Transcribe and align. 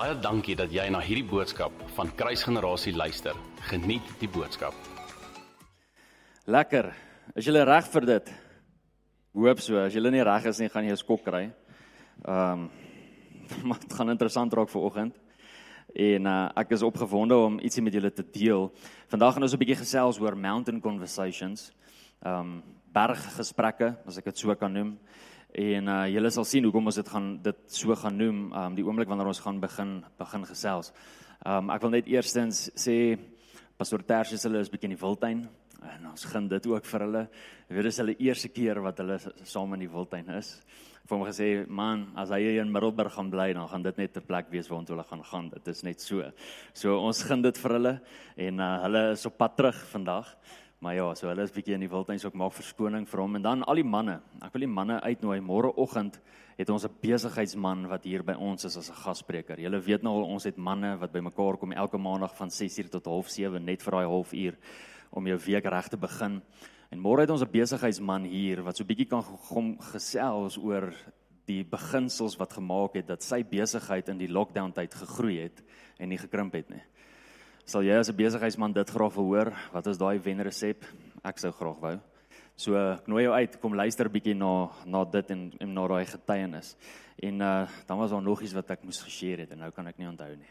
Baie 0.00 0.14
dankie 0.16 0.54
dat 0.56 0.70
jy 0.72 0.86
na 0.88 1.02
hierdie 1.04 1.26
boodskap 1.28 1.74
van 1.92 2.08
Kruisgenerasie 2.16 2.94
luister. 2.96 3.36
Geniet 3.68 4.06
die 4.16 4.30
boodskap. 4.32 4.72
Lekker. 6.48 6.88
Is 7.36 7.44
julle 7.44 7.66
reg 7.68 7.90
vir 7.92 8.06
dit? 8.08 8.30
Hoop 9.36 9.60
so. 9.60 9.76
As 9.82 9.92
julle 9.92 10.08
nie 10.14 10.24
reg 10.24 10.46
is 10.48 10.62
nie, 10.62 10.70
gaan 10.72 10.88
jy 10.88 10.94
'n 10.96 11.02
skok 11.02 11.20
kry. 11.26 11.42
Ehm 12.24 12.64
um, 12.64 12.70
maar 13.68 13.80
dit 13.84 13.92
gaan 13.92 14.08
interessant 14.08 14.54
raak 14.54 14.72
vir 14.72 14.80
oggend. 14.80 15.20
En 15.92 16.26
uh, 16.26 16.48
ek 16.56 16.72
is 16.72 16.82
opgewonde 16.82 17.36
om 17.36 17.60
ietsie 17.60 17.82
met 17.82 17.92
julle 17.92 18.10
te 18.10 18.24
deel. 18.24 18.72
Vandag 19.12 19.34
gaan 19.34 19.42
ons 19.42 19.52
'n 19.52 19.60
bietjie 19.60 19.84
gesels 19.84 20.18
oor 20.18 20.34
mountain 20.34 20.80
conversations. 20.80 21.72
Ehm 22.24 22.40
um, 22.40 22.62
berggesprekke, 22.88 23.98
as 24.06 24.16
ek 24.16 24.24
dit 24.24 24.38
so 24.38 24.54
kan 24.54 24.72
noem. 24.72 24.98
En 25.52 25.88
uh 25.88 26.04
julle 26.06 26.30
sal 26.30 26.46
sien 26.46 26.64
hoekom 26.64 26.86
ons 26.86 26.98
dit 27.00 27.08
gaan 27.10 27.30
dit 27.42 27.62
so 27.74 27.94
gaan 27.98 28.16
noem, 28.16 28.52
um 28.54 28.74
die 28.76 28.84
oomblik 28.86 29.08
wanneer 29.10 29.26
ons 29.26 29.42
gaan 29.42 29.58
begin 29.60 29.96
begin 30.18 30.44
gesels. 30.46 30.92
Um 31.42 31.72
ek 31.74 31.82
wil 31.82 31.90
net 31.96 32.06
eerstens 32.06 32.68
sê 32.78 33.18
Pastor 33.76 34.04
Tersius 34.06 34.44
hulle 34.46 34.60
is 34.60 34.70
bietjie 34.70 34.90
in 34.90 34.94
die 34.94 35.00
wildtuin 35.00 35.48
en 35.80 36.06
ons 36.10 36.24
gun 36.28 36.46
dit 36.48 36.66
ook 36.70 36.86
vir 36.86 37.04
hulle. 37.06 37.22
Ek 37.66 37.74
weet 37.74 37.88
dis 37.88 37.98
hulle 38.02 38.14
eerste 38.20 38.50
keer 38.52 38.78
wat 38.84 39.00
hulle 39.02 39.18
saam 39.42 39.74
in 39.74 39.86
die 39.86 39.90
wildtuin 39.90 40.28
is. 40.36 40.60
Ek 41.00 41.08
het 41.08 41.16
hom 41.16 41.24
gesê, 41.26 41.66
"Man, 41.66 42.12
as 42.14 42.28
hier 42.28 42.60
in 42.60 42.70
Middelburg 42.70 43.12
gaan 43.12 43.30
bly, 43.30 43.52
dan 43.52 43.66
gaan 43.66 43.82
dit 43.82 43.96
net 43.96 44.16
'n 44.16 44.20
plek 44.20 44.50
wees 44.50 44.68
waar 44.68 44.84
hulle 44.84 45.02
gaan 45.02 45.24
gaan. 45.24 45.48
Dit 45.48 45.66
is 45.68 45.82
net 45.82 46.00
so." 46.00 46.22
So 46.74 46.98
ons 47.00 47.22
gun 47.22 47.42
dit 47.42 47.58
vir 47.58 47.70
hulle 47.72 48.00
en 48.36 48.60
uh 48.60 48.82
hulle 48.82 49.10
is 49.12 49.26
op 49.26 49.36
pad 49.38 49.56
terug 49.56 49.76
vandag. 49.88 50.36
Maar 50.80 50.94
ja, 50.94 51.10
so 51.12 51.28
hulle 51.28 51.44
is 51.44 51.50
bietjie 51.52 51.74
in 51.76 51.82
die 51.84 51.90
wildtuin, 51.92 52.16
so 52.16 52.30
ek 52.30 52.36
maak 52.40 52.54
verskoning 52.56 53.04
vir 53.04 53.20
hom 53.20 53.34
en 53.36 53.42
dan 53.44 53.64
al 53.68 53.76
die 53.76 53.84
manne. 53.84 54.14
Ek 54.40 54.54
wil 54.54 54.62
die 54.64 54.70
manne 54.72 54.94
uitnooi. 55.04 55.36
Môreoggend 55.44 56.14
het 56.56 56.70
ons 56.72 56.86
'n 56.86 56.94
besigheidsman 57.02 57.86
wat 57.88 58.04
hier 58.04 58.22
by 58.22 58.32
ons 58.32 58.64
is 58.64 58.78
as 58.78 58.88
'n 58.88 58.96
gasspreker. 59.04 59.60
Julle 59.60 59.78
weet 59.78 60.02
nou 60.02 60.14
al 60.14 60.30
ons 60.32 60.44
het 60.44 60.56
manne 60.56 60.96
wat 60.96 61.12
bymekaar 61.12 61.58
kom 61.58 61.72
elke 61.72 61.98
maandag 61.98 62.34
van 62.34 62.48
6:00 62.48 62.88
tot 62.88 63.06
07:30 63.06 63.60
net 63.60 63.82
vir 63.82 63.92
daai 63.92 64.06
halfuur 64.06 64.56
om 65.10 65.26
jou 65.26 65.38
week 65.38 65.64
reg 65.64 65.88
te 65.88 65.98
begin. 65.98 66.42
En 66.90 66.98
môre 66.98 67.20
het 67.20 67.30
ons 67.30 67.42
'n 67.42 67.52
besigheidsman 67.52 68.24
hier 68.24 68.62
wat 68.62 68.76
so 68.76 68.84
bietjie 68.84 69.08
kan 69.08 69.22
kom 69.22 69.76
gesels 69.78 70.56
oor 70.56 70.94
die 71.46 71.62
beginsels 71.62 72.36
wat 72.36 72.52
gemaak 72.52 72.94
het 72.94 73.06
dat 73.06 73.22
sy 73.22 73.42
besigheid 73.42 74.08
in 74.08 74.18
die 74.18 74.28
lockdown 74.28 74.72
tyd 74.72 74.94
gegroei 74.94 75.42
het 75.42 75.62
en 75.98 76.08
nie 76.08 76.18
gekrimp 76.18 76.52
het 76.52 76.70
nie. 76.70 76.82
Sal 77.70 77.84
jy 77.86 77.94
as 77.94 78.08
'n 78.10 78.16
besigheidsman 78.18 78.72
dit 78.74 78.90
graag 78.90 79.14
wil 79.14 79.28
hoor? 79.30 79.54
Wat 79.70 79.86
is 79.86 79.98
daai 79.98 80.18
wenresep? 80.18 80.82
Ek 81.22 81.38
sou 81.38 81.52
graag 81.52 81.78
wou. 81.78 82.00
So 82.56 82.74
ek 82.74 83.06
nooi 83.06 83.22
jou 83.22 83.32
uit, 83.32 83.60
kom 83.60 83.74
luister 83.74 84.06
'n 84.06 84.12
bietjie 84.12 84.34
na 84.34 84.70
na 84.84 85.04
dit 85.04 85.30
en 85.30 85.52
en 85.60 85.74
na 85.74 85.86
daai 85.86 86.04
getuienis. 86.04 86.76
En 87.22 87.40
uh 87.40 87.68
dan 87.86 87.98
was 87.98 88.10
daar 88.10 88.22
nog 88.22 88.42
iets 88.42 88.54
wat 88.54 88.70
ek 88.70 88.82
moes 88.82 89.00
geshare 89.00 89.42
het 89.42 89.52
en 89.52 89.58
nou 89.58 89.70
kan 89.70 89.86
ek 89.86 89.98
nie 89.98 90.08
onthou 90.08 90.36
nie. 90.36 90.50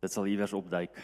Dit 0.00 0.12
sal 0.12 0.26
iewers 0.26 0.52
opduik. 0.52 0.94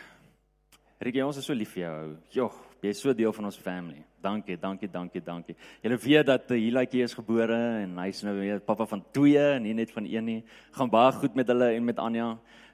Rikie, 0.96 1.20
ons 1.20 1.36
is 1.36 1.44
so 1.44 1.52
lief 1.52 1.74
vir 1.76 1.82
jou. 1.82 1.96
Jogg, 2.38 2.60
jy 2.80 2.90
is 2.94 3.00
so 3.04 3.12
deel 3.12 3.32
van 3.36 3.44
ons 3.50 3.58
family. 3.60 3.98
Dankie, 4.24 4.54
dankie, 4.56 4.88
dankie, 4.88 5.20
dankie. 5.20 5.54
Julle 5.82 5.98
weet 6.00 6.24
dat 6.30 6.52
uh, 6.54 6.56
Hilaitjie 6.56 7.02
is 7.04 7.14
gebore 7.14 7.58
en 7.82 7.98
hy's 8.00 8.22
nou 8.24 8.32
weer 8.38 8.62
pappa 8.64 8.86
van 8.88 9.02
twee 9.12 9.42
en 9.58 9.66
nie 9.66 9.74
net 9.76 9.92
van 9.92 10.06
een 10.08 10.24
nie. 10.24 10.38
Gaan 10.72 10.92
baie 10.92 11.12
goed 11.18 11.36
met 11.36 11.50
hulle 11.52 11.68
en 11.76 11.84
met 11.84 12.00
Anja. 12.00 12.30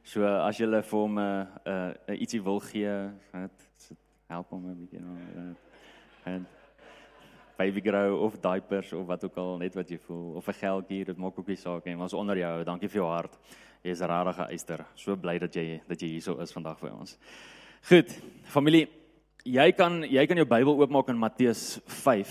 So 0.06 0.22
as 0.22 0.60
jy 0.60 0.68
vir 0.70 0.94
hom 0.94 1.18
'n 1.18 1.24
uh, 1.24 1.46
'n 1.66 2.14
uh, 2.14 2.20
ietsie 2.22 2.42
wil 2.42 2.60
gee, 2.62 2.94
dit 3.34 3.90
help 4.30 4.50
hom 4.54 4.68
'n 4.70 4.78
bietjie 4.78 5.00
nou. 5.02 5.16
Uh, 5.36 6.32
en 6.32 6.46
baby 7.58 7.80
grow 7.80 8.22
of 8.22 8.38
diapers 8.38 8.92
of 8.92 9.06
wat 9.06 9.24
ook 9.24 9.36
al 9.36 9.58
net 9.58 9.74
wat 9.74 9.90
jy 9.90 9.98
voel 9.98 10.36
of 10.36 10.46
'n 10.46 10.60
geldjie, 10.62 11.04
dit 11.04 11.16
maak 11.16 11.38
ook 11.38 11.48
nie 11.48 11.56
saak 11.56 11.84
nie. 11.84 11.96
Ons 11.96 12.14
onder 12.14 12.38
jou. 12.38 12.64
Dankie 12.64 12.88
vir 12.88 13.02
jou 13.02 13.10
hart. 13.10 13.38
Jy 13.82 13.90
is 13.90 14.00
'n 14.00 14.06
rarige 14.06 14.46
eister. 14.46 14.86
So 14.94 15.16
bly 15.16 15.38
dat 15.38 15.55
jy 15.55 15.82
dat 15.88 16.00
jy 16.00 16.08
hierso 16.08 16.38
is 16.38 16.52
vandag 16.52 16.78
vir 16.78 16.94
ons. 16.94 17.18
Goed, 17.82 18.12
familie, 18.46 18.84
jy 19.42 19.64
kan 19.74 20.04
jy 20.06 20.22
kan 20.30 20.38
jou 20.38 20.44
Bybel 20.46 20.76
oopmaak 20.84 21.08
in 21.10 21.18
Matteus 21.18 21.80
5. 21.90 22.30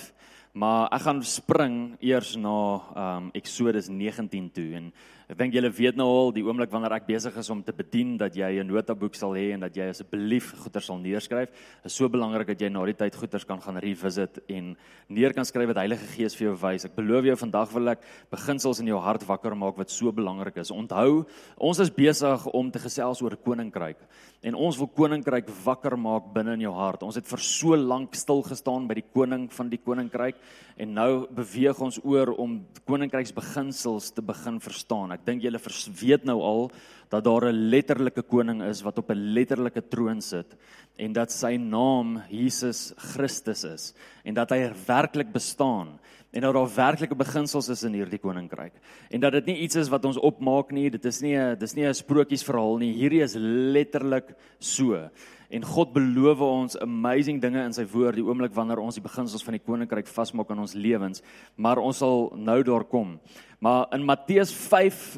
Maar 0.55 0.85
ek 0.95 1.03
gaan 1.03 1.19
spring 1.27 1.75
eers 1.99 2.37
na 2.39 2.53
ehm 2.79 3.25
um, 3.25 3.25
Exodus 3.35 3.89
19 3.91 4.47
toe 4.55 4.69
en 4.79 4.87
Ek 5.31 5.37
dink 5.39 5.53
julle 5.55 5.69
weet 5.71 5.95
nou 5.95 6.09
al 6.11 6.33
die 6.35 6.41
oomblik 6.43 6.73
wanneer 6.73 6.97
ek 6.97 7.05
besig 7.07 7.37
is 7.39 7.49
om 7.53 7.61
te 7.63 7.71
bedien 7.71 8.17
dat 8.19 8.35
jy 8.35 8.59
'n 8.59 8.67
notaboek 8.67 9.15
sal 9.15 9.31
hê 9.31 9.53
en 9.53 9.61
dat 9.61 9.71
jy 9.71 9.87
asseblief 9.87 10.51
goeder 10.59 10.83
sal 10.83 10.97
neerskryf. 10.99 11.47
Dit 11.47 11.85
is 11.85 11.95
so 11.95 12.09
belangrik 12.09 12.47
dat 12.47 12.59
jy 12.59 12.67
na 12.67 12.83
die 12.83 12.93
tyd 12.93 13.15
goeders 13.15 13.45
kan 13.45 13.61
gaan 13.61 13.77
revisit 13.77 14.43
en 14.49 14.75
neer 15.07 15.31
kan 15.31 15.45
skryf 15.45 15.67
wat 15.67 15.77
Heilige 15.77 16.05
Gees 16.17 16.35
vir 16.35 16.47
jou 16.49 16.57
wys. 16.57 16.83
Ek 16.83 16.95
belowe 16.97 17.23
jou 17.23 17.37
vandag 17.37 17.71
wil 17.71 17.87
ek 17.87 18.01
beginsels 18.29 18.81
in 18.81 18.87
jou 18.87 18.99
hart 18.99 19.23
wakker 19.23 19.55
maak 19.55 19.77
wat 19.77 19.89
so 19.89 20.11
belangrik 20.11 20.57
is. 20.57 20.69
Onthou, 20.69 21.25
ons 21.57 21.79
is 21.79 21.89
besig 21.89 22.45
om 22.47 22.69
te 22.69 22.79
gesels 22.79 23.21
oor 23.21 23.37
koninkryk 23.37 23.99
en 24.41 24.55
ons 24.55 24.77
wil 24.77 24.87
koninkryk 24.87 25.47
wakker 25.63 25.95
maak 25.95 26.33
binne 26.33 26.55
in 26.57 26.65
jou 26.65 26.73
hart. 26.73 27.03
Ons 27.03 27.15
het 27.15 27.27
vir 27.29 27.39
so 27.39 27.77
lank 27.77 28.15
stil 28.17 28.41
gestaan 28.41 28.87
by 28.89 28.95
die 28.95 29.07
koning 29.13 29.47
van 29.53 29.69
die 29.69 29.77
koninkryk 29.77 30.35
en 30.81 30.95
nou 30.97 31.27
beweeg 31.29 31.79
ons 31.79 31.99
oor 32.03 32.33
om 32.41 32.57
koninkryksbeginsels 32.89 34.11
te 34.15 34.21
begin 34.25 34.57
verstaan. 34.59 35.13
Ek 35.13 35.20
ek 35.21 35.27
dink 35.29 35.45
julle 35.45 35.61
weet 36.01 36.25
nou 36.25 36.39
al 36.41 36.71
dat 37.11 37.23
daar 37.23 37.51
'n 37.51 37.69
letterlike 37.69 38.23
koning 38.23 38.63
is 38.63 38.81
wat 38.81 38.97
op 38.97 39.11
'n 39.11 39.33
letterlike 39.33 39.81
troon 39.89 40.21
sit 40.21 40.57
en 40.97 41.13
dat 41.13 41.31
sy 41.31 41.57
naam 41.57 42.23
Jesus 42.29 42.93
Christus 42.97 43.63
is 43.63 43.93
en 44.25 44.33
dat 44.33 44.49
hy 44.49 44.71
werklik 44.87 45.31
bestaan 45.31 45.99
en 46.31 46.41
dat 46.41 46.53
daar 46.53 46.75
werklike 46.75 47.15
beginsels 47.15 47.69
is 47.69 47.83
in 47.83 47.93
hierdie 47.93 48.19
koninkryk 48.19 48.73
en 49.11 49.19
dat 49.19 49.33
dit 49.33 49.45
nie 49.45 49.61
iets 49.61 49.75
is 49.75 49.89
wat 49.89 50.05
ons 50.05 50.17
opmaak 50.17 50.71
nie 50.71 50.89
dit 50.89 51.05
is 51.05 51.21
nie 51.21 51.35
'n 51.37 51.57
dis 51.59 51.75
nie 51.75 51.85
'n 51.85 51.93
sprokiesverhaal 51.93 52.77
nie 52.79 52.93
hierdie 52.93 53.23
is 53.23 53.35
letterlik 53.35 54.35
so 54.59 55.09
en 55.51 55.67
God 55.67 55.93
beloof 55.93 56.41
ons 56.45 56.79
amazing 56.81 57.41
dinge 57.43 57.61
in 57.65 57.75
sy 57.75 57.85
woord 57.91 58.15
die 58.15 58.25
oomblik 58.25 58.55
wanneer 58.55 58.79
ons 58.79 58.95
die 58.95 59.03
beginsels 59.03 59.43
van 59.43 59.57
die 59.57 59.63
koninkryk 59.63 60.07
vasmaak 60.07 60.51
in 60.55 60.63
ons 60.63 60.75
lewens 60.75 61.23
maar 61.55 61.81
ons 61.83 61.99
sal 62.03 62.29
nou 62.35 62.61
daar 62.63 62.87
kom 62.87 63.17
Maar 63.61 63.85
in 63.93 64.05
Matteus 64.05 64.49
5 64.53 65.17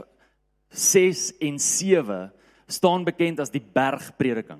6 0.69 1.37
en 1.39 1.59
7 1.59 2.31
staan 2.67 3.03
bekend 3.07 3.39
as 3.39 3.51
die 3.53 3.61
bergprediking. 3.61 4.59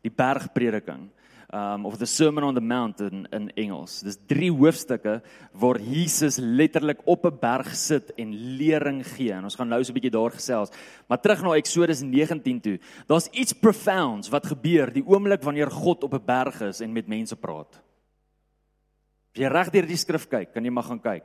Die 0.00 0.12
bergprediking. 0.14 1.08
Um 1.48 1.86
of 1.86 1.96
the 1.96 2.04
Sermon 2.04 2.44
on 2.44 2.54
the 2.54 2.60
Mount 2.60 3.00
in 3.00 3.26
in 3.32 3.48
Engels. 3.56 4.02
Dis 4.04 4.18
drie 4.28 4.50
hoofstukke 4.52 5.22
waar 5.56 5.78
Jesus 5.80 6.36
letterlik 6.36 7.00
op 7.08 7.24
'n 7.24 7.38
berg 7.40 7.74
sit 7.74 8.12
en 8.18 8.34
lering 8.56 9.06
gee. 9.06 9.32
En 9.32 9.44
ons 9.44 9.54
gaan 9.54 9.68
nou 9.68 9.82
so 9.84 9.90
'n 9.90 9.94
bietjie 9.94 10.10
daar 10.10 10.30
gesels. 10.30 10.70
Maar 11.08 11.20
terug 11.20 11.42
na 11.42 11.54
Eksodus 11.56 12.02
19 12.02 12.60
toe. 12.60 12.78
Daar's 13.06 13.28
iets 13.32 13.52
profounds 13.52 14.28
wat 14.28 14.46
gebeur 14.46 14.92
die 14.92 15.06
oomblik 15.06 15.42
wanneer 15.42 15.70
God 15.70 16.04
op 16.04 16.14
'n 16.14 16.24
berg 16.24 16.60
is 16.60 16.80
en 16.80 16.92
met 16.92 17.08
mense 17.08 17.36
praat. 17.36 17.80
As 19.34 19.40
jy 19.40 19.48
reg 19.48 19.70
deur 19.70 19.86
die 19.86 19.96
skrif 19.96 20.28
kyk, 20.28 20.52
kan 20.52 20.64
jy 20.64 20.70
maar 20.70 20.84
gaan 20.84 21.00
kyk. 21.00 21.24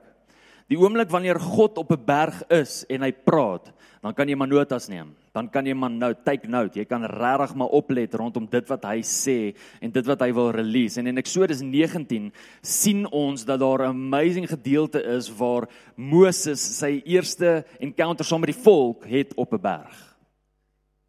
Die 0.70 0.80
oomblik 0.80 1.10
wanneer 1.10 1.40
God 1.40 1.78
op 1.78 1.92
'n 1.92 2.06
berg 2.06 2.44
is 2.50 2.86
en 2.90 3.02
hy 3.02 3.12
praat, 3.12 3.74
dan 4.04 4.12
kan 4.12 4.28
jy 4.28 4.36
maar 4.36 4.50
notas 4.52 4.90
neem. 4.92 5.14
Dan 5.32 5.48
kan 5.48 5.64
jy 5.64 5.74
maar 5.80 5.92
nou 5.92 6.10
take 6.26 6.50
note. 6.52 6.76
Jy 6.76 6.84
kan 6.90 7.06
regtig 7.08 7.54
maar 7.56 7.72
oplet 7.72 8.16
rondom 8.20 8.50
dit 8.52 8.68
wat 8.68 8.84
hy 8.90 8.98
sê 9.08 9.38
en 9.80 9.94
dit 9.96 10.10
wat 10.12 10.26
hy 10.26 10.28
wil 10.36 10.50
release. 10.52 11.00
En 11.00 11.08
in 11.08 11.22
Eksodus 11.22 11.62
19 11.64 12.28
sien 12.60 13.06
ons 13.08 13.46
dat 13.48 13.62
daar 13.64 13.88
'n 13.88 13.96
amazing 13.96 14.50
gedeelte 14.50 15.00
is 15.16 15.32
waar 15.32 15.70
Moses 15.96 16.60
sy 16.60 17.02
eerste 17.06 17.64
encounter 17.80 18.26
saam 18.26 18.42
met 18.42 18.52
die 18.52 18.64
volk 18.64 19.06
het 19.06 19.34
op 19.36 19.54
'n 19.54 19.62
berg. 19.62 20.18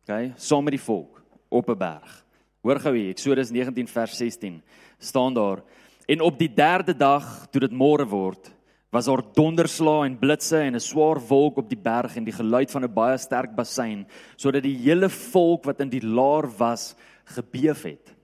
OK, 0.07 0.33
saam 0.37 0.65
met 0.65 0.79
die 0.79 0.87
volk 0.87 1.21
op 1.49 1.69
'n 1.69 1.79
berg. 1.79 2.25
Hoor 2.63 2.79
gou 2.79 2.97
hier, 2.97 3.11
Eksodus 3.11 3.51
19 3.51 3.89
vers 3.89 4.17
16 4.17 4.63
staan 4.99 5.35
daar 5.35 5.63
en 6.07 6.21
op 6.21 6.39
die 6.39 6.49
3de 6.49 6.97
dag 6.97 7.47
toe 7.51 7.61
dit 7.61 7.73
môre 7.73 8.07
word 8.07 8.54
was 8.95 9.09
daar 9.11 9.25
donderslae 9.35 10.07
en 10.07 10.19
blitse 10.19 10.59
en 10.63 10.75
'n 10.75 10.81
swaar 10.81 11.19
wolk 11.29 11.57
op 11.59 11.69
die 11.69 11.83
berg 11.83 12.17
en 12.17 12.25
die 12.25 12.33
geluid 12.33 12.71
van 12.71 12.85
'n 12.85 12.95
baie 12.95 13.19
sterk 13.19 13.55
bassein 13.55 14.07
sodat 14.37 14.63
die 14.63 14.77
hele 14.77 15.09
volk 15.09 15.65
wat 15.65 15.81
in 15.81 15.89
die 15.89 16.07
laar 16.07 16.47
was 16.59 16.95
gebeef 17.25 17.83
het. 17.83 18.15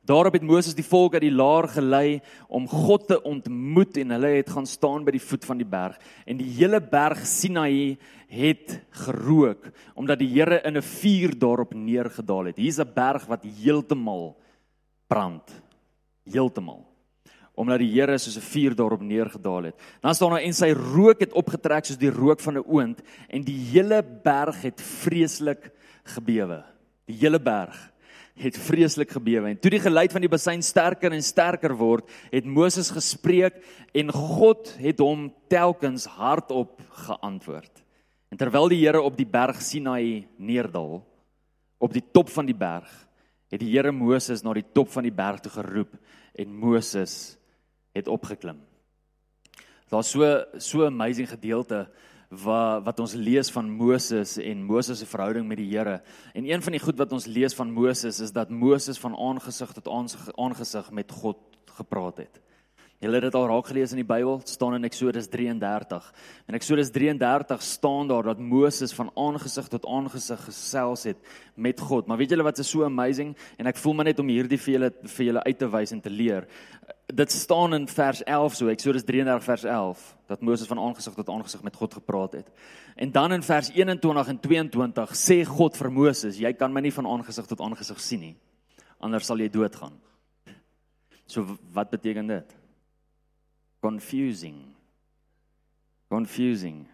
Daarop 0.00 0.32
het 0.32 0.42
Moses 0.42 0.74
die 0.74 0.84
volk 0.84 1.14
uit 1.14 1.22
die 1.22 1.34
laar 1.34 1.68
gelei 1.68 2.20
om 2.48 2.68
God 2.68 3.08
te 3.08 3.22
ontmoet 3.22 3.96
en 3.96 4.10
hulle 4.10 4.26
het 4.26 4.50
gaan 4.50 4.66
staan 4.66 5.04
by 5.04 5.10
die 5.10 5.26
voet 5.28 5.44
van 5.44 5.58
die 5.58 5.66
berg 5.66 5.98
en 6.24 6.36
die 6.36 6.50
hele 6.56 6.80
berg 6.80 7.26
Sinaï 7.26 7.98
het 8.28 8.80
gerook 8.90 9.72
omdat 9.94 10.18
die 10.18 10.28
Here 10.28 10.62
in 10.64 10.76
'n 10.76 10.82
vuur 10.82 11.38
daarop 11.38 11.74
neergedaal 11.74 12.44
het. 12.44 12.56
Hier's 12.56 12.78
'n 12.78 12.94
berg 12.94 13.26
wat 13.26 13.44
heeltemal 13.44 14.36
brand. 15.06 15.62
Heeltemal 16.24 16.95
omdat 17.56 17.80
die 17.80 17.90
Here 17.90 18.18
soos 18.18 18.36
'n 18.36 18.44
vuur 18.52 18.74
daarop 18.76 19.00
neergedaal 19.00 19.72
het. 19.72 19.76
Dan 20.00 20.14
staan 20.14 20.30
daar 20.30 20.44
en 20.44 20.52
sy 20.52 20.70
rook 20.72 21.20
het 21.20 21.32
opgetrek 21.32 21.84
soos 21.84 21.98
die 21.98 22.10
rook 22.10 22.40
van 22.40 22.58
'n 22.58 22.64
oond 22.68 23.02
en 23.28 23.42
die 23.42 23.58
hele 23.72 24.02
berg 24.02 24.62
het 24.62 24.80
vreeslik 24.80 25.72
gebewe. 26.04 26.64
Die 27.06 27.16
hele 27.16 27.40
berg 27.40 27.92
het 28.36 28.58
vreeslik 28.58 29.10
gebewe 29.10 29.48
en 29.48 29.58
toe 29.58 29.70
die 29.70 29.80
geluid 29.80 30.12
van 30.12 30.20
die 30.20 30.28
bassein 30.28 30.62
sterker 30.62 31.12
en 31.12 31.22
sterker 31.22 31.74
word, 31.74 32.04
het 32.30 32.44
Moses 32.44 32.90
gespreek 32.90 33.54
en 33.94 34.12
God 34.12 34.76
het 34.78 34.98
hom 34.98 35.32
telkens 35.48 36.04
hardop 36.04 36.80
geantwoord. 36.90 37.84
En 38.30 38.36
terwyl 38.36 38.68
die 38.68 38.84
Here 38.84 39.00
op 39.00 39.16
die 39.16 39.26
berg 39.26 39.62
Sinai 39.62 40.26
neerdal, 40.36 41.00
op 41.78 41.92
die 41.92 42.04
top 42.12 42.28
van 42.28 42.46
die 42.46 42.56
berg, 42.56 42.90
het 43.48 43.60
die 43.60 43.70
Here 43.72 43.92
Moses 43.92 44.42
na 44.42 44.52
die 44.52 44.66
top 44.74 44.90
van 44.92 45.06
die 45.06 45.14
berg 45.14 45.40
toe 45.40 45.52
geroep 45.52 45.96
en 46.34 46.52
Moses 46.52 47.38
het 47.96 48.08
opgeklim. 48.08 48.60
Daar's 49.88 50.10
so 50.10 50.44
so 50.58 50.86
amazing 50.86 51.28
gedeelte 51.30 51.86
wat 52.30 52.84
wat 52.84 53.00
ons 53.00 53.14
lees 53.14 53.50
van 53.54 53.68
Moses 53.70 54.36
en 54.42 54.64
Moses 54.66 54.98
se 54.98 55.06
verhouding 55.06 55.46
met 55.46 55.60
die 55.62 55.68
Here. 55.70 56.00
En 56.34 56.44
een 56.44 56.62
van 56.62 56.74
die 56.74 56.82
goed 56.82 56.98
wat 56.98 57.12
ons 57.12 57.26
lees 57.26 57.54
van 57.54 57.70
Moses 57.70 58.20
is 58.20 58.32
dat 58.32 58.50
Moses 58.50 58.98
van 58.98 59.14
aangesig 59.16 59.72
tot 59.72 59.88
aangesig 60.34 60.90
met 60.90 61.12
God 61.12 61.38
gepraat 61.78 62.16
het. 62.16 62.40
Julle 63.06 63.20
het 63.20 63.28
dit 63.28 63.36
al 63.38 63.44
raak 63.46 63.68
gelees 63.70 63.92
in 63.94 64.00
die 64.00 64.06
Bybel, 64.06 64.40
staan 64.50 64.74
in 64.74 64.86
Eksodus 64.88 65.28
33. 65.30 66.06
In 66.50 66.56
Eksodus 66.58 66.88
33 66.90 67.60
staan 67.62 68.08
daar 68.10 68.26
dat 68.26 68.40
Moses 68.42 68.90
van 68.96 69.12
aangesig 69.14 69.68
tot 69.70 69.86
aangesig 69.86 70.40
gesels 70.48 71.04
het 71.06 71.20
met 71.54 71.78
God. 71.80 72.08
Maar 72.10 72.18
weet 72.18 72.34
julle 72.34 72.42
wat 72.42 72.58
is 72.58 72.70
so 72.70 72.82
amazing 72.82 73.36
en 73.62 73.70
ek 73.70 73.78
voel 73.78 73.94
maar 73.94 74.08
net 74.10 74.18
om 74.18 74.32
hierdie 74.32 74.58
vir 74.58 74.72
julle 74.74 74.90
vir 75.04 75.28
julle 75.28 75.44
uit 75.46 75.60
te 75.62 75.70
wys 75.76 75.94
en 75.94 76.02
te 76.02 76.10
leer. 76.10 76.48
Dit 77.06 77.30
staan 77.30 77.78
in 77.78 77.86
vers 77.86 78.24
11 78.26 78.58
so 78.58 78.74
Eksodus 78.74 79.06
33 79.06 79.46
vers 79.52 79.68
11 79.76 80.04
dat 80.26 80.42
Moses 80.42 80.66
van 80.66 80.82
aangesig 80.88 81.14
tot 81.14 81.30
aangesig 81.30 81.62
met 81.62 81.78
God 81.78 81.94
gepraat 82.00 82.36
het. 82.40 82.52
En 82.98 83.14
dan 83.14 83.38
in 83.38 83.46
vers 83.46 83.70
21 83.70 84.34
en 84.34 84.44
22 84.50 85.14
sê 85.14 85.40
God 85.46 85.78
vir 85.78 85.92
Moses, 85.94 86.42
jy 86.42 86.56
kan 86.58 86.74
my 86.74 86.82
nie 86.82 86.94
van 86.98 87.06
aangesig 87.06 87.46
tot 87.46 87.62
aangesig 87.62 88.02
sien 88.02 88.24
nie. 88.32 88.36
Anders 88.98 89.30
sal 89.30 89.38
jy 89.38 89.52
doodgaan. 89.54 89.94
So 91.30 91.54
wat 91.70 91.94
beteken 91.94 92.34
dit? 92.34 92.65
Confusing. 93.86 94.74
Confusing. 96.10 96.86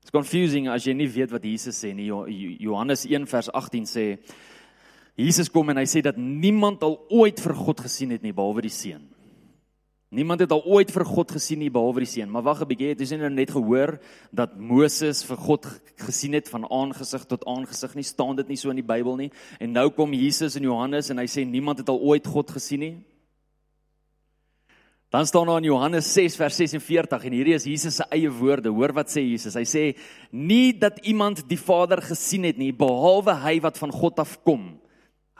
It's 0.00 0.10
confusing 0.10 0.68
as 0.72 0.86
jy 0.86 0.94
nie 0.96 1.08
weet 1.12 1.32
wat 1.34 1.44
Jesus 1.44 1.76
sê 1.76 1.92
nie. 1.92 2.08
Johannes 2.08 3.04
1 3.04 3.28
vers 3.28 3.50
18 3.52 3.88
sê 3.88 4.06
Jesus 5.18 5.50
kom 5.52 5.68
en 5.68 5.80
hy 5.80 5.84
sê 5.90 6.00
dat 6.04 6.16
niemand 6.16 6.84
al 6.86 6.96
ooit 7.12 7.40
vir 7.42 7.56
God 7.58 7.82
gesien 7.84 8.14
het 8.14 8.24
nie 8.24 8.32
behalwe 8.32 8.64
die 8.64 8.72
Seun. 8.72 9.02
Niemand 10.14 10.40
het 10.40 10.52
al 10.54 10.62
ooit 10.64 10.88
vir 10.94 11.04
God 11.04 11.34
gesien 11.36 11.60
nie 11.60 11.72
behalwe 11.74 12.06
die 12.06 12.08
Seun. 12.14 12.30
Maar 12.32 12.46
wag 12.46 12.62
'n 12.62 12.70
bietjie, 12.70 12.88
het 12.94 13.02
jy 13.02 13.18
nou 13.18 13.28
net 13.28 13.50
gehoor 13.50 13.98
dat 14.32 14.56
Moses 14.56 15.24
vir 15.26 15.36
God 15.36 15.66
gesien 15.98 16.32
het 16.32 16.48
van 16.48 16.64
aangesig 16.64 17.26
tot 17.26 17.44
aangesig 17.44 17.94
nie? 17.94 18.06
Staan 18.06 18.36
dit 18.36 18.48
nie 18.48 18.56
so 18.56 18.70
in 18.70 18.80
die 18.80 18.90
Bybel 18.94 19.16
nie? 19.16 19.30
En 19.60 19.72
nou 19.72 19.90
kom 19.90 20.14
Jesus 20.14 20.56
in 20.56 20.62
Johannes 20.62 21.10
en 21.10 21.18
hy 21.18 21.26
sê 21.26 21.44
niemand 21.44 21.78
het 21.78 21.88
al 21.88 22.00
ooit 22.00 22.26
God 22.26 22.50
gesien 22.50 22.80
nie. 22.80 22.96
Dan 25.08 25.26
staan 25.26 25.46
daar 25.46 25.56
in 25.56 25.70
Johannes 25.70 26.12
6 26.12 26.36
vers 26.36 26.56
46 26.56 27.24
en 27.24 27.32
hierdie 27.32 27.54
is 27.56 27.64
Jesus 27.64 27.96
se 27.96 28.04
eie 28.12 28.28
woorde. 28.28 28.68
Hoor 28.68 28.92
wat 28.92 29.08
sê 29.08 29.22
Jesus? 29.24 29.56
Hy 29.56 29.64
sê 29.64 29.84
nie 30.36 30.74
dat 30.76 31.00
iemand 31.08 31.46
die 31.48 31.60
Vader 31.60 32.02
gesien 32.04 32.44
het 32.44 32.60
nie 32.60 32.74
behalwe 32.76 33.38
hy 33.40 33.56
wat 33.64 33.80
van 33.80 33.94
God 33.94 34.20
afkom. 34.20 34.74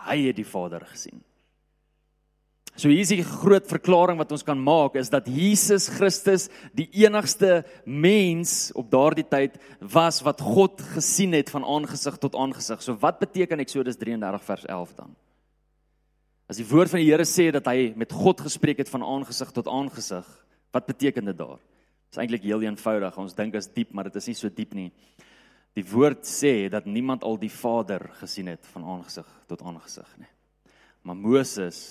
Hy 0.08 0.22
het 0.30 0.40
die 0.40 0.48
Vader 0.48 0.86
gesien. 0.88 1.20
So 2.78 2.88
hier 2.88 3.02
is 3.02 3.10
die 3.10 3.24
groot 3.26 3.66
verklaring 3.68 4.20
wat 4.20 4.32
ons 4.32 4.46
kan 4.46 4.56
maak 4.62 4.94
is 4.96 5.10
dat 5.10 5.26
Jesus 5.26 5.88
Christus 5.90 6.46
die 6.78 6.86
enigste 7.02 7.64
mens 7.84 8.70
op 8.78 8.88
daardie 8.92 9.26
tyd 9.26 9.58
was 9.82 10.22
wat 10.24 10.40
God 10.40 10.80
gesien 10.94 11.34
het 11.36 11.50
van 11.50 11.66
aangesig 11.66 12.16
tot 12.22 12.38
aangesig. 12.38 12.80
So 12.80 12.96
wat 13.02 13.18
beteken 13.20 13.60
Eksodus 13.60 13.98
33 14.00 14.46
vers 14.48 14.64
11 14.64 14.94
dan? 15.02 15.16
As 16.48 16.56
die 16.56 16.64
woord 16.64 16.88
van 16.88 17.02
die 17.02 17.10
Here 17.10 17.26
sê 17.28 17.50
dat 17.52 17.66
hy 17.68 17.92
met 18.00 18.12
God 18.16 18.40
gespreek 18.40 18.78
het 18.80 18.88
van 18.88 19.04
aangesig 19.04 19.50
tot 19.52 19.66
aangesig, 19.68 20.24
wat 20.72 20.86
beteken 20.88 21.28
dit 21.28 21.36
daar? 21.36 21.58
Dit 22.08 22.16
is 22.16 22.20
eintlik 22.22 22.46
heel 22.48 22.64
eenvoudig. 22.64 23.18
Ons 23.20 23.36
dink 23.36 23.58
is 23.58 23.68
diep, 23.74 23.92
maar 23.92 24.08
dit 24.08 24.16
is 24.16 24.30
nie 24.30 24.36
so 24.38 24.48
diep 24.48 24.72
nie. 24.76 24.88
Die 25.76 25.84
woord 25.84 26.24
sê 26.24 26.70
dat 26.72 26.88
niemand 26.88 27.26
al 27.28 27.36
die 27.36 27.52
Vader 27.52 28.06
gesien 28.16 28.48
het 28.48 28.64
van 28.72 28.86
aangesig 28.96 29.28
tot 29.50 29.60
aangesig 29.60 30.08
nie. 30.22 30.30
Maar 31.04 31.20
Moses 31.20 31.82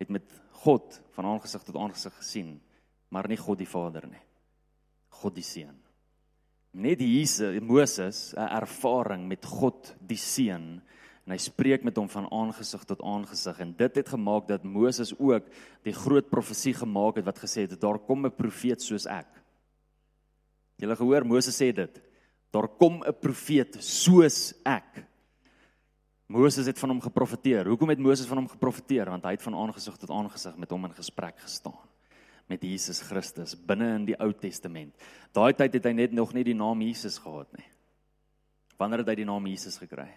het 0.00 0.08
met 0.16 0.24
God 0.64 0.96
van 1.12 1.28
aangesig 1.34 1.68
tot 1.68 1.76
aangesig 1.76 2.16
gesien, 2.22 2.56
maar 3.12 3.28
nie 3.28 3.36
God 3.36 3.60
die 3.60 3.68
Vader 3.68 4.08
nie. 4.08 4.24
God 5.20 5.36
die 5.36 5.44
Seun. 5.44 5.76
Net 6.72 7.00
Jesus, 7.04 7.60
Moses, 7.60 8.32
'n 8.32 8.48
ervaring 8.48 9.28
met 9.28 9.44
God 9.44 9.94
die 10.00 10.16
Seun 10.16 10.80
en 11.28 11.34
hy 11.34 11.42
spreek 11.44 11.82
met 11.84 11.98
hom 12.00 12.06
van 12.08 12.24
aangesig 12.32 12.86
tot 12.88 13.02
aangesig 13.04 13.58
en 13.60 13.74
dit 13.76 13.98
het 14.00 14.08
gemaak 14.08 14.46
dat 14.48 14.62
Moses 14.64 15.12
ook 15.18 15.50
die 15.84 15.92
groot 15.92 16.30
profesie 16.32 16.72
gemaak 16.72 17.18
het 17.20 17.26
wat 17.28 17.42
gesê 17.42 17.66
het 17.66 17.76
daar 17.76 17.98
kom 18.00 18.24
'n 18.24 18.32
profeet 18.32 18.80
soos 18.80 19.04
ek. 19.04 19.28
Julle 20.80 20.96
gehoor 20.96 21.26
Moses 21.26 21.60
sê 21.60 21.68
dit. 21.74 22.00
Daar 22.50 22.68
kom 22.68 23.04
'n 23.04 23.12
profeet 23.20 23.76
soos 23.84 24.54
ek. 24.64 25.04
Moses 26.28 26.66
het 26.66 26.78
van 26.78 26.88
hom 26.88 27.00
geprofeteer. 27.00 27.66
Hoekom 27.66 27.88
het 27.88 27.98
Moses 27.98 28.26
van 28.26 28.38
hom 28.38 28.48
geprofeteer? 28.48 29.10
Want 29.10 29.24
hy 29.24 29.30
het 29.30 29.42
van 29.42 29.54
aangesig 29.54 29.96
tot 29.96 30.10
aangesig 30.10 30.56
met 30.56 30.70
hom 30.70 30.84
in 30.84 30.94
gesprek 30.94 31.38
gestaan 31.38 31.88
met 32.48 32.62
Jesus 32.62 33.00
Christus 33.00 33.54
binne 33.54 33.94
in 33.94 34.06
die 34.08 34.16
Ou 34.16 34.32
Testament. 34.32 34.94
Daai 35.32 35.52
tyd 35.52 35.74
het 35.74 35.84
hy 35.84 35.92
net 35.92 36.12
nog 36.12 36.32
nie 36.32 36.44
die 36.44 36.56
naam 36.56 36.80
Jesus 36.80 37.18
gehad 37.18 37.52
nie. 37.52 37.66
Wanneer 38.78 38.98
het 38.98 39.08
hy 39.08 39.14
die 39.14 39.28
naam 39.28 39.46
Jesus 39.46 39.76
gekry? 39.76 40.08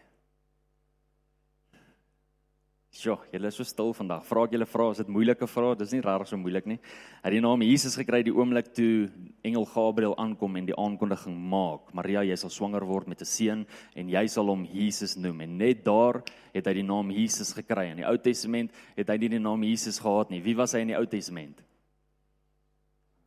Sjoe, 2.91 3.21
julle 3.31 3.47
is 3.47 3.55
so 3.55 3.63
stil 3.63 3.93
vandag. 3.95 4.25
Vra 4.27 4.41
ek 4.43 4.51
julle 4.51 4.65
vra, 4.67 4.89
is 4.91 4.99
dit 4.99 5.09
moeilike 5.15 5.47
vrae? 5.47 5.77
Dis 5.79 5.93
nie 5.95 6.01
regtig 6.03 6.27
so 6.27 6.35
moeilik 6.35 6.65
nie. 6.67 6.75
Het 7.21 7.31
die 7.31 7.39
naam 7.39 7.61
Jesus 7.63 7.93
gekry 7.95 8.19
die 8.27 8.33
oomblik 8.35 8.73
toe 8.75 9.07
engel 9.47 9.63
Gabriël 9.71 10.15
aankom 10.19 10.57
en 10.59 10.67
die 10.67 10.75
aankondiging 10.75 11.37
maak. 11.53 11.93
Maria, 11.95 12.25
jy 12.27 12.35
sal 12.35 12.51
swanger 12.51 12.83
word 12.83 13.07
met 13.07 13.21
'n 13.21 13.29
seun 13.31 13.65
en 13.95 14.09
jy 14.09 14.27
sal 14.27 14.51
hom 14.51 14.65
Jesus 14.65 15.15
noem. 15.15 15.39
En 15.41 15.57
net 15.57 15.85
daar 15.85 16.21
het 16.53 16.67
hy 16.67 16.73
die 16.73 16.83
naam 16.83 17.11
Jesus 17.11 17.53
gekry. 17.53 17.91
In 17.91 18.03
die 18.03 18.05
Ou 18.07 18.17
Testament 18.17 18.71
het 18.97 19.07
hy 19.07 19.17
nie 19.17 19.29
die 19.29 19.39
naam 19.39 19.63
Jesus 19.63 19.97
gehad 19.97 20.29
nie. 20.29 20.41
Wie 20.41 20.55
was 20.55 20.73
hy 20.73 20.79
in 20.79 20.87
die 20.87 20.97
Ou 20.97 21.05
Testament? 21.05 21.63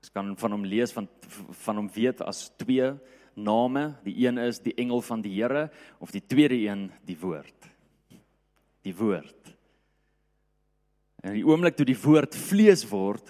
Ons 0.02 0.10
kan 0.10 0.36
van 0.36 0.52
hom 0.52 0.64
lees 0.64 0.92
van 0.92 1.08
van 1.64 1.76
hom 1.76 1.88
weet 1.88 2.20
as 2.20 2.50
twee 2.58 2.92
name. 3.34 3.96
Die 4.04 4.26
een 4.26 4.36
is 4.38 4.58
die 4.58 4.74
engel 4.76 5.00
van 5.00 5.22
die 5.22 5.40
Here 5.40 5.70
of 6.00 6.10
die 6.10 6.20
tweede 6.20 6.54
een 6.54 6.92
die 7.06 7.16
woord. 7.16 7.72
Die 8.82 8.94
woord. 8.94 9.43
En 11.24 11.32
die 11.32 11.44
oomblik 11.46 11.78
toe 11.78 11.86
die 11.88 11.96
woord 11.96 12.36
vlees 12.36 12.84
word, 12.90 13.24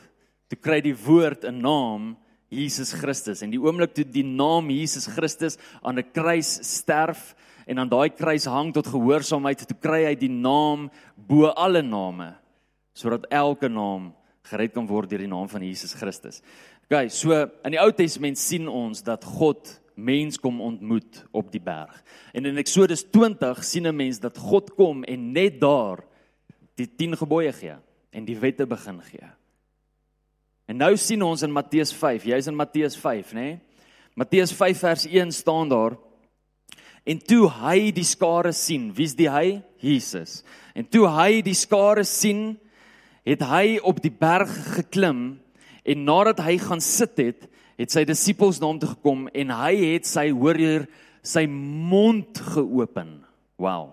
toe 0.51 0.59
kry 0.59 0.81
die 0.83 0.97
woord 0.99 1.45
'n 1.47 1.63
naam, 1.63 2.17
Jesus 2.51 2.93
Christus. 2.93 3.43
En 3.43 3.51
die 3.51 3.61
oomblik 3.61 3.95
toe 3.95 4.05
die 4.05 4.25
naam 4.25 4.71
Jesus 4.71 5.07
Christus 5.07 5.59
aan 5.83 5.99
'n 5.99 6.11
kruis 6.13 6.59
sterf 6.63 7.35
en 7.67 7.79
aan 7.79 7.89
daai 7.89 8.11
kruis 8.11 8.45
hang 8.45 8.73
tot 8.73 8.87
gehoorsaamheid, 8.87 9.67
toe 9.67 9.79
kry 9.81 10.05
hy 10.05 10.15
die 10.15 10.29
naam 10.29 10.91
bo 11.17 11.47
alle 11.47 11.83
name, 11.83 12.35
sodat 12.95 13.27
elke 13.31 13.69
naam 13.69 14.13
gered 14.43 14.75
kan 14.75 14.87
word 14.87 15.11
deur 15.11 15.19
die 15.19 15.29
naam 15.29 15.49
van 15.49 15.63
Jesus 15.63 15.95
Christus. 15.95 16.43
OK, 16.91 17.09
so 17.09 17.33
in 17.65 17.73
die 17.73 17.81
Ou 17.81 17.91
Testament 17.93 18.39
sien 18.39 18.69
ons 18.69 19.03
dat 19.03 19.25
God 19.25 19.81
mens 19.97 20.37
kom 20.39 20.61
ontmoet 20.61 21.25
op 21.33 21.51
die 21.53 21.61
berg. 21.61 22.03
En 22.35 22.45
in 22.45 22.59
Eksodus 22.59 23.05
20 23.05 23.65
sien 23.65 23.87
'n 23.87 23.97
mens 23.97 24.19
dat 24.19 24.37
God 24.37 24.75
kom 24.75 25.05
en 25.05 25.33
net 25.33 25.61
daar 25.61 26.05
die 26.75 26.87
10 26.87 27.17
gebooie 27.17 27.53
gee 27.53 27.77
en 28.15 28.27
die 28.27 28.39
wette 28.39 28.67
begin 28.71 29.01
gee. 29.09 29.29
En 30.71 30.79
nou 30.81 30.95
sien 30.97 31.23
ons 31.23 31.43
in 31.45 31.53
Matteus 31.53 31.93
5, 31.93 32.29
jy's 32.31 32.49
in 32.49 32.57
Matteus 32.57 32.97
5, 32.97 33.35
nê? 33.37 33.47
Nee? 33.55 33.61
Matteus 34.15 34.53
5 34.55 34.79
vers 34.79 35.05
1 35.11 35.33
staan 35.35 35.73
daar 35.73 35.97
En 37.05 37.19
toe 37.21 37.51
hy 37.53 37.91
die 37.93 38.07
skare 38.09 38.49
sien, 38.57 38.87
wie's 38.97 39.13
die 39.13 39.27
hy? 39.29 39.59
Jesus. 39.85 40.39
En 40.73 40.87
toe 40.89 41.03
hy 41.13 41.43
die 41.45 41.53
skare 41.53 42.01
sien, 42.09 42.55
het 43.29 43.43
hy 43.45 43.75
op 43.85 43.99
die 44.01 44.13
berg 44.13 44.49
geklim 44.79 45.21
en 45.85 46.07
nadat 46.07 46.41
hy 46.47 46.55
gaan 46.63 46.81
sit 46.81 47.21
het, 47.21 47.45
het 47.77 47.93
sy 47.93 48.07
disippels 48.09 48.57
na 48.57 48.71
hom 48.71 48.81
toe 48.81 48.95
gekom 48.95 49.27
en 49.37 49.53
hy 49.53 49.75
het 49.83 50.09
sy 50.09 50.31
hoor 50.33 50.57
hier 50.57 50.87
sy 51.21 51.45
mond 51.51 52.41
geopen. 52.55 53.19
Wow 53.61 53.93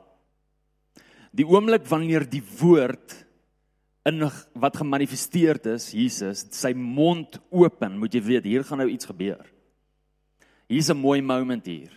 die 1.35 1.47
oomblik 1.47 1.85
wanneer 1.87 2.25
die 2.27 2.43
woord 2.59 3.15
in 4.09 4.25
wat 4.57 4.77
gemanifesteer 4.81 5.59
is, 5.75 5.91
Jesus, 5.93 6.45
sy 6.55 6.73
mond 6.73 7.37
open, 7.53 7.99
moet 8.01 8.13
jy 8.13 8.21
weet, 8.25 8.47
hier 8.49 8.65
gaan 8.65 8.81
nou 8.81 8.89
iets 8.89 9.09
gebeur. 9.09 9.43
Hier's 10.71 10.89
'n 10.89 10.97
mooi 10.97 11.21
moment 11.21 11.65
hier. 11.65 11.91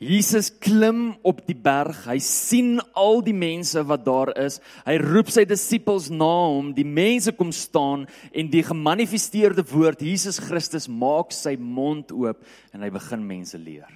Jesus 0.00 0.48
klim 0.48 1.18
op 1.22 1.42
die 1.44 1.54
berg. 1.54 2.06
Hy 2.08 2.16
sien 2.18 2.80
al 2.96 3.20
die 3.20 3.36
mense 3.36 3.82
wat 3.84 4.04
daar 4.06 4.32
is. 4.40 4.56
Hy 4.86 4.96
roep 4.96 5.28
sy 5.28 5.44
disippels 5.44 6.08
na 6.08 6.48
hom. 6.48 6.70
Die 6.72 6.88
mense 6.88 7.34
kom 7.36 7.52
staan 7.52 8.06
en 8.32 8.48
die 8.48 8.62
gemanifesteerde 8.64 9.60
woord 9.68 10.00
Jesus 10.00 10.40
Christus 10.40 10.88
maak 10.88 11.32
sy 11.36 11.52
mond 11.60 12.14
oop 12.16 12.40
en 12.72 12.80
hy 12.80 12.90
begin 12.90 13.26
mense 13.26 13.60
leer. 13.60 13.92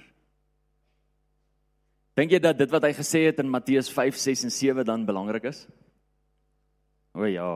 Dink 2.15 2.31
jy 2.31 2.39
dat 2.39 2.61
dit 2.61 2.69
wat 2.71 2.83
hy 2.83 2.93
gesê 2.93 3.25
het 3.25 3.41
in 3.41 3.49
Matteus 3.49 3.89
5, 3.89 4.15
6 4.15 4.45
en 4.45 4.53
7 4.53 4.85
dan 4.85 5.09
belangrik 5.09 5.49
is? 5.49 5.65
O 7.15 7.25
ja. 7.29 7.49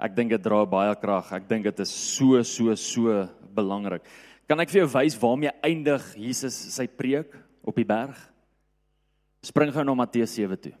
Ek 0.00 0.14
dink 0.16 0.32
dit 0.32 0.42
dra 0.42 0.62
baie 0.66 0.94
krag. 0.98 1.28
Ek 1.36 1.48
dink 1.48 1.68
dit 1.68 1.82
is 1.84 1.92
so 1.92 2.40
so 2.42 2.74
so 2.80 3.22
belangrik. 3.52 4.06
Kan 4.48 4.60
ek 4.64 4.72
vir 4.72 4.82
jou 4.82 4.92
wys 4.94 5.18
waarmee 5.20 5.52
eindig 5.64 6.06
Jesus 6.18 6.56
sy 6.74 6.88
preek 6.88 7.36
op 7.62 7.76
die 7.76 7.86
berg? 7.86 8.16
Spring 9.44 9.72
gou 9.74 9.84
na 9.84 9.94
Matteus 9.98 10.32
7 10.34 10.58
toe. 10.64 10.72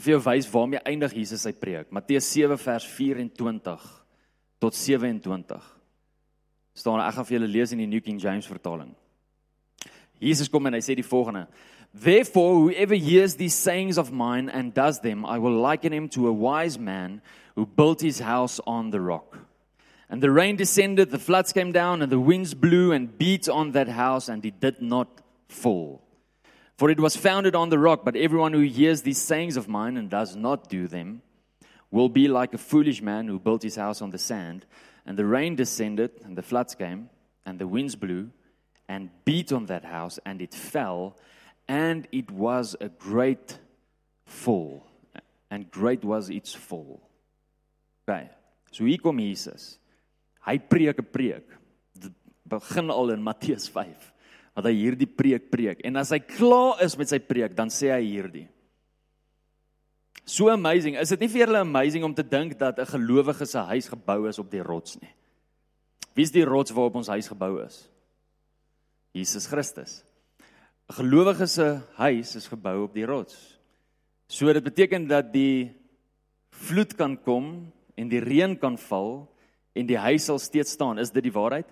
Vir 0.00 0.14
jou 0.14 0.22
wys 0.24 0.48
waarmee 0.50 0.82
eindig 0.88 1.14
Jesus 1.18 1.44
sy 1.44 1.52
preek. 1.52 1.90
Matteus 1.92 2.28
7 2.32 2.56
vers 2.58 2.86
24 2.96 3.86
tot 4.62 4.76
27. 4.76 5.60
Staan 6.80 7.02
ek 7.04 7.16
gaan 7.18 7.28
vir 7.28 7.36
julle 7.36 7.50
lees 7.50 7.74
in 7.76 7.82
die 7.82 7.90
New 7.90 8.00
King 8.04 8.20
James 8.22 8.48
vertaling. 8.48 8.94
Jesus 10.20 10.48
kom 10.52 10.68
en 10.68 10.76
hy 10.76 10.82
sê 10.84 10.96
die 10.96 11.06
volgende: 11.06 11.46
Therefore 11.92 12.54
whoever 12.54 12.94
hears 12.94 13.34
these 13.34 13.54
sayings 13.54 13.98
of 13.98 14.12
mine 14.12 14.48
and 14.48 14.72
does 14.72 15.00
them, 15.00 15.26
I 15.26 15.38
will 15.38 15.56
liken 15.56 15.92
him 15.92 16.08
to 16.10 16.28
a 16.28 16.32
wise 16.32 16.78
man 16.78 17.20
who 17.56 17.66
built 17.66 18.00
his 18.00 18.20
house 18.20 18.60
on 18.66 18.90
the 18.90 19.00
rock. 19.00 19.38
And 20.08 20.22
the 20.22 20.30
rain 20.30 20.56
descended, 20.56 21.10
the 21.10 21.18
floods 21.18 21.52
came 21.52 21.72
down, 21.72 22.02
and 22.02 22.10
the 22.10 22.18
winds 22.18 22.54
blew 22.54 22.90
and 22.92 23.16
beat 23.16 23.48
on 23.48 23.72
that 23.72 23.88
house, 23.88 24.28
and 24.28 24.44
it 24.44 24.60
did 24.60 24.82
not 24.82 25.20
fall. 25.48 26.02
For 26.76 26.90
it 26.90 26.98
was 26.98 27.16
founded 27.16 27.54
on 27.54 27.68
the 27.68 27.78
rock, 27.78 28.04
but 28.04 28.16
everyone 28.16 28.52
who 28.52 28.62
hears 28.62 29.02
these 29.02 29.20
sayings 29.20 29.56
of 29.56 29.68
mine 29.68 29.96
and 29.96 30.08
does 30.08 30.34
not 30.34 30.68
do 30.68 30.88
them 30.88 31.22
will 31.90 32.08
be 32.08 32.26
like 32.26 32.54
a 32.54 32.58
foolish 32.58 33.02
man 33.02 33.28
who 33.28 33.38
built 33.38 33.62
his 33.62 33.76
house 33.76 34.00
on 34.00 34.10
the 34.10 34.18
sand. 34.18 34.64
And 35.06 35.18
the 35.18 35.26
rain 35.26 35.56
descended, 35.56 36.12
and 36.24 36.36
the 36.36 36.42
floods 36.42 36.74
came, 36.74 37.10
and 37.44 37.58
the 37.58 37.68
winds 37.68 37.96
blew 37.96 38.30
and 38.88 39.10
beat 39.24 39.52
on 39.52 39.66
that 39.66 39.84
house, 39.84 40.18
and 40.24 40.42
it 40.42 40.54
fell, 40.54 41.16
and 41.70 42.08
it 42.10 42.28
was 42.32 42.74
a 42.80 42.88
great 42.88 43.56
fall. 44.26 44.82
And 45.50 45.70
great 45.70 46.02
was 46.02 46.28
its 46.28 46.52
fall. 46.52 47.00
Okay. 48.02 48.26
So 48.74 48.84
hier 48.84 48.98
kom 48.98 49.22
Jesus. 49.22 49.78
Hy 50.42 50.58
preek 50.58 50.98
'n 50.98 51.06
preek. 51.06 51.46
Dit 51.94 52.14
begin 52.42 52.90
al 52.90 53.14
in 53.14 53.22
Matteus 53.22 53.70
5 53.70 53.94
wat 54.54 54.66
hy 54.66 54.74
hierdie 54.74 55.06
preek 55.06 55.46
preek. 55.50 55.78
En 55.86 55.96
as 55.96 56.10
hy 56.10 56.18
klaar 56.18 56.82
is 56.82 56.98
met 56.98 57.08
sy 57.08 57.20
preek, 57.22 57.54
dan 57.54 57.70
sê 57.70 57.94
hy 57.94 58.02
hierdie. 58.02 58.48
So 60.26 60.50
amazing. 60.50 60.98
Is 60.98 61.14
dit 61.14 61.20
nie 61.20 61.30
vir 61.30 61.46
julle 61.46 61.62
amazing 61.62 62.04
om 62.04 62.14
te 62.14 62.26
dink 62.26 62.58
dat 62.58 62.78
'n 62.78 62.86
gelowige 62.98 63.46
se 63.46 63.58
huis 63.58 63.88
gebou 63.88 64.28
is 64.28 64.38
op 64.38 64.50
die 64.50 64.62
rots 64.62 64.98
nie? 65.00 65.14
Wie 66.14 66.24
is 66.26 66.34
die 66.34 66.44
rots 66.44 66.72
waarop 66.72 66.96
ons 66.96 67.08
huis 67.08 67.28
gebou 67.28 67.62
is? 67.64 67.88
Jesus 69.14 69.46
Christus. 69.46 70.02
'n 70.90 70.92
Gelowige 70.92 71.46
se 71.46 71.80
huis 71.94 72.34
is 72.34 72.48
gebou 72.50 72.82
op 72.82 72.94
die 72.94 73.06
rots. 73.06 73.60
So 74.26 74.52
dit 74.52 74.64
beteken 74.64 75.06
dat 75.06 75.32
die 75.32 75.70
vloed 76.50 76.96
kan 76.98 77.14
kom 77.22 77.72
en 77.94 78.08
die 78.08 78.18
reën 78.18 78.58
kan 78.58 78.78
val 78.78 79.30
en 79.72 79.86
die 79.86 79.98
huis 79.98 80.24
sal 80.24 80.38
steeds 80.38 80.72
staan. 80.72 80.98
Is 80.98 81.10
dit 81.10 81.22
die 81.22 81.32
waarheid? 81.32 81.68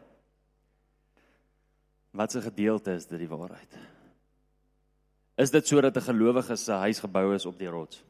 Wat 2.15 2.33
se 2.33 2.41
gedeelte 2.41 2.95
is 2.95 3.07
dit 3.07 3.19
die 3.19 3.29
waarheid? 3.29 3.79
Is 5.37 5.51
dit 5.51 5.67
sodat 5.67 5.97
'n 5.97 6.01
gelowige 6.01 6.57
se 6.57 6.73
huis 6.73 7.01
gebou 7.01 7.35
is 7.35 7.47
op 7.47 7.59
die 7.59 7.69
rots? 7.69 8.05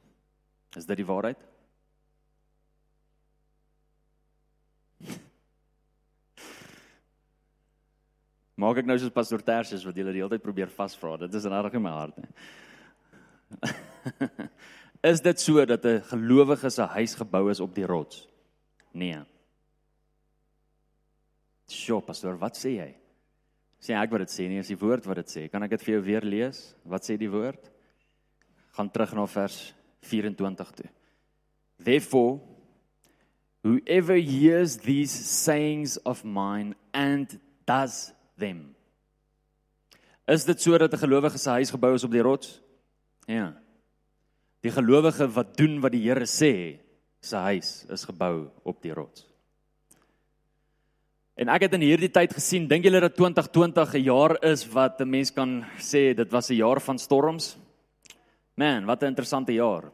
Is 0.76 0.84
dit 0.84 0.96
die 0.96 1.06
waarheid? 1.06 1.38
Maak 8.58 8.80
ek 8.82 8.88
nou 8.90 8.96
soos 8.98 9.14
pastoor 9.14 9.42
Tersius 9.46 9.84
wat 9.86 9.98
julle 9.98 10.12
die 10.14 10.22
hele 10.22 10.32
tyd 10.32 10.42
probeer 10.42 10.70
vasvra. 10.74 11.14
Dit 11.20 11.34
is 11.38 11.46
regtig 11.46 11.78
in 11.78 11.84
my 11.84 11.92
hart. 11.94 12.16
is 15.12 15.22
dit 15.22 15.40
so 15.40 15.64
dat 15.64 15.84
'n 15.86 16.02
gelowige 16.10 16.70
se 16.70 16.82
huis 16.82 17.14
gebou 17.14 17.50
is 17.50 17.60
op 17.60 17.74
die 17.74 17.86
rots? 17.86 18.26
Nee. 18.92 19.22
Sjoe, 21.68 22.02
pastoor, 22.02 22.38
wat 22.38 22.56
sê 22.56 22.74
jy? 22.80 22.90
Sê 23.78 23.94
ek 23.94 24.10
wat 24.10 24.26
dit 24.26 24.34
sê 24.34 24.48
nie, 24.48 24.58
is 24.58 24.72
die 24.72 24.80
woord 24.80 25.06
wat 25.06 25.22
dit 25.22 25.30
sê. 25.30 25.48
Kan 25.50 25.62
ek 25.62 25.70
dit 25.76 25.82
vir 25.82 25.94
jou 25.94 26.02
weer 26.02 26.24
lees? 26.26 26.74
Wat 26.84 27.04
sê 27.04 27.16
die 27.16 27.30
woord? 27.30 27.70
Gaan 28.74 28.90
terug 28.90 29.14
na 29.14 29.26
vers 29.26 29.74
24 30.02 30.72
toe. 30.72 30.90
Therefore 31.78 32.40
whoever 33.62 34.16
hears 34.16 34.78
these 34.78 35.12
sayings 35.12 35.98
of 36.04 36.24
mine 36.24 36.74
and 36.92 37.38
does 37.66 38.12
them. 38.38 38.74
Is 40.28 40.44
dit 40.44 40.60
so 40.60 40.78
dat 40.78 40.92
'n 40.92 41.04
gelowige 41.04 41.38
se 41.38 41.50
huis 41.50 41.70
gebou 41.70 41.94
is 41.94 42.04
op 42.04 42.10
die 42.10 42.22
rots? 42.22 42.60
Ja. 43.26 43.54
Die 44.60 44.70
gelowige 44.70 45.28
wat 45.32 45.56
doen 45.56 45.80
wat 45.80 45.92
die 45.92 46.02
Here 46.02 46.26
sê, 46.26 46.78
sy 47.20 47.36
huis 47.36 47.84
is 47.88 48.04
gebou 48.04 48.50
op 48.62 48.82
die 48.82 48.92
rots. 48.92 49.26
En 51.38 51.48
ek 51.48 51.68
het 51.68 51.74
in 51.74 51.84
hierdie 51.86 52.10
tyd 52.10 52.32
gesien, 52.34 52.66
dink 52.66 52.84
julle 52.84 53.00
dat 53.00 53.14
2020 53.14 53.94
'n 53.94 54.02
jaar 54.02 54.42
is 54.42 54.66
wat 54.66 55.00
'n 55.00 55.10
mens 55.10 55.30
kan 55.30 55.64
sê 55.78 56.14
dit 56.14 56.30
was 56.30 56.50
'n 56.50 56.56
jaar 56.56 56.80
van 56.80 56.98
storms? 56.98 57.56
Man, 58.54 58.84
wat 58.84 59.02
'n 59.02 59.06
interessante 59.06 59.52
jaar. 59.52 59.92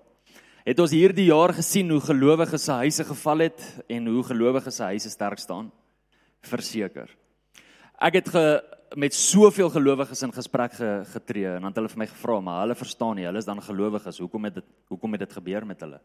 Het 0.65 0.79
ons 0.79 0.91
hierdie 0.91 1.27
jaar 1.27 1.53
gesien 1.53 1.91
hoe 1.91 2.01
gelowiges 2.01 2.65
se 2.65 2.73
huise 2.73 3.05
geval 3.05 3.39
het 3.39 3.85
en 3.87 4.07
hoe 4.07 4.23
gelowiges 4.23 4.77
se 4.77 4.83
huise 4.83 5.11
sterk 5.11 5.39
staan? 5.39 5.71
Verseker. 6.41 7.11
Ek 8.03 8.19
het 8.19 8.29
ge, 8.29 8.45
met 8.97 9.15
soveel 9.15 9.71
gelowiges 9.71 10.23
in 10.23 10.33
gesprek 10.35 10.75
ge, 10.79 10.91
getree 11.13 11.57
en 11.57 11.67
dan 11.67 11.75
hulle 11.79 11.91
vir 11.93 12.03
my 12.03 12.07
gevra, 12.11 12.41
maar 12.41 12.61
hulle 12.63 12.77
verstaan 12.79 13.17
nie, 13.19 13.27
hulle 13.27 13.43
is 13.43 13.49
dan 13.49 13.63
gelowiges. 13.63 14.19
Hoekom 14.23 14.51
het 14.51 14.61
dit 14.61 14.69
hoekom 14.91 15.17
het 15.17 15.25
dit 15.25 15.33
gebeur 15.33 15.67
met 15.67 15.81
hulle? 15.83 16.01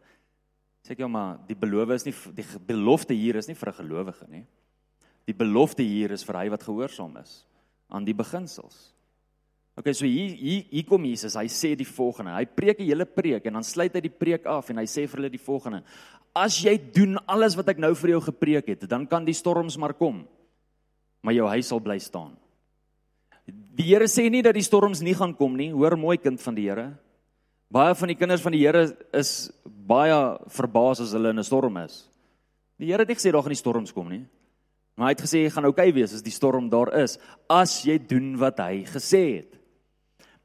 Sê 0.86 0.96
ek 0.96 1.04
jou 1.04 1.10
maar, 1.12 1.38
die 1.48 1.58
belofte 1.58 1.98
is 2.00 2.08
nie 2.08 2.16
die 2.38 2.46
belofte 2.70 3.18
hier 3.18 3.38
is 3.42 3.48
nie 3.48 3.58
vir 3.58 3.70
'n 3.70 3.82
gelowige 3.82 4.30
nie. 4.30 4.46
Die 5.26 5.34
belofte 5.34 5.84
hier 5.84 6.12
is 6.12 6.24
vir 6.24 6.38
hy 6.38 6.50
wat 6.50 6.64
gehoorsaam 6.64 7.18
is 7.18 7.46
aan 7.90 8.06
die 8.06 8.14
beginsels. 8.14 8.94
OK, 9.78 9.94
so 9.94 10.06
hier 10.06 10.36
hier 10.36 10.66
hier 10.70 10.86
kom 10.86 11.06
Jesus. 11.06 11.36
Hy 11.36 11.48
sê 11.48 11.76
die 11.76 11.86
volgende. 11.88 12.32
Hy 12.32 12.46
preek 12.46 12.80
'n 12.80 12.86
hele 12.86 13.06
preek 13.06 13.46
en 13.46 13.54
dan 13.54 13.64
sluit 13.64 13.94
hy 13.94 14.02
die 14.02 14.10
preek 14.10 14.46
af 14.46 14.70
en 14.70 14.78
hy 14.78 14.86
sê 14.86 15.08
vir 15.08 15.18
hulle 15.18 15.30
die 15.30 15.38
volgende: 15.38 15.84
As 16.36 16.60
jy 16.64 16.78
doen 16.94 17.18
alles 17.28 17.56
wat 17.56 17.70
ek 17.70 17.78
nou 17.78 17.94
vir 17.96 18.10
jou 18.10 18.22
gepreek 18.22 18.68
het, 18.68 18.90
dan 18.90 19.08
kan 19.08 19.26
die 19.26 19.34
storms 19.34 19.78
maar 19.78 19.94
kom, 19.94 20.28
maar 21.22 21.36
jou 21.36 21.48
huis 21.48 21.68
sal 21.68 21.82
bly 21.84 21.98
staan. 22.00 22.34
Die 23.50 23.88
Here 23.94 24.08
sê 24.12 24.30
nie 24.30 24.44
dat 24.46 24.58
die 24.58 24.66
storms 24.66 25.02
nie 25.02 25.16
gaan 25.16 25.34
kom 25.36 25.56
nie. 25.58 25.72
Hoor 25.72 25.98
mooi 25.98 26.18
kind 26.18 26.42
van 26.42 26.56
die 26.56 26.68
Here. 26.68 26.92
Baie 27.72 27.96
van 27.96 28.12
die 28.12 28.18
kinders 28.18 28.42
van 28.42 28.56
die 28.56 28.64
Here 28.66 28.88
is 29.16 29.52
baie 29.66 30.18
verbaas 30.52 31.02
as 31.02 31.14
hulle 31.14 31.30
in 31.30 31.40
'n 31.40 31.44
storm 31.44 31.78
is. 31.78 32.10
Die 32.80 32.88
Here 32.88 33.04
het 33.04 33.10
nie 33.10 33.16
gesê 33.16 33.32
daar 33.32 33.44
gaan 33.44 33.52
nie 33.52 33.64
storms 33.64 33.92
kom 33.92 34.10
nie. 34.10 34.26
Maar 34.96 35.08
hy 35.08 35.12
het 35.12 35.22
gesê 35.22 35.44
jy 35.44 35.50
gaan 35.50 35.66
oukei 35.66 35.90
okay 35.90 35.96
wees 35.96 36.14
as 36.14 36.22
die 36.22 36.32
storm 36.32 36.70
daar 36.70 36.94
is 37.02 37.18
as 37.50 37.84
jy 37.86 37.98
doen 37.98 38.38
wat 38.38 38.60
hy 38.60 38.84
gesê 38.84 39.36
het. 39.38 39.59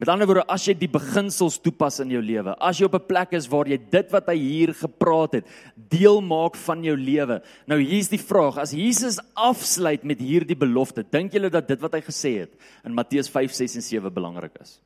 Met 0.02 0.10
ander 0.10 0.26
woorde, 0.26 0.42
as 0.50 0.64
jy 0.66 0.74
die 0.74 0.90
beginsels 0.90 1.60
toepas 1.62 2.00
in 2.02 2.10
jou 2.10 2.20
lewe, 2.22 2.56
as 2.58 2.80
jy 2.80 2.88
op 2.88 2.96
'n 2.98 3.06
plek 3.06 3.32
is 3.32 3.46
waar 3.46 3.68
jy 3.68 3.78
dit 3.78 4.10
wat 4.10 4.26
hy 4.26 4.34
hier 4.34 4.74
gepraat 4.74 5.34
het, 5.34 5.46
deel 5.76 6.20
maak 6.20 6.56
van 6.56 6.82
jou 6.82 6.96
lewe. 6.96 7.42
Nou 7.66 7.78
hier's 7.78 8.08
die 8.08 8.18
vraag, 8.18 8.58
as 8.58 8.72
Jesus 8.72 9.20
afsluit 9.34 10.02
met 10.04 10.18
hierdie 10.18 10.56
belofte, 10.56 11.04
dink 11.04 11.32
julle 11.32 11.50
dat 11.50 11.68
dit 11.68 11.80
wat 11.80 11.92
hy 11.92 12.00
gesê 12.00 12.40
het 12.40 12.52
in 12.84 12.94
Matteus 12.94 13.30
5:6 13.30 13.76
en 13.76 13.82
7 13.82 14.12
belangrik 14.12 14.58
is? 14.60 14.80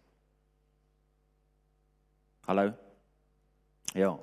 Hallo. 2.47 2.75
Ja. 3.95 4.19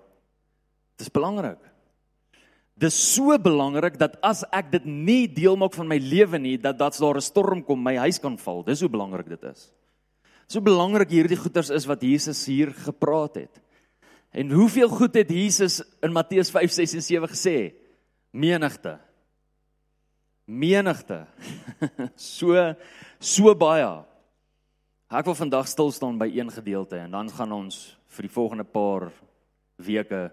Dit 0.98 1.08
is 1.08 1.10
belangrik. 1.10 1.58
Dis 2.77 3.15
so 3.15 3.38
belangrik 3.39 3.98
dat 3.98 4.18
as 4.22 4.44
ek 4.51 4.72
dit 4.72 4.86
nie 4.86 5.27
deel 5.27 5.56
maak 5.56 5.74
van 5.74 5.88
my 5.88 5.98
lewe 5.98 6.38
nie, 6.38 6.58
dat 6.58 6.77
dat 6.77 6.98
daar 7.00 7.15
'n 7.15 7.22
storm 7.22 7.63
kom, 7.63 7.82
my 7.82 7.96
huis 7.96 8.20
kan 8.20 8.38
val. 8.38 8.63
Dis 8.63 8.82
hoe 8.82 8.89
belangrik 8.89 9.30
dit 9.30 9.44
is. 9.44 9.72
So 10.47 10.61
belangrik 10.61 11.09
hierdie 11.09 11.39
goeters 11.39 11.71
is 11.73 11.87
wat 11.89 12.03
Jesus 12.05 12.43
hier 12.45 12.71
gepraat 12.85 13.41
het. 13.41 13.61
En 14.35 14.51
hoeveel 14.51 14.89
goed 14.91 15.15
het 15.15 15.31
Jesus 15.31 15.79
in 16.03 16.13
Matteus 16.13 16.51
5, 16.51 16.71
6 16.71 16.93
en 16.93 17.03
7 17.03 17.29
gesê? 17.31 17.57
Menigte. 18.35 18.97
Menigte. 20.45 21.23
so 22.15 22.53
so 23.19 23.55
baie. 23.55 23.87
Ek 25.09 25.25
wil 25.25 25.37
vandag 25.37 25.69
stil 25.71 25.93
staan 25.95 26.17
by 26.19 26.27
een 26.33 26.51
gedeelte 26.51 26.99
en 26.99 27.15
dan 27.15 27.29
gaan 27.31 27.53
ons 27.55 27.95
vir 28.17 28.27
die 28.27 28.33
volgende 28.33 28.65
paar 28.67 29.07
weke 29.81 30.27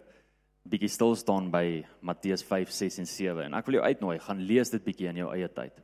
bietjie 0.68 0.90
stil 0.90 1.14
staan 1.18 1.48
by 1.52 1.82
Matteus 2.04 2.44
5, 2.46 2.70
6 2.70 3.00
en 3.02 3.08
7 3.08 3.46
en 3.46 3.56
ek 3.58 3.68
wil 3.68 3.78
jou 3.78 3.86
uitnooi, 3.86 4.18
gaan 4.22 4.42
lees 4.46 4.70
dit 4.74 4.84
bietjie 4.84 5.08
in 5.10 5.22
jou 5.22 5.30
eie 5.34 5.48
tyd. 5.50 5.78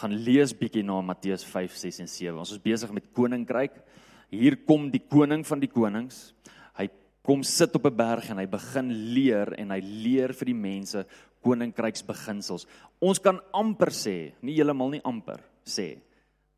Gaan 0.00 0.14
lees 0.24 0.54
bietjie 0.56 0.80
na 0.86 0.96
Matteus 1.04 1.42
5, 1.44 1.74
6 1.76 1.98
en 2.00 2.08
7. 2.08 2.38
Ons 2.40 2.54
is 2.54 2.62
besig 2.62 2.92
met 2.96 3.10
koninkryk. 3.16 3.74
Hier 4.32 4.56
kom 4.64 4.86
die 4.88 5.02
koning 5.02 5.42
van 5.44 5.60
die 5.60 5.68
konings. 5.68 6.30
Hy 6.78 6.86
kom 7.26 7.42
sit 7.44 7.74
op 7.76 7.84
'n 7.84 7.96
berg 7.96 8.30
en 8.30 8.38
hy 8.38 8.46
begin 8.46 8.88
leer 9.14 9.52
en 9.58 9.70
hy 9.70 9.80
leer 9.80 10.32
vir 10.32 10.46
die 10.46 10.54
mense 10.54 11.04
koninkryksbeginsels. 11.42 12.66
Ons 13.00 13.18
kan 13.18 13.40
amper 13.52 13.90
sê, 13.90 14.32
nie 14.40 14.54
heeltemal 14.54 14.90
nie 14.90 15.04
amper 15.04 15.40
sê 15.64 16.00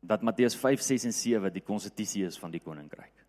dat 0.01 0.23
Matteus 0.23 0.55
5, 0.55 0.81
6 0.81 1.05
en 1.05 1.11
7 1.11 1.53
die 1.53 1.61
konstitusie 1.61 2.25
is 2.25 2.37
van 2.37 2.51
die 2.51 2.59
koninkryk. 2.59 3.22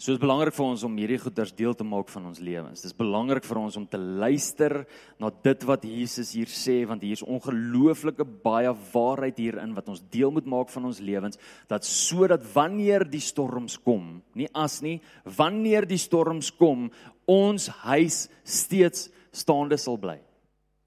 So 0.00 0.14
is 0.14 0.20
belangrik 0.22 0.54
vir 0.56 0.64
ons 0.64 0.80
om 0.86 0.94
hierdie 0.96 1.18
goeders 1.20 1.50
deel 1.52 1.74
te 1.76 1.84
maak 1.84 2.08
van 2.08 2.30
ons 2.30 2.38
lewens. 2.40 2.80
Dis 2.80 2.96
belangrik 2.96 3.44
vir 3.44 3.58
ons 3.60 3.74
om 3.76 3.82
te 3.84 3.98
luister 4.00 4.78
na 5.20 5.28
dit 5.44 5.64
wat 5.68 5.82
Jesus 5.84 6.30
hier 6.32 6.48
sê 6.48 6.78
want 6.88 7.02
hier 7.04 7.18
is 7.18 7.24
ongelooflike 7.26 8.24
baie 8.40 8.70
waarheid 8.94 9.36
hierin 9.42 9.74
wat 9.76 9.90
ons 9.92 10.00
deel 10.08 10.32
moet 10.32 10.46
maak 10.48 10.72
van 10.72 10.86
ons 10.88 11.02
lewens 11.04 11.36
dat 11.68 11.84
sodat 11.84 12.46
wanneer 12.54 13.04
die 13.04 13.20
storms 13.20 13.76
kom, 13.76 14.22
nie 14.32 14.48
as 14.56 14.78
nie, 14.80 15.02
wanneer 15.36 15.84
die 15.84 16.00
storms 16.00 16.48
kom, 16.48 16.86
ons 17.28 17.68
huis 17.82 18.22
steeds 18.40 19.10
staande 19.36 19.76
sal 19.76 20.00
bly. 20.00 20.16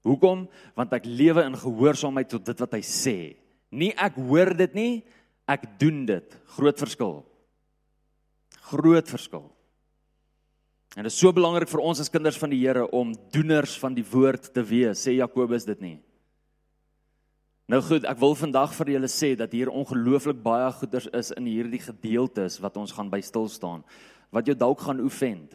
Hoekom? 0.02 0.48
Want 0.74 0.96
ek 0.98 1.06
lewe 1.06 1.44
in 1.46 1.54
gehoorsaamheid 1.60 2.32
tot 2.34 2.50
dit 2.50 2.64
wat 2.66 2.74
hy 2.74 2.82
sê. 2.82 3.14
Nie 3.70 3.92
ek 3.94 4.18
hoor 4.18 4.50
dit 4.58 4.74
nie, 4.74 4.90
ek 5.46 5.70
doen 5.78 6.02
dit. 6.10 6.36
Groot 6.58 6.82
verskil 6.82 7.22
groot 8.70 9.08
verskil. 9.08 9.48
En 10.94 11.02
dit 11.02 11.10
is 11.10 11.18
so 11.18 11.32
belangrik 11.34 11.68
vir 11.68 11.82
ons 11.82 12.00
as 12.00 12.10
kinders 12.12 12.38
van 12.38 12.52
die 12.52 12.60
Here 12.62 12.86
om 12.94 13.14
doeners 13.34 13.74
van 13.82 13.96
die 13.96 14.06
woord 14.06 14.52
te 14.54 14.62
wees, 14.62 15.02
sê 15.02 15.16
Jakobus 15.16 15.66
dit 15.66 15.80
nie. 15.82 15.96
Nou 17.66 17.80
goed, 17.80 18.04
ek 18.04 18.20
wil 18.20 18.36
vandag 18.36 18.74
vir 18.76 18.92
julle 18.94 19.08
sê 19.08 19.32
dat 19.40 19.54
hier 19.56 19.72
ongelooflik 19.72 20.42
baie 20.44 20.68
goeders 20.76 21.08
is 21.16 21.32
in 21.32 21.48
hierdie 21.48 21.80
gedeeltes 21.80 22.58
wat 22.60 22.76
ons 22.76 22.92
gaan 22.92 23.10
by 23.12 23.22
stil 23.24 23.48
staan 23.48 23.84
wat 24.34 24.48
jou 24.50 24.56
dalk 24.58 24.80
gaan 24.82 24.98
oefend. 25.00 25.52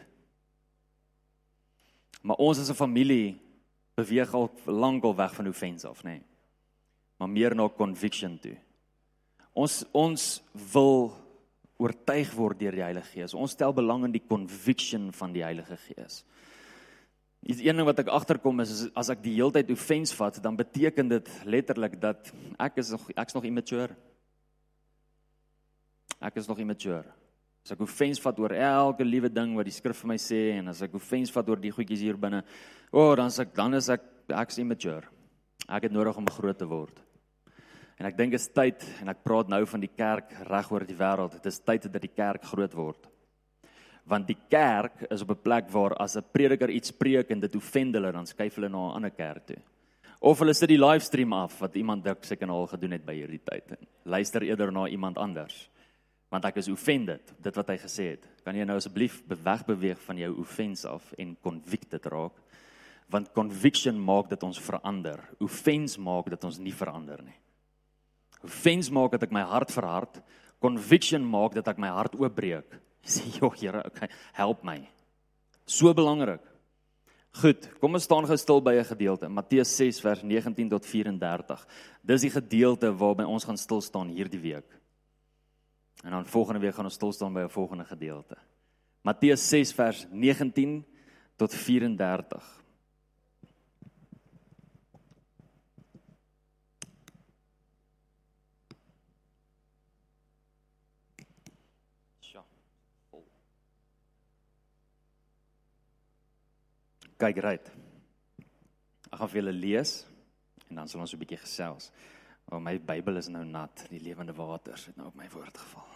Maar 2.24 2.40
ons 2.40 2.58
as 2.58 2.70
'n 2.70 2.74
familie 2.74 3.38
beweeg 3.94 4.34
al 4.34 4.50
lank 4.66 5.04
al 5.04 5.14
weg 5.16 5.34
van 5.34 5.48
offense 5.48 5.88
af, 5.88 6.02
nê. 6.02 6.10
Nee. 6.10 6.22
Maar 7.18 7.28
meer 7.28 7.54
na 7.54 7.68
conviction 7.68 8.38
toe. 8.38 8.56
Ons 9.52 9.84
ons 9.92 10.42
wil 10.72 11.12
oortuig 11.80 12.30
word 12.36 12.60
deur 12.60 12.76
die 12.76 12.84
Heilige 12.84 13.14
Gees. 13.14 13.34
Ons 13.34 13.56
stel 13.56 13.72
belang 13.76 14.04
in 14.06 14.14
die 14.14 14.22
conviction 14.22 15.08
van 15.16 15.32
die 15.34 15.44
Heilige 15.44 15.78
Gees. 15.88 16.22
Iets 17.40 17.62
een 17.64 17.78
ding 17.78 17.88
wat 17.88 18.02
ek 18.02 18.10
agterkom 18.12 18.60
is, 18.60 18.72
is 18.74 18.90
as 19.00 19.08
ek 19.12 19.22
die 19.24 19.38
heeltyd 19.38 19.70
offense 19.72 20.12
vat, 20.16 20.36
dan 20.44 20.58
beteken 20.58 21.08
dit 21.08 21.30
letterlik 21.48 21.96
dat 22.02 22.28
ek 22.60 22.82
is 22.82 22.92
nog 22.92 23.06
ek's 23.16 23.36
nog 23.36 23.48
immature. 23.48 23.96
Ek 26.20 26.36
is 26.36 26.50
nog 26.50 26.60
immature. 26.60 27.08
As 27.64 27.72
ek 27.72 27.84
offense 27.84 28.20
vat 28.20 28.38
oor 28.40 28.52
elke 28.56 29.04
liewe 29.04 29.32
ding 29.32 29.54
wat 29.56 29.68
die 29.68 29.74
skrif 29.74 30.02
vir 30.02 30.12
my 30.12 30.18
sê 30.20 30.40
en 30.58 30.68
as 30.72 30.82
ek 30.84 30.96
offense 30.96 31.32
vat 31.32 31.48
oor 31.48 31.60
die 31.60 31.72
goedjies 31.72 32.04
hier 32.04 32.20
binne, 32.20 32.42
o, 32.92 33.06
oh, 33.06 33.14
dan 33.16 33.32
s'ek 33.32 33.56
dan 33.56 33.76
is 33.78 33.88
ek 33.92 34.04
ek's 34.36 34.60
immature. 34.60 35.08
Ek 35.68 35.88
het 35.88 35.96
nodig 35.96 36.16
om 36.20 36.28
groot 36.28 36.58
te 36.60 36.68
word. 36.68 37.00
En 38.00 38.06
ek 38.08 38.16
dink 38.16 38.32
dit 38.32 38.40
is 38.40 38.52
tyd 38.56 38.84
en 39.02 39.12
ek 39.12 39.18
praat 39.20 39.50
nou 39.52 39.60
van 39.68 39.82
die 39.82 39.92
kerk 39.92 40.30
reg 40.48 40.68
oor 40.72 40.86
die 40.88 40.96
wêreld. 40.96 41.34
Dit 41.36 41.50
is 41.50 41.60
tyd 41.60 41.84
dat 41.84 42.00
die 42.00 42.14
kerk 42.16 42.46
groot 42.48 42.72
word. 42.72 43.10
Want 44.08 44.24
die 44.30 44.38
kerk 44.48 45.02
is 45.12 45.20
op 45.20 45.34
'n 45.36 45.42
plek 45.44 45.68
waar 45.68 45.94
as 46.00 46.16
'n 46.16 46.24
prediker 46.32 46.70
iets 46.70 46.92
preek 46.92 47.30
en 47.30 47.40
dit 47.40 47.56
offend 47.56 47.94
hulle, 47.94 48.12
dan 48.12 48.26
skuif 48.26 48.54
hulle 48.54 48.70
na 48.70 48.88
'n 48.88 48.94
ander 48.96 49.10
kerk 49.10 49.46
toe. 49.46 49.60
Of 50.20 50.38
hulle 50.38 50.54
sit 50.54 50.68
die 50.68 50.78
livestream 50.78 51.32
af 51.32 51.60
wat 51.60 51.74
iemand 51.74 52.04
dalk 52.04 52.24
seker 52.24 52.48
al 52.48 52.66
gedoen 52.66 52.92
het 52.92 53.04
by 53.04 53.14
hierdie 53.14 53.44
tyd. 53.44 53.78
Luister 54.04 54.42
eerder 54.42 54.72
na 54.72 54.86
iemand 54.88 55.18
anders. 55.18 55.68
Want 56.30 56.44
ek 56.44 56.56
is 56.56 56.68
offended 56.68 57.34
dit 57.42 57.56
wat 57.56 57.68
hy 57.68 57.76
gesê 57.76 58.10
het. 58.10 58.26
Kan 58.44 58.56
jy 58.56 58.64
nou 58.64 58.76
asseblief 58.76 59.22
wegbeweeg 59.26 60.00
van 60.00 60.16
jou 60.16 60.38
offense 60.38 60.88
af 60.88 61.12
en 61.18 61.36
convicted 61.42 62.06
raak? 62.06 62.32
Want 63.10 63.32
conviction 63.32 64.04
maak 64.04 64.28
dat 64.28 64.42
ons 64.42 64.60
verander. 64.60 65.20
Offense 65.40 66.00
maak 66.00 66.30
dat 66.30 66.44
ons 66.44 66.58
nie 66.58 66.74
verander 66.74 67.22
nie. 67.22 67.36
Offense 68.44 68.92
maak 68.92 69.12
dat 69.12 69.22
ek 69.22 69.32
my 69.32 69.42
hart 69.42 69.72
verhard. 69.72 70.20
Conviction 70.60 71.24
maak 71.24 71.54
dat 71.54 71.68
ek 71.68 71.78
my 71.78 71.88
hart 71.88 72.14
oopbreek. 72.14 72.78
Sê, 73.04 73.24
"Jo, 73.40 73.50
Here, 73.50 73.82
okay, 73.86 74.08
help 74.32 74.64
my." 74.64 74.88
So 75.66 75.94
belangrik. 75.94 76.42
Goed, 77.38 77.68
kom 77.78 77.94
ons 77.94 78.04
staan 78.04 78.26
gou 78.26 78.36
stil 78.36 78.60
by 78.60 78.74
'n 78.74 78.84
gedeelte, 78.84 79.28
Matteus 79.28 79.70
6 79.76 80.00
vers 80.00 80.22
19 80.22 80.68
tot 80.68 80.84
34. 80.84 81.66
Dis 82.02 82.22
die 82.22 82.30
gedeelte 82.30 82.90
waarby 82.90 83.22
ons 83.22 83.44
gaan 83.44 83.56
stil 83.56 83.80
staan 83.80 84.08
hierdie 84.08 84.40
week. 84.40 84.66
En 86.02 86.10
dan 86.10 86.26
volgende 86.26 86.60
week 86.60 86.74
gaan 86.74 86.84
ons 86.84 86.94
stil 86.94 87.12
staan 87.12 87.32
by 87.32 87.40
'n 87.40 87.48
volgende 87.48 87.84
gedeelte. 87.84 88.36
Matteus 89.02 89.48
6 89.48 89.72
vers 89.72 90.06
19 90.10 90.84
tot 91.36 91.54
34. 91.54 92.59
Kyk 107.20 107.40
reg. 107.44 107.66
Ek 109.10 109.18
gaan 109.18 109.28
vir 109.28 109.42
julle 109.42 109.52
lees 109.52 109.90
en 110.70 110.78
dan 110.80 110.88
sal 110.88 111.02
ons 111.02 111.12
'n 111.12 111.20
bietjie 111.20 111.40
gesels. 111.42 111.90
Want 112.48 112.64
my 112.64 112.78
Bybel 112.78 113.16
is 113.18 113.28
nou 113.28 113.44
nat, 113.44 113.86
die 113.90 114.00
lewende 114.00 114.32
waters 114.32 114.86
het 114.86 114.96
nou 114.96 115.08
op 115.08 115.14
my 115.14 115.28
woord 115.28 115.58
geval. 115.58 115.86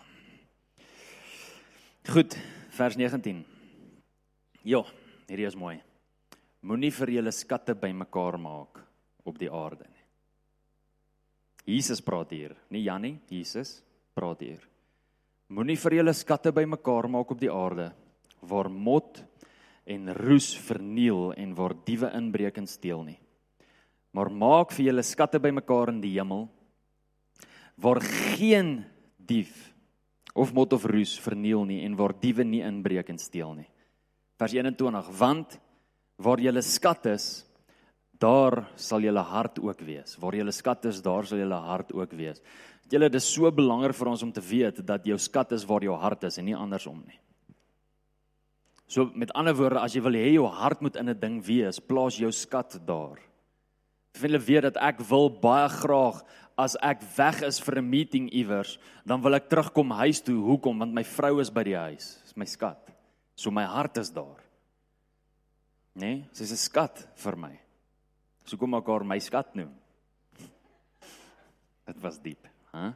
Goed, 2.05 2.37
vers 2.69 2.97
19. 2.97 3.45
Ja, 4.63 4.85
hierdie 5.27 5.47
is 5.47 5.57
mooi. 5.57 5.81
Moenie 6.61 6.93
vir 6.93 7.09
julle 7.09 7.33
skatte 7.33 7.75
bymekaar 7.75 8.39
maak 8.39 8.81
op 9.25 9.39
die 9.39 9.51
aarde 9.51 9.85
nie. 9.89 10.05
Jesus 11.65 12.01
praat 12.01 12.31
hier, 12.31 12.55
nie 12.69 12.83
Jannie, 12.85 13.21
Jesus 13.31 13.83
praat 14.15 14.41
hier. 14.41 14.61
Moenie 15.49 15.77
vir 15.77 15.93
julle 15.93 16.13
skatte 16.13 16.53
bymekaar 16.53 17.09
maak 17.09 17.31
op 17.31 17.41
die 17.41 17.51
aarde 17.51 17.93
waar 18.43 18.69
mot 18.69 19.25
en 19.85 20.15
roes 20.17 20.53
verniel 20.67 21.33
en 21.37 21.55
waar 21.55 21.75
diewe 21.85 22.11
inbreek 22.17 22.59
en 22.61 22.67
steel 22.67 23.03
nie. 23.05 23.19
Maar 24.15 24.31
maak 24.31 24.73
vir 24.73 24.91
julle 24.91 25.05
skatte 25.05 25.41
bymekaar 25.43 25.93
in 25.93 26.01
die 26.05 26.15
hemel 26.17 26.47
waar 27.75 27.99
geen 28.37 28.85
dief 29.19 29.75
of 30.35 30.53
mot 30.55 30.73
of 30.73 30.85
roes 30.87 31.17
verniel 31.21 31.65
nie 31.67 31.83
en 31.87 31.97
waar 31.99 32.15
diewe 32.21 32.45
nie 32.47 32.63
inbreek 32.63 33.11
en 33.11 33.19
steel 33.19 33.55
nie. 33.59 33.69
Vers 34.39 34.55
21 34.55 35.11
want 35.19 35.59
waar 36.17 36.43
julle 36.43 36.63
skat 36.63 37.11
is 37.13 37.27
daar 38.23 38.63
sal 38.79 39.03
julle 39.03 39.23
hart 39.27 39.59
ook 39.59 39.83
wees. 39.83 40.15
Waar 40.23 40.37
julle 40.39 40.53
skat 40.55 40.87
is 40.91 41.03
daar 41.03 41.27
sal 41.27 41.43
julle 41.43 41.59
hart 41.67 41.93
ook 41.93 42.15
wees. 42.15 42.41
Julle 42.91 43.11
dis 43.11 43.27
so 43.27 43.51
belangrik 43.51 43.97
vir 43.97 44.11
ons 44.13 44.23
om 44.23 44.33
te 44.33 44.43
weet 44.45 44.83
dat 44.87 45.07
jou 45.07 45.19
skat 45.19 45.53
is 45.57 45.67
waar 45.67 45.83
jou 45.83 45.97
hart 45.99 46.27
is 46.31 46.39
en 46.39 46.47
nie 46.47 46.57
andersom 46.57 47.03
nie. 47.03 47.19
So 48.87 49.11
met 49.15 49.33
ander 49.35 49.55
woorde, 49.57 49.81
as 49.81 49.95
jy 49.97 50.03
wil 50.05 50.17
hê 50.19 50.33
jou 50.35 50.47
hart 50.49 50.83
moet 50.85 50.97
in 50.97 51.09
'n 51.09 51.21
ding 51.21 51.43
wees, 51.43 51.81
plaas 51.81 52.19
jou 52.19 52.31
skat 52.33 52.79
daar. 52.87 53.19
Vir 54.15 54.29
hulle 54.29 54.39
weet 54.39 54.63
dat 54.63 54.77
ek 54.77 55.01
wil 55.09 55.29
baie 55.29 55.69
graag 55.69 56.23
as 56.57 56.77
ek 56.83 57.03
weg 57.17 57.43
is 57.43 57.59
vir 57.61 57.79
'n 57.79 57.91
meeting 57.91 58.31
iewers, 58.31 58.79
dan 59.07 59.23
wil 59.23 59.35
ek 59.35 59.49
terugkom 59.49 59.91
huis 59.91 60.21
toe. 60.21 60.41
Hoekom? 60.41 60.79
Want 60.79 60.95
my 60.95 61.03
vrou 61.03 61.41
is 61.41 61.51
by 61.51 61.65
die 61.65 61.77
huis. 61.77 62.21
Dis 62.23 62.37
my 62.37 62.45
skat. 62.45 62.91
So 63.35 63.51
my 63.51 63.65
hart 63.65 63.97
is 63.97 64.11
daar. 64.11 64.41
Nee, 65.95 66.29
sy's 66.33 66.53
'n 66.53 66.57
skat 66.57 67.09
vir 67.17 67.37
my. 67.37 67.59
So 68.45 68.57
kom 68.57 68.75
ek 68.75 68.87
haar 68.87 69.05
my 69.05 69.19
skat 69.19 69.55
noem. 69.55 69.75
Dit 71.87 72.01
was 72.01 72.19
diep, 72.19 72.47
hè? 72.73 72.81
Huh? 72.81 72.93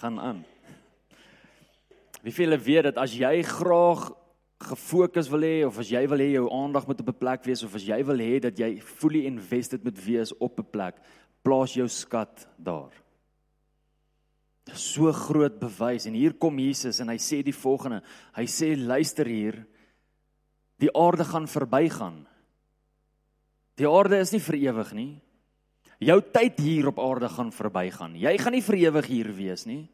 gaan 0.00 0.20
aan. 0.20 0.44
Wie 2.22 2.32
veel 2.32 2.58
weet 2.58 2.90
dat 2.90 2.98
as 3.00 3.14
jy 3.16 3.40
graag 3.46 4.10
gefokus 4.60 5.30
wil 5.32 5.44
hê 5.46 5.60
of 5.64 5.78
as 5.80 5.88
jy 5.88 6.02
wil 6.10 6.20
hê 6.20 6.28
jou 6.34 6.48
aandag 6.52 6.86
moet 6.86 7.00
op 7.00 7.08
'n 7.08 7.18
plek 7.18 7.44
wees 7.44 7.62
of 7.64 7.74
as 7.74 7.86
jy 7.86 8.04
wil 8.04 8.18
hê 8.18 8.40
dat 8.40 8.58
jy 8.58 8.80
fully 8.80 9.24
invested 9.24 9.84
moet 9.84 10.04
wees 10.04 10.32
op 10.38 10.58
'n 10.60 10.70
plek, 10.70 10.96
plaas 11.42 11.74
jou 11.74 11.88
skat 11.88 12.46
daar. 12.58 12.92
So 14.74 15.12
groot 15.12 15.58
bewys 15.58 16.06
en 16.06 16.14
hier 16.14 16.34
kom 16.34 16.58
Jesus 16.58 17.00
en 17.00 17.08
hy 17.08 17.16
sê 17.16 17.42
die 17.42 17.54
volgende. 17.54 18.02
Hy 18.36 18.44
sê 18.44 18.76
luister 18.76 19.26
hier. 19.26 19.66
Die 20.78 20.94
aarde 20.94 21.24
gaan 21.24 21.46
verbygaan. 21.46 22.26
Die 23.76 23.88
aarde 23.88 24.18
is 24.18 24.32
nie 24.32 24.40
vir 24.40 24.54
ewig 24.54 24.92
nie. 24.92 25.20
Jou 25.98 26.20
tyd 26.20 26.58
hier 26.58 26.88
op 26.88 26.98
aarde 26.98 27.28
gaan 27.28 27.50
verbygaan. 27.50 28.14
Jy 28.14 28.38
gaan 28.38 28.52
nie 28.52 28.62
vir 28.62 28.76
ewig 28.76 29.06
hier 29.06 29.36
wees 29.36 29.66
nie 29.66 29.88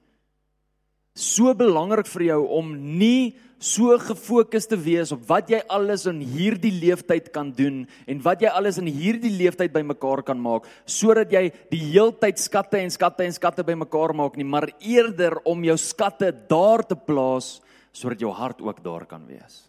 so 1.16 1.54
belangrik 1.56 2.08
vir 2.12 2.28
jou 2.28 2.40
om 2.58 2.74
nie 2.76 3.34
so 3.58 3.96
gefokus 3.96 4.68
te 4.68 4.76
wees 4.76 5.14
op 5.16 5.22
wat 5.30 5.48
jy 5.48 5.62
alles 5.72 6.04
in 6.10 6.20
hierdie 6.20 6.74
leeftyd 6.76 7.30
kan 7.32 7.48
doen 7.56 7.86
en 8.04 8.18
wat 8.24 8.44
jy 8.44 8.50
alles 8.52 8.76
in 8.82 8.90
hierdie 8.92 9.32
leeftyd 9.32 9.72
bymekaar 9.72 10.20
kan 10.28 10.36
maak 10.36 10.68
sodat 10.84 11.32
jy 11.32 11.48
die 11.72 11.80
heeltyd 11.88 12.36
skatte 12.38 12.82
en 12.82 12.92
skatte 12.92 13.24
en 13.24 13.32
skatte 13.32 13.64
bymekaar 13.64 14.12
maak 14.12 14.36
nie 14.36 14.44
maar 14.44 14.68
eerder 14.84 15.40
om 15.48 15.64
jou 15.64 15.78
skatte 15.80 16.34
daar 16.50 16.84
te 16.84 16.98
plaas 16.98 17.56
sodat 17.96 18.20
jou 18.20 18.32
hart 18.36 18.60
ook 18.60 18.82
daar 18.84 19.06
kan 19.08 19.24
wees. 19.24 19.64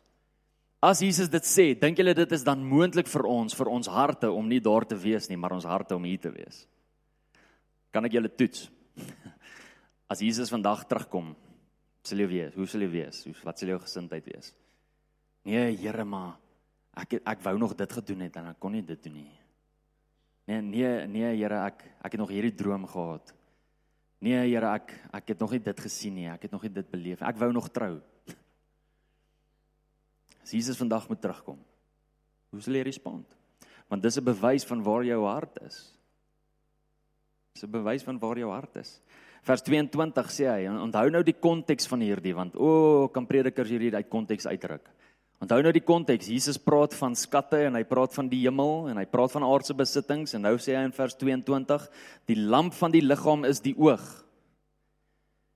As 0.84 1.00
Jesus 1.02 1.30
dit 1.32 1.46
sê, 1.48 1.72
dink 1.80 1.98
julle 1.98 2.14
dit 2.14 2.34
is 2.36 2.44
dan 2.46 2.62
moontlik 2.62 3.08
vir 3.10 3.26
ons 3.26 3.56
vir 3.58 3.70
ons 3.72 3.88
harte 3.90 4.30
om 4.30 4.46
nie 4.46 4.60
daar 4.62 4.86
te 4.86 4.98
wees 5.00 5.30
nie, 5.30 5.40
maar 5.40 5.56
ons 5.56 5.66
harte 5.66 5.96
om 5.96 6.04
hier 6.06 6.20
te 6.22 6.30
wees? 6.34 6.66
Kan 7.96 8.06
ek 8.06 8.20
julle 8.20 8.30
toets? 8.30 8.68
As 10.08 10.24
Jesus 10.24 10.52
vandag 10.52 10.86
terugkom, 10.88 11.34
sal 12.08 12.24
jy 12.24 12.28
wees, 12.32 12.56
hoe 12.56 12.68
sal 12.70 12.86
jy 12.86 12.92
wees? 12.94 13.24
Hoe 13.28 13.36
wat 13.44 13.60
sal 13.60 13.74
jou 13.74 13.80
gesindheid 13.84 14.28
wees? 14.30 14.54
Nee, 15.48 15.76
Here, 15.76 16.06
maar 16.08 16.38
ek 16.98 17.20
ek 17.20 17.44
wou 17.44 17.58
nog 17.60 17.76
dit 17.78 17.98
gedoen 18.00 18.24
het 18.26 18.40
en 18.40 18.50
ek 18.54 18.60
kon 18.64 18.74
nie 18.76 18.84
dit 18.88 19.04
doen 19.04 19.18
nie. 19.20 19.34
Nee, 20.48 20.62
nee, 20.64 20.92
nee, 21.12 21.34
Here, 21.36 21.60
ek 21.68 21.84
ek 22.00 22.16
het 22.16 22.22
nog 22.24 22.32
hierdie 22.32 22.56
droom 22.56 22.88
gehad. 22.88 23.34
Nee, 24.24 24.40
Here, 24.48 24.72
ek 24.80 24.96
ek 25.20 25.34
het 25.36 25.44
nog 25.44 25.58
nie 25.58 25.64
dit 25.68 25.84
gesien 25.84 26.16
nie. 26.16 26.30
Ek 26.32 26.48
het 26.48 26.56
nog 26.56 26.64
nie 26.64 26.74
dit 26.80 26.92
beleef. 26.92 27.22
Ek 27.22 27.40
wou 27.44 27.52
nog 27.52 27.68
trou. 27.76 27.98
As 30.40 30.56
Jesus 30.56 30.80
vandag 30.80 31.10
moet 31.12 31.20
terugkom, 31.20 31.60
hoe 32.56 32.64
sal 32.64 32.80
jy 32.80 32.86
respond? 32.88 33.28
Want 33.92 34.04
dis 34.04 34.18
'n 34.18 34.24
bewys 34.24 34.64
van 34.64 34.84
waar 34.84 35.04
jou 35.04 35.22
hart 35.28 35.62
is. 35.68 35.94
Dis 37.54 37.64
'n 37.64 37.72
bewys 37.72 38.04
van 38.04 38.20
waar 38.20 38.38
jou 38.38 38.52
hart 38.52 38.76
is. 38.76 39.02
Vers 39.46 39.64
22 39.66 40.32
sê 40.34 40.48
hy, 40.50 40.68
onthou 40.72 41.10
nou 41.14 41.24
die 41.24 41.36
konteks 41.38 41.88
van 41.92 42.02
hierdie 42.02 42.34
want 42.36 42.56
o, 42.56 42.70
oh, 42.70 43.04
kan 43.14 43.28
predikers 43.30 43.70
hierdie 43.70 43.94
uit 43.96 44.10
konteks 44.10 44.48
uitdruk. 44.50 44.88
Onthou 45.38 45.60
nou 45.62 45.72
die 45.74 45.86
konteks. 45.86 46.32
Jesus 46.34 46.58
praat 46.58 46.96
van 46.98 47.14
skatte 47.14 47.60
en 47.68 47.76
hy 47.78 47.84
praat 47.86 48.16
van 48.18 48.30
die 48.30 48.40
hemel 48.48 48.88
en 48.90 48.98
hy 48.98 49.06
praat 49.06 49.36
van 49.36 49.46
aardse 49.46 49.76
besittings 49.78 50.34
en 50.34 50.48
nou 50.48 50.56
sê 50.58 50.74
hy 50.74 50.88
in 50.88 50.96
vers 50.96 51.14
22, 51.20 51.86
die 52.30 52.40
lamp 52.42 52.74
van 52.80 52.96
die 52.96 53.04
liggaam 53.06 53.46
is 53.46 53.62
die 53.62 53.76
oog. 53.78 54.06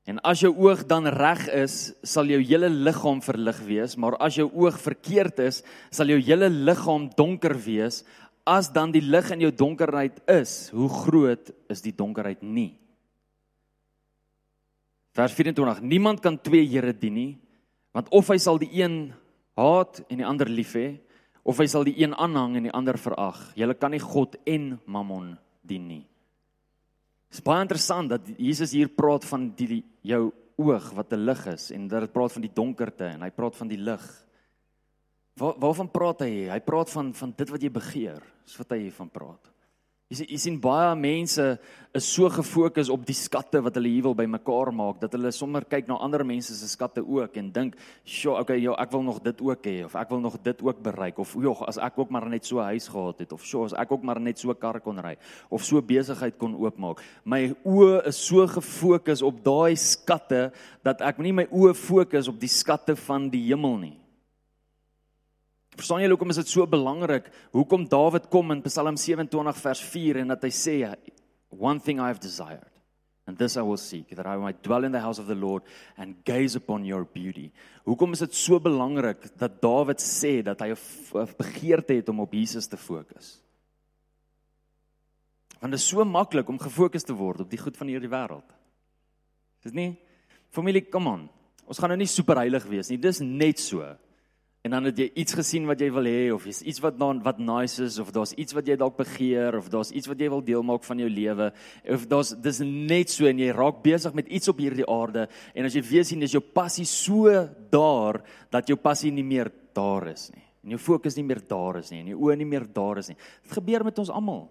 En 0.10 0.18
as 0.26 0.42
jou 0.42 0.52
oog 0.66 0.84
dan 0.90 1.10
reg 1.14 1.46
is, 1.54 1.94
sal 2.06 2.30
jou 2.30 2.40
hele 2.42 2.70
liggaam 2.70 3.22
verlig 3.26 3.60
wees, 3.68 3.96
maar 3.98 4.18
as 4.22 4.38
jou 4.38 4.48
oog 4.50 4.78
verkeerd 4.82 5.42
is, 5.46 5.62
sal 5.94 6.10
jou 6.10 6.18
hele 6.26 6.50
liggaam 6.50 7.10
donker 7.18 7.54
wees. 7.66 8.02
As 8.46 8.72
dan 8.74 8.94
die 8.94 9.04
lig 9.06 9.30
in 9.34 9.46
jou 9.46 9.52
donkerheid 9.54 10.18
is, 10.30 10.72
hoe 10.74 10.90
groot 10.90 11.52
is 11.70 11.86
die 11.86 11.94
donkerheid 11.94 12.42
nie? 12.42 12.72
Vers 15.12 15.34
24: 15.36 15.82
Niemand 15.84 16.22
kan 16.24 16.40
twee 16.40 16.68
here 16.72 16.94
dien 16.96 17.14
nie, 17.14 17.32
want 17.92 18.10
of 18.16 18.30
hy 18.32 18.38
sal 18.40 18.60
die 18.62 18.72
een 18.80 19.12
haat 19.60 20.04
en 20.08 20.22
die 20.22 20.28
ander 20.28 20.48
lief 20.48 20.76
hê, 20.80 21.02
of 21.44 21.60
hy 21.60 21.68
sal 21.68 21.84
die 21.88 21.98
een 22.00 22.16
aanhang 22.16 22.56
en 22.58 22.70
die 22.70 22.76
ander 22.76 23.00
verag. 23.02 23.40
Jy 23.60 23.68
kan 23.80 23.92
nie 23.92 24.04
God 24.04 24.38
en 24.48 24.78
Mammon 24.86 25.34
dien 25.68 25.88
nie. 25.88 26.06
Dit 27.32 27.40
is 27.40 27.46
baie 27.46 27.64
interessant 27.64 28.12
dat 28.12 28.28
Jesus 28.38 28.74
hier 28.76 28.92
praat 28.92 29.26
van 29.28 29.50
die, 29.56 29.68
die 29.68 29.84
jou 30.04 30.32
oog 30.62 30.92
wat 30.96 31.14
'n 31.14 31.26
lig 31.26 31.46
is 31.48 31.72
en 31.72 31.88
dat 31.88 32.02
dit 32.02 32.14
praat 32.14 32.32
van 32.32 32.42
die 32.42 32.54
donkerte 32.54 33.06
en 33.06 33.22
hy 33.22 33.30
praat 33.32 33.56
van 33.56 33.68
die 33.68 33.78
lig. 33.78 34.04
Waar 35.36 35.56
waarvan 35.60 35.92
praat 35.92 36.22
hy? 36.22 36.50
Hy 36.50 36.60
praat 36.60 36.90
van 36.90 37.14
van 37.14 37.34
dit 37.36 37.50
wat 37.50 37.62
jy 37.62 37.72
begeer. 37.72 38.22
Dis 38.46 38.58
wat 38.58 38.72
hy 38.72 38.80
hiervan 38.80 39.10
praat. 39.10 39.51
Jy 40.12 40.18
sien, 40.20 40.28
jy 40.28 40.38
sien 40.44 40.56
baie 40.60 40.90
mense 41.00 41.44
is 41.96 42.08
so 42.12 42.28
gefokus 42.32 42.90
op 42.92 43.06
die 43.08 43.16
skatte 43.16 43.62
wat 43.64 43.78
hulle 43.80 43.88
hier 43.94 44.04
wil 44.04 44.16
bymekaar 44.20 44.74
maak 44.76 44.98
dat 45.00 45.14
hulle 45.16 45.32
sommer 45.32 45.64
kyk 45.64 45.88
na 45.88 45.96
ander 46.04 46.26
mense 46.28 46.52
se 46.52 46.68
skatte 46.68 47.00
ook 47.00 47.38
en 47.40 47.52
dink, 47.52 47.78
"Sjoe, 48.04 48.36
okay, 48.42 48.58
ja, 48.60 48.74
ek 48.78 48.92
wil 48.92 49.04
nog 49.04 49.24
dit 49.24 49.42
ook 49.42 49.64
hê 49.64 49.86
of 49.86 49.96
ek 49.96 50.10
wil 50.10 50.20
nog 50.20 50.36
dit 50.44 50.62
ook 50.62 50.84
bereik 50.84 51.18
of 51.18 51.34
joh, 51.34 51.62
as 51.66 51.78
ek 51.78 51.98
ook 51.98 52.10
maar 52.10 52.30
net 52.30 52.46
so 52.46 52.60
'n 52.60 52.76
huis 52.76 52.90
gehad 52.90 53.20
het 53.20 53.32
of 53.32 53.42
sjoe, 53.42 53.66
as 53.66 53.74
ek 53.74 53.92
ook 53.92 54.04
maar 54.04 54.20
net 54.20 54.38
so 54.38 54.50
'n 54.50 54.60
kar 54.60 54.82
kon 54.82 55.00
ry 55.00 55.16
of 55.50 55.64
so 55.64 55.82
besigheid 55.82 56.38
kon 56.38 56.56
oopmaak." 56.56 57.02
My 57.24 57.56
oë 57.66 58.06
is 58.08 58.18
so 58.18 58.46
gefokus 58.48 59.22
op 59.22 59.42
daai 59.44 59.76
skatte 59.76 60.52
dat 60.84 61.02
ek 61.02 61.20
nie 61.20 61.32
my 61.32 61.46
oë 61.46 61.74
fokus 61.74 62.28
op 62.28 62.38
die 62.38 62.50
skatte 62.50 62.98
van 62.98 63.30
die 63.30 63.48
hemel 63.48 63.78
nie. 63.78 64.01
Verstaan 65.80 66.04
jy 66.04 66.10
hoekom 66.12 66.34
is 66.34 66.42
dit 66.42 66.52
so 66.52 66.66
belangrik? 66.68 67.30
Hoekom 67.56 67.88
Dawid 67.88 68.28
kom 68.30 68.52
in 68.52 68.64
Psalm 68.66 68.98
27 69.00 69.62
vers 69.64 69.82
4 69.94 70.20
en 70.24 70.34
dat 70.34 70.44
hy 70.44 70.52
sê 70.52 70.76
one 71.50 71.80
thing 71.80 72.00
I 72.00 72.10
have 72.12 72.20
desired 72.20 72.68
and 73.28 73.38
this 73.38 73.56
I 73.56 73.64
will 73.64 73.80
seek 73.80 74.10
that 74.18 74.28
I 74.28 74.36
might 74.36 74.60
dwell 74.64 74.84
in 74.84 74.92
the 74.92 75.00
house 75.00 75.20
of 75.22 75.28
the 75.28 75.36
Lord 75.36 75.64
and 75.96 76.20
gaze 76.26 76.58
upon 76.58 76.84
your 76.84 77.06
beauty. 77.06 77.52
Hoekom 77.88 78.12
is 78.12 78.26
dit 78.26 78.36
so 78.36 78.60
belangrik 78.60 79.24
dat 79.40 79.62
Dawid 79.64 80.04
sê 80.04 80.42
dat 80.44 80.60
hy 80.60 80.74
'n 80.76 81.36
begeerte 81.38 81.94
het 81.94 82.10
om 82.10 82.20
op 82.20 82.34
Jesus 82.34 82.68
te 82.68 82.78
fokus? 82.78 83.40
Want 85.62 85.72
dit 85.72 85.80
is 85.80 85.88
so 85.88 86.04
maklik 86.04 86.50
om 86.50 86.60
gefokus 86.60 87.04
te 87.04 87.14
word 87.14 87.42
op 87.42 87.50
die 87.50 87.60
goed 87.60 87.78
van 87.78 87.88
hierdie 87.88 88.10
wêreld. 88.10 88.50
Dis 89.64 89.74
nie 89.74 89.98
familie, 90.50 90.82
come 90.82 91.10
on. 91.10 91.30
Ons 91.66 91.80
gaan 91.80 91.90
nou 91.90 91.98
nie 91.98 92.10
superheilig 92.10 92.66
wees 92.66 92.90
nie. 92.90 92.98
Dis 92.98 93.22
net 93.22 93.60
so. 93.60 93.86
En 94.62 94.76
dan 94.76 94.86
het 94.86 95.00
jy 95.02 95.08
iets 95.18 95.34
gesien 95.34 95.66
wat 95.66 95.80
jy 95.82 95.88
wil 95.90 96.06
hê 96.06 96.30
of 96.34 96.44
is 96.46 96.60
iets 96.62 96.82
wat 96.84 97.00
dan 97.00 97.22
wat 97.26 97.40
nice 97.42 97.82
is 97.82 97.98
of 98.00 98.12
daar's 98.14 98.36
iets 98.38 98.54
wat 98.54 98.68
jy 98.70 98.76
dalk 98.78 99.00
begeer 99.00 99.58
of 99.58 99.72
daar's 99.74 99.90
iets 99.90 100.10
wat 100.12 100.22
jy 100.22 100.30
wil 100.30 100.44
deel 100.46 100.62
maak 100.62 100.86
van 100.86 101.02
jou 101.02 101.08
lewe 101.10 101.48
of 101.96 102.06
daar's 102.12 102.36
dis 102.38 102.60
net 102.62 103.10
so 103.10 103.26
en 103.26 103.42
jy 103.42 103.50
raak 103.58 103.82
besig 103.82 104.14
met 104.14 104.30
iets 104.30 104.52
op 104.54 104.62
hierdie 104.62 104.86
aarde 104.86 105.26
en 105.56 105.66
as 105.66 105.74
jy 105.74 105.82
weer 105.90 106.06
sien 106.06 106.22
is 106.22 106.38
jou 106.38 106.44
passie 106.46 106.86
so 106.86 107.34
daar 107.74 108.22
dat 108.54 108.70
jou 108.70 108.78
passie 108.78 109.10
nie 109.10 109.26
meer 109.26 109.50
daar 109.74 110.12
is 110.12 110.30
nie. 110.30 110.46
En 110.62 110.76
jou 110.76 110.80
fokus 110.80 111.18
nie 111.18 111.26
meer 111.26 111.42
daar 111.48 111.82
is 111.82 111.90
nie 111.90 112.04
en 112.04 112.14
jou 112.14 112.22
oë 112.28 112.38
nie 112.38 112.50
meer 112.54 112.68
daar 112.70 113.02
is 113.02 113.10
nie. 113.10 113.18
Dit 113.18 113.58
gebeur 113.58 113.86
met 113.88 113.98
ons 113.98 114.14
almal. 114.14 114.44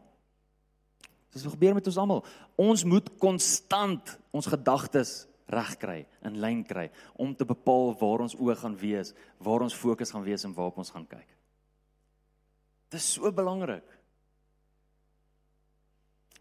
Dit 1.31 1.47
gebeur 1.47 1.77
met 1.79 1.87
ons 1.87 2.03
almal. 2.03 2.25
Ons 2.59 2.83
moet 2.83 3.13
konstant 3.23 4.17
ons 4.35 4.51
gedagtes 4.51 5.21
reg 5.51 5.77
kry, 5.81 6.01
in 6.27 6.39
lyn 6.43 6.63
kry 6.67 6.89
om 7.19 7.35
te 7.35 7.47
bepaal 7.49 7.95
waar 8.01 8.27
ons 8.27 8.37
oë 8.39 8.57
gaan 8.63 8.77
wees, 8.81 9.15
waar 9.39 9.67
ons 9.67 9.77
fokus 9.77 10.13
gaan 10.15 10.27
wees 10.27 10.47
en 10.47 10.55
waarop 10.57 10.81
ons 10.83 10.93
gaan 10.95 11.07
kyk. 11.09 11.27
Dit 12.91 12.99
is 12.99 13.13
so 13.15 13.31
belangrik. 13.35 13.87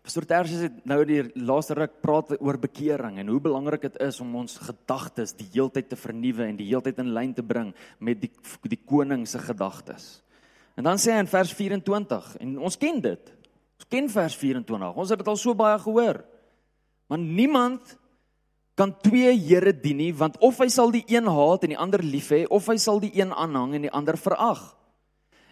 Pastor 0.09 0.25
Tersius 0.25 0.63
het 0.63 0.77
nou 0.89 1.03
die 1.05 1.19
laaste 1.37 1.75
ruk 1.77 1.99
praat 2.01 2.31
oor 2.39 2.57
bekering 2.57 3.19
en 3.21 3.27
hoe 3.29 3.41
belangrik 3.43 3.83
dit 3.83 3.99
is 4.01 4.17
om 4.23 4.31
ons 4.39 4.55
gedagtes 4.63 5.35
die 5.37 5.49
heeltyd 5.53 5.91
te 5.91 5.99
vernuwe 5.99 6.47
en 6.47 6.57
die 6.57 6.69
heeltyd 6.71 7.01
in 7.03 7.11
lyn 7.13 7.35
te 7.37 7.45
bring 7.45 7.73
met 7.99 8.21
die 8.23 8.31
die 8.71 8.79
koning 8.79 9.27
se 9.29 9.41
gedagtes. 9.43 10.23
En 10.79 10.87
dan 10.87 10.97
sê 10.97 11.13
hy 11.13 11.21
in 11.25 11.29
vers 11.29 11.51
24 11.53 12.31
en 12.39 12.57
ons 12.69 12.79
ken 12.79 13.01
dit. 13.03 13.31
Ons 13.79 13.89
ken 13.91 14.09
vers 14.11 14.37
24. 14.41 14.97
Ons 15.03 15.13
het 15.13 15.21
dit 15.21 15.29
al 15.29 15.39
so 15.39 15.53
baie 15.53 15.77
gehoor. 15.83 16.23
Maar 17.11 17.21
niemand 17.21 17.93
kan 18.79 18.93
twee 19.03 19.33
here 19.35 19.73
dien 19.75 19.99
nie 19.99 20.11
want 20.15 20.37
of 20.45 20.59
hy 20.63 20.69
sal 20.71 20.93
die 20.93 21.03
een 21.11 21.27
haat 21.27 21.65
en 21.65 21.73
die 21.73 21.79
ander 21.79 22.03
lief 22.03 22.31
hê 22.31 22.45
of 22.47 22.69
hy 22.71 22.77
sal 22.79 23.01
die 23.03 23.11
een 23.17 23.33
aanhang 23.35 23.75
en 23.75 23.87
die 23.87 23.95
ander 23.95 24.15
verag. 24.19 24.61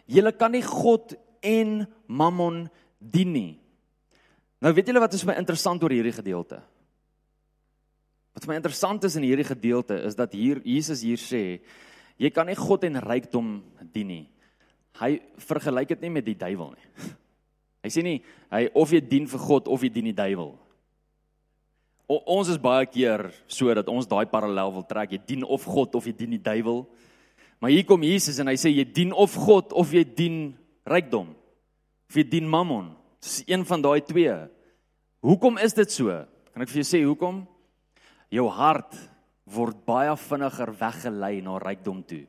Julle 0.08 0.32
kan 0.32 0.54
nie 0.56 0.64
God 0.64 1.18
en 1.44 1.82
Mammon 2.08 2.66
dien 3.00 3.34
nie. 3.36 3.52
Nou 4.64 4.72
weet 4.74 4.88
julle 4.88 5.04
wat 5.04 5.18
is 5.18 5.26
my 5.28 5.36
interessant 5.38 5.84
oor 5.84 5.94
hierdie 5.94 6.16
gedeelte? 6.16 6.62
Wat 8.38 8.48
my 8.48 8.56
interessant 8.58 9.04
is 9.04 9.18
in 9.20 9.26
hierdie 9.28 9.48
gedeelte 9.48 10.00
is 10.08 10.16
dat 10.16 10.34
hier 10.38 10.62
Jesus 10.64 11.04
hier 11.04 11.20
sê 11.20 11.60
jy 12.18 12.32
kan 12.34 12.48
nie 12.48 12.58
God 12.58 12.88
en 12.88 13.02
rykdom 13.04 13.58
dien 13.94 14.08
nie. 14.08 14.26
Hy 14.98 15.18
vergelyk 15.44 15.92
dit 15.94 16.08
nie 16.08 16.14
met 16.16 16.26
die 16.26 16.38
duiwel 16.40 16.72
nie. 16.74 16.88
Hy 17.86 17.92
sê 17.94 18.02
nie 18.04 18.18
hy 18.52 18.64
of 18.76 18.90
jy 18.92 19.00
dien 19.06 19.28
vir 19.30 19.44
God 19.44 19.68
of 19.72 19.84
jy 19.86 19.92
dien 19.94 20.08
die 20.10 20.16
duiwel 20.16 20.56
nie. 20.56 20.67
O, 22.08 22.22
ons 22.40 22.48
is 22.48 22.60
baie 22.60 22.86
keer 22.88 23.28
so 23.52 23.74
dat 23.76 23.90
ons 23.92 24.08
daai 24.08 24.26
parallel 24.32 24.72
wil 24.78 24.86
trek. 24.88 25.12
Jy 25.12 25.20
dien 25.28 25.44
of 25.44 25.66
God 25.68 25.98
of 26.00 26.08
jy 26.08 26.16
dien 26.16 26.38
die 26.38 26.44
duiwel. 26.44 26.86
Maar 27.60 27.74
hier 27.74 27.88
kom 27.90 28.06
Jesus 28.06 28.40
en 28.40 28.48
hy 28.48 28.56
sê 28.60 28.72
jy 28.72 28.86
dien 28.96 29.12
of 29.12 29.36
God 29.36 29.76
of 29.76 29.92
jy 29.92 30.06
dien 30.08 30.38
rykdom. 30.88 31.34
Of 32.08 32.20
jy 32.20 32.24
dien 32.32 32.48
Mammon. 32.48 32.94
Dis 33.20 33.42
een 33.50 33.66
van 33.68 33.84
daai 33.84 34.00
twee. 34.08 34.34
Hoekom 35.26 35.60
is 35.60 35.76
dit 35.76 35.92
so? 35.92 36.14
Kan 36.54 36.64
ek 36.64 36.72
vir 36.72 36.82
jou 36.84 36.88
sê 36.88 37.04
hoekom? 37.04 37.44
Jou 38.32 38.48
hart 38.56 38.96
word 39.52 39.84
baie 39.88 40.14
vinniger 40.20 40.72
weggelei 40.80 41.38
na 41.44 41.60
rykdom 41.64 42.02
toe 42.08 42.26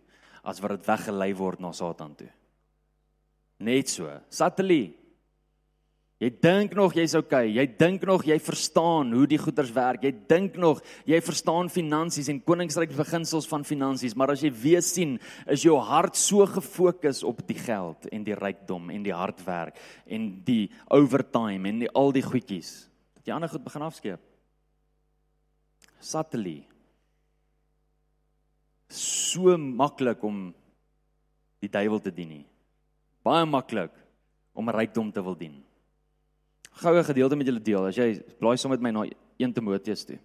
as 0.48 0.62
wat 0.62 0.76
dit 0.76 0.86
weggelei 0.88 1.32
word 1.36 1.60
na 1.60 1.70
Satan 1.76 2.14
toe. 2.18 2.30
Net 3.62 3.90
so. 3.90 4.10
Satelliet 4.32 4.96
Jy 6.18 6.32
dink 6.42 6.72
nog 6.74 6.96
jy's 6.98 7.14
okay. 7.14 7.46
Jy 7.54 7.62
dink 7.78 8.02
nog 8.08 8.24
jy 8.26 8.34
verstaan 8.42 9.12
hoe 9.14 9.26
die 9.30 9.38
goederes 9.38 9.70
werk. 9.70 10.02
Jy 10.02 10.10
dink 10.26 10.56
nog 10.58 10.80
jy 11.06 11.20
verstaan 11.22 11.70
finansies 11.70 12.26
en 12.32 12.40
koninkryk 12.42 12.90
beginsels 12.96 13.46
van 13.46 13.62
finansies, 13.66 14.16
maar 14.18 14.32
as 14.34 14.42
jy 14.42 14.50
weer 14.50 14.82
sien, 14.82 15.14
is 15.46 15.62
jou 15.62 15.76
hart 15.78 16.18
so 16.18 16.42
gefokus 16.50 17.22
op 17.26 17.44
die 17.46 17.58
geld 17.60 18.08
en 18.10 18.26
die 18.26 18.34
rykdom 18.34 18.90
en 18.90 19.06
die 19.06 19.14
hardwerk 19.14 19.78
en 20.10 20.26
die 20.46 20.64
overtime 20.90 21.70
en 21.70 21.84
die 21.84 21.92
al 21.94 22.10
die 22.16 22.24
goedjies 22.26 22.72
dat 23.14 23.30
jy 23.30 23.36
ander 23.36 23.52
goed 23.52 23.62
begin 23.62 23.86
afskeep. 23.86 24.24
Satelliet. 26.02 26.66
So 28.90 29.54
maklik 29.58 30.22
om 30.26 30.48
die 31.62 31.70
duiwel 31.70 32.02
te 32.02 32.10
dien 32.14 32.30
nie. 32.40 32.44
Baie 33.22 33.46
maklik 33.46 33.94
om 34.58 34.74
rykdom 34.74 35.14
te 35.14 35.22
wil 35.22 35.38
dien 35.38 35.58
goue 36.78 37.02
gedeelte 37.04 37.36
met 37.38 37.48
julle 37.48 37.62
deel. 37.62 37.88
As 37.90 37.98
jy 37.98 38.12
blaai 38.40 38.56
saam 38.58 38.72
met 38.74 38.84
my 38.84 38.92
na 38.94 39.04
1 39.38 39.54
Timoteus 39.56 40.04
toe. 40.08 40.18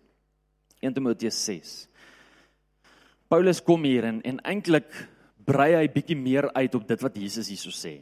1 0.84 0.96
Timoteus 0.96 1.38
6. 1.46 1.74
Paulus 3.32 3.62
kom 3.63 3.86
hier 3.88 4.06
en 4.10 4.22
en 4.22 4.42
eintlik 4.46 4.89
brei 5.44 5.74
hy 5.76 5.88
bietjie 5.92 6.18
meer 6.18 6.50
uit 6.56 6.76
op 6.76 6.88
dit 6.88 7.04
wat 7.04 7.18
Jesus 7.20 7.50
hierso 7.52 7.74
sê. 7.74 7.98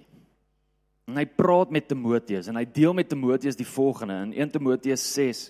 En 1.10 1.18
hy 1.20 1.26
praat 1.26 1.72
met 1.74 1.88
Timoteus 1.90 2.50
en 2.52 2.60
hy 2.60 2.66
deel 2.66 2.96
met 2.98 3.10
Timoteus 3.10 3.58
die 3.60 3.68
volgende 3.68 4.20
in 4.28 4.34
1 4.46 4.56
Timoteus 4.58 5.06
6 5.16 5.46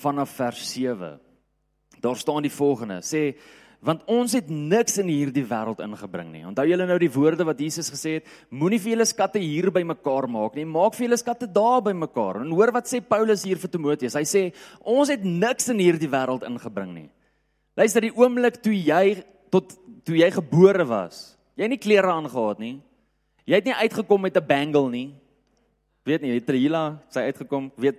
vanaf 0.00 0.36
vers 0.38 0.64
7. 0.72 1.18
Daar 2.00 2.16
staan 2.16 2.46
die 2.46 2.52
volgende: 2.52 3.00
sê 3.04 3.34
want 3.80 4.02
ons 4.12 4.34
het 4.36 4.48
niks 4.52 4.98
in 5.00 5.08
hierdie 5.08 5.44
wêreld 5.48 5.80
ingebring 5.80 6.28
nie. 6.34 6.42
Onthou 6.44 6.66
julle 6.68 6.84
nou 6.88 6.98
die 7.00 7.10
woorde 7.12 7.46
wat 7.48 7.60
Jesus 7.62 7.88
gesê 7.92 8.18
het, 8.18 8.26
moenie 8.52 8.80
vir 8.80 8.92
julle 8.92 9.06
skatte 9.08 9.40
hier 9.40 9.70
by 9.72 9.82
mekaar 9.88 10.26
maak 10.28 10.56
nie, 10.58 10.66
maak 10.68 10.96
vir 10.98 11.06
julle 11.06 11.18
skatte 11.20 11.48
daar 11.48 11.80
by 11.84 11.94
mekaar. 11.96 12.42
En 12.42 12.52
hoor 12.52 12.74
wat 12.76 12.90
sê 12.90 13.00
Paulus 13.00 13.46
hier 13.48 13.60
vir 13.60 13.72
Timoteus. 13.72 14.16
Hy 14.18 14.26
sê 14.28 14.42
ons 14.84 15.08
het 15.08 15.24
niks 15.24 15.70
in 15.72 15.80
hierdie 15.80 16.10
wêreld 16.12 16.44
ingebring 16.48 16.92
nie. 16.92 17.08
Luister, 17.78 18.04
die 18.04 18.12
oomblik 18.12 18.58
toe 18.60 18.74
jy 18.76 19.22
tot 19.52 19.72
toe 20.04 20.18
jy 20.18 20.28
gebore 20.32 20.84
was, 20.88 21.38
jy 21.56 21.64
het 21.64 21.72
nie 21.72 21.80
klere 21.80 22.12
aangehad 22.12 22.60
nie. 22.60 22.76
Jy 23.48 23.58
het 23.58 23.66
nie 23.66 23.76
uitgekom 23.80 24.20
met 24.20 24.36
'n 24.36 24.46
bangle 24.46 24.90
nie. 24.90 25.14
Weet 26.04 26.22
nie, 26.22 26.34
het 26.34 26.46
Trila 26.46 27.00
sy 27.08 27.20
uitgekom, 27.20 27.72
weet 27.76 27.96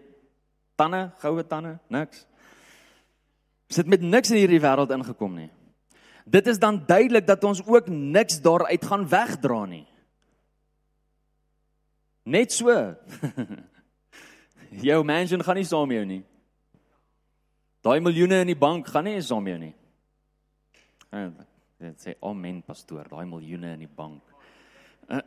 tande, 0.76 1.12
goue 1.20 1.44
tande, 1.44 1.80
niks. 1.90 2.26
Sit 3.70 3.88
met 3.88 4.02
niks 4.02 4.32
in 4.32 4.38
hierdie 4.38 4.62
wêreld 4.62 4.92
ingekom 4.92 5.36
nie 5.36 5.50
dit 6.26 6.48
is 6.48 6.60
dan 6.60 6.84
duidelik 6.86 7.28
dat 7.28 7.44
ons 7.44 7.62
ook 7.66 7.88
niks 7.88 8.42
daaruit 8.42 8.86
gaan 8.86 9.08
wegdra 9.10 9.66
nie. 9.66 9.86
Net 12.24 12.52
so. 12.54 12.96
jou 14.90 15.04
mansion 15.04 15.44
gaan 15.44 15.58
nie 15.60 15.68
saam 15.68 15.88
met 15.88 15.98
jou 15.98 16.06
nie. 16.06 16.22
Daai 17.82 18.00
miljoene 18.00 18.44
in 18.46 18.52
die 18.54 18.60
bank 18.60 18.88
gaan 18.88 19.10
nie 19.10 19.22
saam 19.26 19.44
met 19.44 19.56
jou 19.56 19.64
nie. 19.64 19.74
Dit 21.82 22.04
sê 22.04 22.14
amen 22.22 22.62
pastoor, 22.62 23.10
daai 23.10 23.26
miljoene 23.26 23.74
in 23.74 23.84
die 23.88 23.90
bank. 23.90 24.22
Eh, 25.10 25.24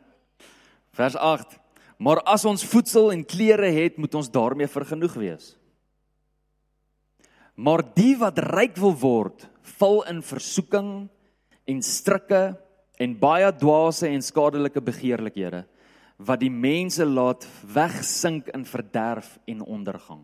vers 0.95 1.17
8. 1.19 1.59
Maar 1.99 2.21
as 2.27 2.45
ons 2.47 2.63
voedsel 2.67 3.11
en 3.11 3.25
klere 3.27 3.69
het, 3.75 3.99
moet 3.99 4.15
ons 4.15 4.31
daarmee 4.31 4.67
vergenoeg 4.71 5.13
wees. 5.19 5.53
Maar 7.55 7.83
die 7.95 8.13
wat 8.19 8.39
ryk 8.43 8.75
wil 8.81 8.95
word, 8.99 9.45
val 9.79 10.03
in 10.11 10.21
versoeking 10.25 10.91
en 11.65 11.81
strikke 11.81 12.43
en 13.01 13.15
baie 13.19 13.47
dwaase 13.55 14.09
en 14.11 14.23
skadelike 14.23 14.83
begeerlikhede 14.83 15.65
wat 16.15 16.39
die 16.39 16.51
mense 16.51 17.03
laat 17.03 17.43
wegsink 17.75 18.47
in 18.55 18.63
verderf 18.67 19.33
en 19.51 19.65
ondergang. 19.65 20.21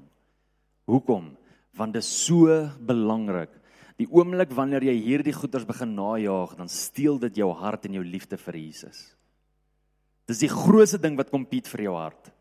Hoekom? 0.88 1.34
Want 1.76 1.98
dit 1.98 2.04
is 2.04 2.12
so 2.28 2.48
belangrik. 2.80 3.52
Die 4.00 4.08
oomblik 4.08 4.54
wanneer 4.56 4.86
jy 4.88 4.96
hierdie 5.04 5.36
goeders 5.36 5.68
begin 5.68 5.92
najag, 5.98 6.56
dan 6.58 6.72
steel 6.72 7.20
dit 7.20 7.42
jou 7.44 7.52
hart 7.60 7.86
en 7.86 8.00
jou 8.00 8.06
liefde 8.08 8.40
vir 8.40 8.58
Jesus. 8.58 9.04
Dis 10.32 10.42
die 10.46 10.52
grootste 10.52 11.00
ding 11.02 11.18
wat 11.20 11.32
kompet 11.34 11.68
vir 11.70 11.86
jou 11.90 11.98
hart. 12.00 12.32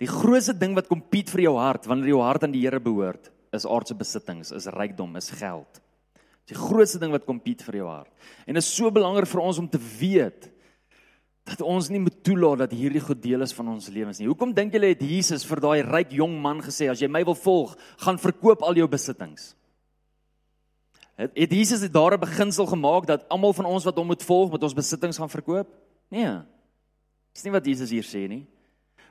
Die 0.00 0.08
grootste 0.08 0.54
ding 0.56 0.76
wat 0.78 0.88
kompet 0.88 1.30
vir 1.34 1.48
jou 1.48 1.56
hart 1.58 1.90
wanneer 1.90 2.14
jou 2.14 2.22
hart 2.22 2.46
aan 2.46 2.54
die 2.54 2.62
Here 2.62 2.80
behoort, 2.80 3.32
is 3.52 3.66
aardse 3.66 3.96
besittings, 3.98 4.52
is 4.54 4.68
rykdom, 4.70 5.16
is 5.16 5.30
geld. 5.30 5.80
Dis 6.46 6.54
die 6.54 6.60
grootste 6.60 6.98
ding 7.02 7.12
wat 7.14 7.26
kompet 7.28 7.62
vir 7.66 7.80
jou 7.80 7.88
hart. 7.90 8.10
En 8.46 8.56
dit 8.56 8.62
is 8.62 8.72
so 8.74 8.90
belangrik 8.90 9.28
vir 9.30 9.42
ons 9.42 9.58
om 9.62 9.68
te 9.70 9.80
weet 9.98 10.48
dat 11.50 11.62
ons 11.66 11.88
nie 11.90 12.00
moet 12.02 12.18
toelaat 12.26 12.64
dat 12.64 12.74
hierdie 12.76 13.02
goed 13.02 13.22
deel 13.22 13.42
is 13.42 13.54
van 13.56 13.72
ons 13.72 13.88
lewens 13.90 14.20
nie. 14.20 14.28
Hoekom 14.30 14.52
dink 14.54 14.74
julle 14.74 14.92
het 14.92 15.02
Jesus 15.02 15.46
vir 15.48 15.62
daai 15.62 15.80
ryk 15.86 16.12
jong 16.14 16.36
man 16.42 16.60
gesê 16.62 16.90
as 16.90 17.00
jy 17.02 17.08
my 17.10 17.24
wil 17.26 17.38
volg, 17.38 17.74
gaan 18.04 18.20
verkoop 18.20 18.62
al 18.66 18.78
jou 18.78 18.86
besittings? 18.90 19.54
Het, 21.20 21.32
het 21.34 21.52
Jesus 21.52 21.82
dit 21.84 21.92
daar 21.92 22.14
'n 22.14 22.20
beginsel 22.20 22.66
gemaak 22.66 23.06
dat 23.06 23.28
almal 23.28 23.52
van 23.52 23.66
ons 23.66 23.84
wat 23.84 23.96
hom 23.96 24.06
moet 24.06 24.22
volg, 24.22 24.52
met 24.52 24.62
ons 24.62 24.74
besittings 24.74 25.18
gaan 25.18 25.30
verkoop? 25.30 25.68
Nee. 26.08 26.38
Dis 27.32 27.44
nie 27.44 27.52
wat 27.52 27.66
Jesus 27.66 27.90
hier 27.90 28.04
sê 28.04 28.28
nie. 28.28 28.46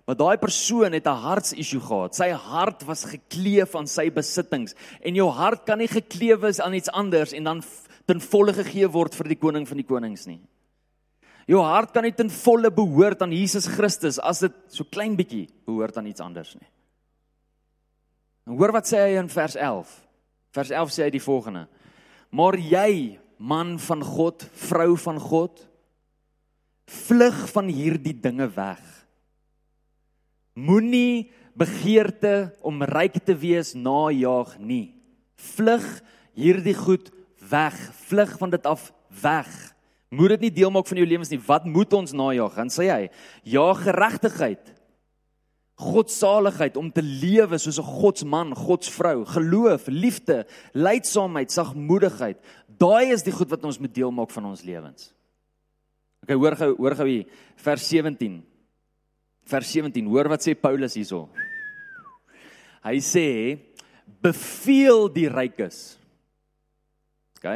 Maar 0.09 0.17
daai 0.17 0.37
persoon 0.41 0.95
het 0.97 1.05
'n 1.05 1.21
hartsissue 1.21 1.79
gehad. 1.79 2.15
Sy 2.15 2.29
hart 2.29 2.83
was 2.83 3.05
gekleef 3.05 3.75
aan 3.75 3.87
sy 3.87 4.09
besittings 4.09 4.73
en 5.01 5.15
jou 5.15 5.29
hart 5.29 5.65
kan 5.65 5.77
nie 5.77 5.87
gekleef 5.87 6.39
wees 6.39 6.59
aan 6.59 6.73
iets 6.73 6.89
anders 6.89 7.31
en 7.31 7.43
dan 7.43 7.63
ten 8.05 8.21
volle 8.21 8.53
gegee 8.53 8.87
word 8.87 9.15
vir 9.15 9.27
die 9.27 9.35
koning 9.35 9.67
van 9.67 9.77
die 9.77 9.85
konings 9.85 10.25
nie. 10.25 10.41
Jou 11.45 11.61
hart 11.61 11.93
kan 11.93 12.03
nie 12.03 12.11
ten 12.11 12.29
volle 12.29 12.71
behoort 12.71 13.21
aan 13.21 13.31
Jesus 13.31 13.67
Christus 13.67 14.19
as 14.19 14.39
dit 14.39 14.53
so 14.67 14.83
klein 14.83 15.15
bietjie 15.15 15.47
behoort 15.65 15.97
aan 15.97 16.05
iets 16.05 16.21
anders 16.21 16.55
nie. 16.55 16.69
En 18.47 18.57
hoor 18.57 18.71
wat 18.71 18.87
sê 18.87 18.97
hy 18.97 19.19
in 19.19 19.29
vers 19.29 19.55
11. 19.55 20.07
Vers 20.51 20.71
11 20.71 20.89
sê 20.89 21.03
hy 21.03 21.09
die 21.09 21.21
volgende: 21.21 21.67
Maar 22.31 22.57
jy, 22.57 23.19
man 23.37 23.77
van 23.79 24.01
God, 24.03 24.49
vrou 24.53 24.97
van 24.97 25.19
God, 25.19 25.69
vlug 26.87 27.49
van 27.51 27.67
hierdie 27.67 28.19
dinge 28.19 28.49
weg 28.55 28.98
Moenie 30.59 31.29
begeerte 31.59 32.51
om 32.65 32.83
ryk 32.83 33.19
te 33.23 33.35
wees 33.37 33.73
najaag 33.77 34.57
nie. 34.59 34.95
Vlug 35.55 35.85
hierdie 36.37 36.75
goed 36.75 37.11
weg. 37.51 37.75
Vlug 38.07 38.35
van 38.39 38.53
dit 38.53 38.65
af 38.67 38.89
weg. 39.21 39.49
Moet 40.09 40.35
dit 40.35 40.47
nie 40.47 40.55
deel 40.61 40.73
maak 40.73 40.89
van 40.89 40.99
jou 40.99 41.07
lewens 41.07 41.31
nie. 41.31 41.41
Wat 41.45 41.67
moet 41.69 41.93
ons 41.93 42.15
najaag? 42.17 42.57
Dan 42.57 42.73
sê 42.73 42.89
hy: 42.89 43.07
Ja, 43.43 43.67
geregtigheid. 43.77 44.75
Godsaligheid 45.79 46.75
om 46.75 46.89
te 46.91 47.01
lewe 47.01 47.57
soos 47.57 47.79
'n 47.79 47.87
godsman, 48.01 48.55
godsvrou, 48.55 49.23
geloof, 49.25 49.87
liefde, 49.87 50.45
lydsaamheid, 50.73 51.51
sagmoedigheid. 51.51 52.37
Daai 52.67 53.13
is 53.13 53.23
die 53.23 53.31
goed 53.31 53.49
wat 53.49 53.63
ons 53.63 53.79
moet 53.79 53.93
deel 53.93 54.11
maak 54.11 54.31
van 54.31 54.45
ons 54.45 54.63
lewens. 54.63 55.13
OK, 56.23 56.35
hoor 56.35 56.55
gou, 56.55 56.75
hoor 56.75 56.95
gou 56.95 57.07
hier, 57.07 57.25
vers 57.55 57.87
17 57.87 58.43
vers 59.49 59.71
17. 59.73 60.05
Hoor 60.09 60.29
wat 60.31 60.45
sê 60.45 60.55
Paulus 60.57 60.95
hierso. 60.97 61.25
Hy 62.85 62.97
sê 63.03 63.27
beveel 64.23 65.09
die 65.13 65.27
rykes. 65.31 65.97
OK? 67.39 67.47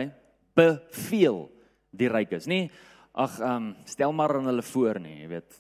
Beveel 0.57 1.45
die 1.93 2.09
rykes. 2.11 2.49
Nie 2.49 2.67
ag 3.13 3.37
ehm 3.37 3.55
um, 3.55 3.75
stel 3.85 4.13
maar 4.15 4.35
aan 4.39 4.49
hulle 4.49 4.65
voor 4.65 4.99
nie, 4.99 5.21
jy 5.21 5.27
weet. 5.35 5.59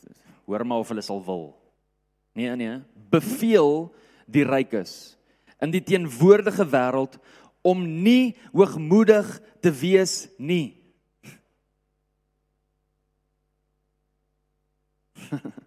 Hoor 0.49 0.65
maar 0.65 0.81
of 0.81 0.89
hulle 0.89 1.03
sal 1.05 1.21
wil. 1.25 1.53
Nee, 2.33 2.55
nee. 2.57 2.79
Beveel 3.13 3.93
die 4.25 4.45
rykes 4.47 5.13
in 5.63 5.71
die 5.71 5.83
teenwoordige 5.85 6.65
wêreld 6.67 7.19
om 7.63 7.85
nie 8.03 8.35
hoogmoedig 8.51 9.29
te 9.63 9.71
wees 9.71 10.27
nie. 10.37 10.75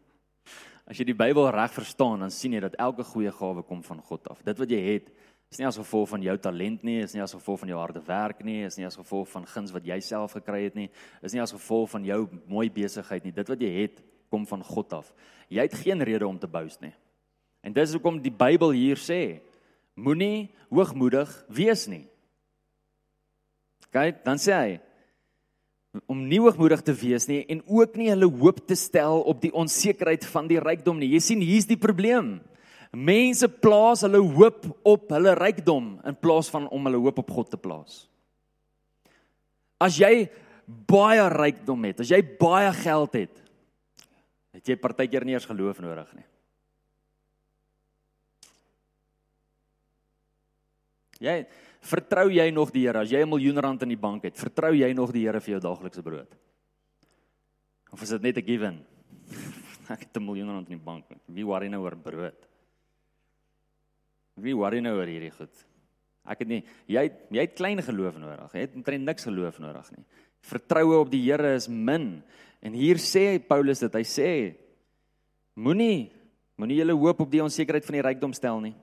As 0.86 1.00
jy 1.00 1.08
die 1.08 1.18
Bybel 1.18 1.48
reg 1.50 1.72
verstaan, 1.74 2.20
dan 2.22 2.30
sien 2.30 2.54
jy 2.54 2.60
dat 2.62 2.76
elke 2.78 3.02
goeie 3.04 3.32
gawe 3.34 3.64
kom 3.66 3.82
van 3.82 3.98
God 4.06 4.28
af. 4.30 4.42
Dit 4.46 4.60
wat 4.62 4.70
jy 4.70 4.78
het, 4.86 5.08
is 5.50 5.58
nie 5.58 5.66
as 5.66 5.78
gevolg 5.78 6.08
van 6.10 6.22
jou 6.22 6.34
talent 6.42 6.82
nie, 6.86 7.00
is 7.02 7.14
nie 7.14 7.22
as 7.22 7.34
gevolg 7.34 7.60
van 7.62 7.70
jou 7.70 7.78
harde 7.78 8.02
werk 8.06 8.42
nie, 8.46 8.60
is 8.66 8.78
nie 8.78 8.86
as 8.86 8.98
gevolg 8.98 9.28
van 9.30 9.46
guns 9.50 9.74
wat 9.74 9.86
jy 9.86 9.98
self 10.02 10.36
gekry 10.38 10.64
het 10.66 10.78
nie, 10.78 10.86
is 11.26 11.34
nie 11.34 11.42
as 11.42 11.54
gevolg 11.54 11.90
van 11.94 12.06
jou 12.06 12.20
mooi 12.50 12.68
besigheid 12.70 13.26
nie. 13.26 13.34
Dit 13.34 13.50
wat 13.50 13.62
jy 13.62 13.72
het, 13.82 14.02
kom 14.30 14.46
van 14.46 14.62
God 14.66 14.94
af. 14.98 15.12
Jy 15.50 15.66
het 15.66 15.76
geen 15.82 16.02
rede 16.06 16.26
om 16.26 16.38
te 16.38 16.50
boast 16.50 16.82
nie. 16.82 16.94
En 17.66 17.74
dis 17.74 17.94
hoekom 17.94 18.18
die 18.22 18.34
Bybel 18.34 18.74
hier 18.78 18.98
sê, 18.98 19.40
moenie 19.98 20.50
hoogmoedig 20.70 21.30
wees 21.50 21.86
nie. 21.90 22.04
Kyk, 23.94 24.22
dan 24.26 24.38
sê 24.42 24.54
hy, 24.54 24.74
om 26.06 26.20
nie 26.28 26.40
hoogmoedig 26.42 26.82
te 26.84 26.94
wees 26.96 27.28
nie 27.30 27.42
en 27.52 27.62
ook 27.64 27.96
nie 27.96 28.10
hulle 28.10 28.28
hoop 28.40 28.60
te 28.68 28.76
stel 28.78 29.22
op 29.28 29.40
die 29.42 29.52
onsekerheid 29.56 30.26
van 30.28 30.50
die 30.50 30.60
rykdom 30.62 31.00
nie. 31.00 31.12
Jy 31.14 31.22
sien, 31.24 31.44
hier's 31.44 31.68
die 31.68 31.80
probleem. 31.80 32.36
Mense 32.96 33.48
plaas 33.48 34.04
hulle 34.06 34.20
hoop 34.20 34.68
op 34.86 35.10
hulle 35.12 35.34
rykdom 35.38 35.96
in 36.06 36.18
plaas 36.20 36.50
van 36.52 36.68
om 36.72 36.88
hulle 36.88 37.00
hoop 37.02 37.20
op 37.24 37.32
God 37.38 37.50
te 37.52 37.60
plaas. 37.60 38.04
As 39.82 39.98
jy 40.00 40.28
baie 40.66 41.26
rykdom 41.30 41.84
het, 41.86 42.00
as 42.02 42.10
jy 42.10 42.22
baie 42.40 42.72
geld 42.80 43.18
het, 43.20 43.42
het 44.56 44.72
jy 44.72 44.78
partykeer 44.80 45.26
nie 45.26 45.36
eens 45.36 45.48
geloof 45.48 45.82
nodig 45.84 46.08
nie. 46.16 46.26
Jy 51.22 51.36
Vertrou 51.86 52.26
jy 52.32 52.48
nog 52.50 52.72
die 52.74 52.86
Here 52.86 53.04
as 53.04 53.12
jy 53.12 53.22
'n 53.22 53.30
miljoen 53.30 53.58
rand 53.62 53.82
in 53.82 53.94
die 53.94 54.00
bank 54.00 54.24
het? 54.24 54.36
Vertrou 54.36 54.72
jy 54.74 54.92
nog 54.92 55.12
die 55.12 55.22
Here 55.26 55.40
vir 55.40 55.54
jou 55.54 55.60
daaglikse 55.60 56.02
brood? 56.02 56.34
Of 57.92 58.02
is 58.02 58.10
dit 58.10 58.22
net 58.22 58.38
'n 58.38 58.46
given? 58.46 58.84
Ek 59.94 60.00
het 60.00 60.16
'n 60.16 60.24
miljoen 60.24 60.50
rand 60.50 60.68
in 60.70 60.78
die 60.78 60.84
bank. 60.84 61.04
Wie 61.26 61.44
worry 61.44 61.68
nou 61.68 61.82
oor 61.82 61.96
brood? 61.96 62.48
Wie 64.34 64.54
worry 64.54 64.80
nou 64.80 64.96
oor 64.96 65.06
hierdie 65.06 65.30
goed? 65.30 65.54
Ek 66.26 66.38
het 66.40 66.48
nie 66.48 66.64
jy 66.86 67.10
jy 67.30 67.40
het 67.40 67.54
klein 67.54 67.82
geloof 67.82 68.18
nodig. 68.18 68.52
Jy 68.52 68.60
het 68.60 68.74
omtrent 68.74 69.04
niks 69.04 69.24
geloof 69.24 69.58
nodig 69.58 69.90
nie. 69.96 70.04
Vertroue 70.40 70.98
op 70.98 71.10
die 71.10 71.22
Here 71.22 71.54
is 71.54 71.68
min. 71.68 72.22
En 72.60 72.72
hier 72.72 72.96
sê 72.96 73.38
Paulus 73.38 73.78
dit. 73.78 73.94
Hy 73.94 74.02
sê 74.02 74.56
moenie 75.54 76.10
moenie 76.56 76.78
julle 76.78 76.92
hoop 76.92 77.20
op 77.20 77.30
die 77.30 77.42
onsekerheid 77.42 77.84
van 77.84 77.92
die 77.92 78.02
rykdom 78.02 78.32
stel 78.32 78.60
nie 78.60 78.74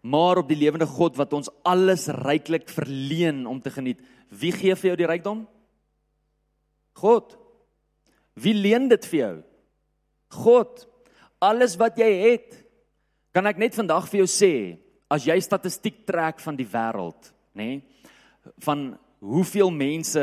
maar 0.00 0.38
op 0.40 0.48
die 0.48 0.58
lewende 0.58 0.86
God 0.86 1.16
wat 1.18 1.32
ons 1.36 1.50
alles 1.66 2.06
ryklik 2.08 2.68
verleen 2.70 3.46
om 3.46 3.60
te 3.60 3.70
geniet. 3.70 4.00
Wie 4.28 4.52
gee 4.52 4.74
vir 4.76 4.92
jou 4.92 4.96
die 5.00 5.08
rykdom? 5.10 5.46
God. 6.98 7.36
Wie 8.38 8.54
leen 8.54 8.88
dit 8.90 9.06
vir 9.10 9.18
jou? 9.18 9.34
God. 10.44 10.86
Alles 11.42 11.76
wat 11.78 11.98
jy 11.98 12.08
het, 12.22 12.54
kan 13.34 13.46
ek 13.46 13.60
net 13.60 13.76
vandag 13.78 14.08
vir 14.10 14.22
jou 14.24 14.30
sê, 14.30 14.52
as 15.08 15.26
jy 15.26 15.36
statistiek 15.40 16.02
trek 16.08 16.40
van 16.42 16.56
die 16.58 16.66
wêreld, 16.68 17.30
nê? 17.56 17.68
Nee? 17.78 18.14
Van 18.64 18.90
hoeveel 19.20 19.70
mense 19.74 20.22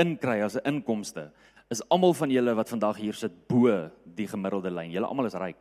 inkry 0.00 0.40
as 0.42 0.56
'n 0.56 0.66
inkomste, 0.66 1.30
is 1.70 1.82
almal 1.88 2.14
van 2.14 2.30
julle 2.30 2.54
wat 2.54 2.68
vandag 2.68 2.96
hier 2.96 3.14
sit 3.14 3.32
bo 3.48 3.90
die 4.04 4.26
gemiddelde 4.26 4.70
lyn. 4.70 4.90
Julle 4.90 5.06
almal 5.06 5.26
is 5.26 5.34
ryk. 5.34 5.56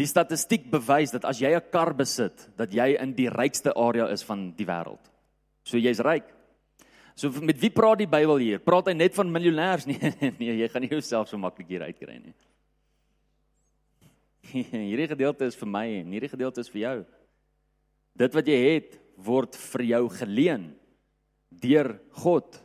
Die 0.00 0.08
statistiek 0.08 0.64
bewys 0.72 1.12
dat 1.12 1.26
as 1.28 1.40
jy 1.42 1.52
'n 1.52 1.70
kar 1.70 1.92
besit, 1.92 2.48
dat 2.56 2.72
jy 2.72 2.96
in 2.96 3.12
die 3.12 3.28
rykste 3.28 3.74
area 3.76 4.08
is 4.08 4.22
van 4.24 4.52
die 4.56 4.64
wêreld. 4.64 5.10
So 5.62 5.76
jy's 5.76 6.00
ryk. 6.00 6.24
So 7.14 7.28
met 7.42 7.60
wie 7.60 7.70
praat 7.70 7.98
die 7.98 8.08
Bybel 8.08 8.38
hier? 8.40 8.58
Praat 8.58 8.86
hy 8.88 8.94
net 8.94 9.14
van 9.14 9.28
miljonêers? 9.28 9.86
Nee, 9.90 10.32
nee, 10.38 10.56
jy 10.62 10.68
gaan 10.68 10.82
nie 10.82 10.90
jouself 10.90 11.28
so 11.28 11.36
maklik 11.36 11.68
hier 11.68 11.82
uitkry 11.82 12.16
nie. 12.16 12.34
Hierdie 14.90 15.10
gedeelte 15.10 15.44
is 15.44 15.56
vir 15.56 15.68
my 15.68 15.86
en 16.00 16.14
hierdie 16.14 16.32
gedeelte 16.32 16.60
is 16.64 16.72
vir 16.72 16.80
jou. 16.80 16.96
Dit 18.16 18.34
wat 18.34 18.48
jy 18.48 18.56
het, 18.56 18.96
word 19.20 19.56
vir 19.56 19.82
jou 19.84 20.08
geleen 20.16 20.70
deur 21.60 21.92
God. 22.22 22.56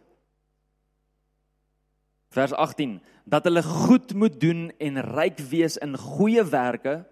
Vers 2.31 2.55
18 2.55 3.01
dat 3.25 3.43
hulle 3.49 3.63
goed 3.65 4.13
moet 4.13 4.39
doen 4.39 4.69
en 4.77 5.01
ryk 5.01 5.39
wees 5.49 5.77
in 5.81 5.97
goeie 5.97 6.43
werke, 6.45 7.03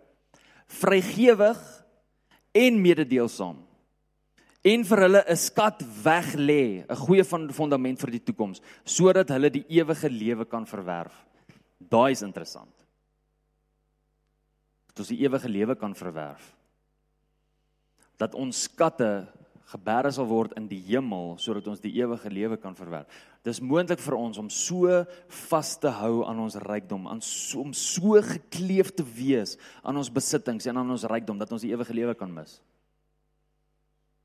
vrygewig 0.68 1.60
en 2.52 2.82
mededeelsaam. 2.82 3.58
En 4.64 4.86
vir 4.88 5.02
hulle 5.04 5.24
'n 5.28 5.36
skat 5.36 5.84
weg 6.04 6.36
lê, 6.36 6.86
'n 6.88 6.96
goeie 6.96 7.24
fundament 7.24 8.00
vir 8.00 8.12
die 8.12 8.24
toekoms, 8.24 8.62
sodat 8.86 9.30
hulle 9.30 9.50
die 9.50 9.66
ewige 9.68 10.10
lewe 10.10 10.46
kan 10.46 10.66
verwerf. 10.66 11.14
Daai 11.80 12.12
is 12.12 12.22
interessant. 12.22 12.74
Dat 14.88 15.00
ons 15.00 15.08
die 15.08 15.26
ewige 15.26 15.50
lewe 15.50 15.76
kan 15.76 15.94
verwerf. 15.96 16.56
Dat 18.18 18.36
ons 18.36 18.64
skatte 18.64 19.28
geberre 19.74 20.12
sal 20.14 20.28
word 20.30 20.54
in 20.60 20.68
die 20.70 20.82
hemel 20.86 21.34
sodat 21.42 21.68
ons 21.72 21.82
die 21.84 21.94
ewige 21.98 22.30
lewe 22.32 22.58
kan 22.62 22.76
verwerf. 22.78 23.10
Dis 23.46 23.62
moontlik 23.64 24.02
vir 24.04 24.16
ons 24.18 24.38
om 24.40 24.50
so 24.54 25.02
vas 25.48 25.72
te 25.82 25.92
hou 26.00 26.22
aan 26.28 26.44
ons 26.46 26.60
rykdom, 26.64 27.10
aan 27.10 27.24
so, 27.26 27.64
om 27.66 27.74
so 27.76 28.22
gekleef 28.24 28.94
te 28.96 29.06
wees 29.06 29.58
aan 29.82 29.98
ons 30.00 30.12
besittings 30.14 30.70
en 30.70 30.80
aan 30.82 30.96
ons 30.96 31.08
rykdom 31.10 31.42
dat 31.42 31.52
ons 31.52 31.66
die 31.66 31.74
ewige 31.74 31.96
lewe 31.98 32.16
kan 32.18 32.32
mis. 32.32 32.60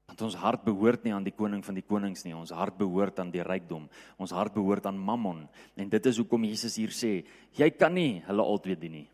Want 0.09 0.23
ons 0.25 0.39
hart 0.41 0.65
behoort 0.65 1.05
nie 1.05 1.13
aan 1.13 1.27
die 1.27 1.35
koning 1.37 1.61
van 1.65 1.77
die 1.77 1.85
konings 1.85 2.25
nie, 2.25 2.37
ons 2.37 2.55
hart 2.57 2.79
behoort 2.79 3.21
aan 3.21 3.33
die 3.33 3.45
rykdom. 3.45 3.85
Ons 4.17 4.33
hart 4.37 4.55
behoort 4.57 4.89
aan 4.89 4.97
Mammon 4.97 5.45
en 5.77 5.93
dit 5.93 6.09
is 6.09 6.21
hoekom 6.21 6.49
Jesus 6.49 6.79
hier 6.81 6.95
sê, 6.97 7.13
jy 7.59 7.71
kan 7.77 7.95
nie 7.95 8.23
hulle 8.29 8.47
altyd 8.55 8.81
dien 8.81 9.01
nie. 9.03 9.09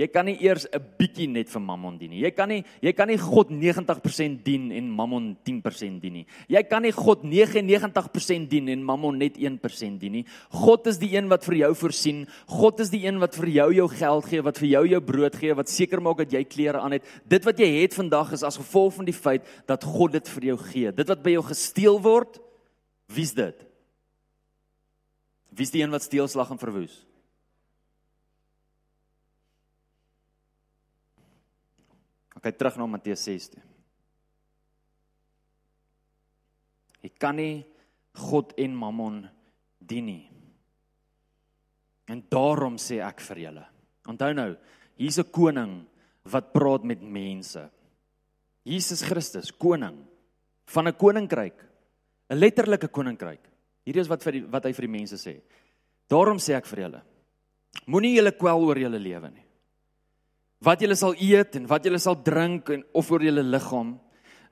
Jy 0.00 0.06
kan 0.08 0.24
nie 0.24 0.38
eers 0.40 0.64
'n 0.72 0.80
bietjie 0.98 1.28
net 1.28 1.50
vir 1.50 1.60
Mammon 1.60 1.98
dien 1.98 2.10
nie. 2.10 2.22
Jy 2.22 2.30
kan 2.30 2.48
nie 2.48 2.64
jy 2.80 2.92
kan 2.94 3.08
nie 3.08 3.18
God 3.18 3.50
90% 3.50 4.42
dien 4.42 4.72
en 4.72 4.90
Mammon 4.90 5.36
10% 5.44 6.00
dien 6.00 6.12
nie. 6.12 6.26
Jy 6.48 6.62
kan 6.62 6.82
nie 6.82 6.92
God 6.92 7.22
99% 7.22 8.48
dien 8.48 8.68
en 8.68 8.82
Mammon 8.82 9.18
net 9.18 9.36
1% 9.36 9.98
dien 10.00 10.12
nie. 10.12 10.24
God 10.50 10.86
is 10.86 10.96
die 10.96 11.14
een 11.14 11.28
wat 11.28 11.44
vir 11.44 11.56
jou 11.56 11.74
voorsien. 11.74 12.26
God 12.46 12.80
is 12.80 12.88
die 12.88 13.04
een 13.04 13.18
wat 13.18 13.34
vir 13.36 13.48
jou 13.48 13.74
jou 13.74 13.88
geld 13.88 14.24
gee, 14.24 14.40
wat 14.40 14.58
vir 14.58 14.68
jou 14.68 14.88
jou 14.88 15.00
brood 15.00 15.36
gee, 15.36 15.54
wat 15.54 15.68
seker 15.68 16.00
maak 16.00 16.16
dat 16.16 16.32
jy 16.32 16.44
klere 16.44 16.80
aan 16.80 16.92
het. 16.92 17.04
Dit 17.28 17.44
wat 17.44 17.58
jy 17.58 17.82
het 17.82 17.92
vandag 17.92 18.32
is 18.32 18.42
as 18.42 18.56
gevolg 18.56 18.94
van 18.94 19.04
die 19.04 19.12
feit 19.12 19.44
dat 19.66 19.84
God 19.84 20.12
dit 20.12 20.26
vir 20.26 20.42
jou 20.42 20.56
gee. 20.56 20.92
Dit 20.92 21.08
wat 21.08 21.22
by 21.22 21.32
jou 21.32 21.42
gesteel 21.42 22.00
word, 22.00 22.40
wie's 23.08 23.34
dit? 23.34 23.60
Wie's 25.52 25.70
die 25.70 25.82
een 25.82 25.90
wat 25.90 26.02
steel, 26.02 26.28
slag 26.28 26.50
en 26.50 26.58
verwoes? 26.58 27.11
Ek 32.42 32.50
kyk 32.50 32.58
terug 32.58 32.76
na 32.80 32.88
Matteus 32.90 33.22
6 33.22 33.52
toe. 33.54 33.60
Jy 37.06 37.10
kan 37.22 37.38
nie 37.38 37.62
God 38.18 38.50
en 38.58 38.74
Mammon 38.74 39.20
dien 39.78 40.08
nie. 40.10 40.24
En 42.10 42.18
daarom 42.26 42.80
sê 42.82 42.98
ek 42.98 43.22
vir 43.22 43.44
julle. 43.44 43.62
Onthou 44.10 44.32
nou, 44.34 44.56
hier's 44.98 45.18
'n 45.18 45.30
koning 45.30 45.86
wat 46.24 46.52
praat 46.52 46.82
met 46.82 47.00
mense. 47.00 47.62
Jesus 48.64 49.02
Christus, 49.02 49.52
koning 49.52 50.02
van 50.66 50.88
'n 50.88 50.98
koninkryk, 50.98 51.54
'n 52.28 52.38
letterlike 52.38 52.88
koninkryk. 52.88 53.40
Hierdie 53.86 54.02
is 54.02 54.08
wat 54.08 54.22
vir 54.22 54.32
die, 54.32 54.42
wat 54.42 54.64
hy 54.64 54.72
vir 54.72 54.86
die 54.86 54.98
mense 54.98 55.14
sê. 55.14 55.42
Daarom 56.08 56.38
sê 56.38 56.54
ek 56.56 56.66
vir 56.66 56.78
julle, 56.78 57.02
moenie 57.86 58.16
julle 58.16 58.32
kwel 58.32 58.58
oor 58.58 58.76
julle 58.76 58.98
lewe 58.98 59.30
nie 59.30 59.41
wat 60.62 60.80
julle 60.80 60.96
sal 60.98 61.16
eet 61.18 61.58
en 61.58 61.66
wat 61.70 61.84
julle 61.84 62.00
sal 62.02 62.16
drink 62.22 62.70
en 62.70 62.84
of 62.94 63.10
oor 63.10 63.24
julle 63.24 63.42
liggaam 63.42 63.96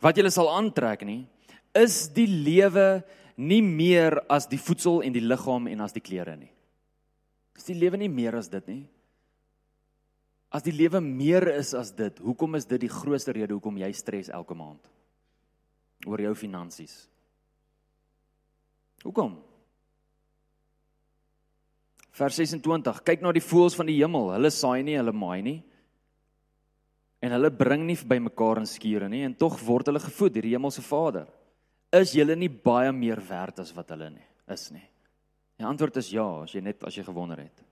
wat 0.03 0.17
julle 0.19 0.33
sal 0.35 0.51
aantrek 0.53 1.05
nie 1.07 1.23
is 1.77 2.09
die 2.15 2.27
lewe 2.27 3.03
nie 3.41 3.63
meer 3.65 4.19
as 4.29 4.49
die 4.51 4.61
voedsel 4.61 5.01
en 5.07 5.15
die 5.15 5.25
liggaam 5.25 5.69
en 5.71 5.81
as 5.81 5.95
die 5.97 6.03
klere 6.05 6.37
nie. 6.37 6.51
Is 7.57 7.69
die 7.69 7.77
lewe 7.79 8.01
nie 8.01 8.11
meer 8.13 8.37
as 8.37 8.51
dit 8.53 8.67
nie? 8.69 8.83
As 10.51 10.65
die 10.67 10.75
lewe 10.75 11.01
meer 11.01 11.47
is 11.55 11.73
as 11.79 11.93
dit 11.97 12.19
hoekom 12.25 12.59
is 12.59 12.67
dit 12.69 12.83
die 12.83 12.91
grootste 12.91 13.33
rede 13.37 13.55
hoekom 13.55 13.79
jy 13.81 13.91
stres 13.97 14.33
elke 14.35 14.57
maand? 14.59 14.83
Oor 16.09 16.21
jou 16.25 16.35
finansies. 16.35 17.05
Hoekom? 19.05 19.39
Vers 22.21 22.37
26 22.41 23.01
kyk 23.07 23.23
na 23.25 23.33
die 23.33 23.45
voëls 23.45 23.77
van 23.79 23.89
die 23.89 24.01
hemel. 24.01 24.33
Hulle 24.35 24.51
saai 24.53 24.83
nie 24.85 24.99
hulle 24.99 25.15
maai 25.17 25.41
nie 25.47 25.59
en 27.21 27.35
hulle 27.37 27.51
bring 27.53 27.85
nie 27.87 27.99
by 28.09 28.19
mekaar 28.23 28.63
in 28.63 28.69
skure 28.69 29.09
nie 29.13 29.23
en 29.27 29.37
tog 29.37 29.59
word 29.65 29.91
hulle 29.91 30.03
gevoed 30.03 30.35
deur 30.35 30.49
die 30.49 30.55
hemelse 30.57 30.85
Vader. 30.85 31.27
Is 31.93 32.15
julle 32.15 32.37
nie 32.39 32.49
baie 32.49 32.93
meer 32.95 33.21
werd 33.29 33.61
as 33.61 33.75
wat 33.77 33.93
hulle 33.95 34.11
nie 34.15 34.27
is 34.51 34.71
nie? 34.75 34.87
Die 35.61 35.67
antwoord 35.69 35.99
is 36.01 36.09
ja, 36.15 36.25
as 36.43 36.55
jy 36.55 36.63
net 36.65 36.83
as 36.89 36.97
jy 36.97 37.05
gewonder 37.05 37.43
het. 37.43 37.67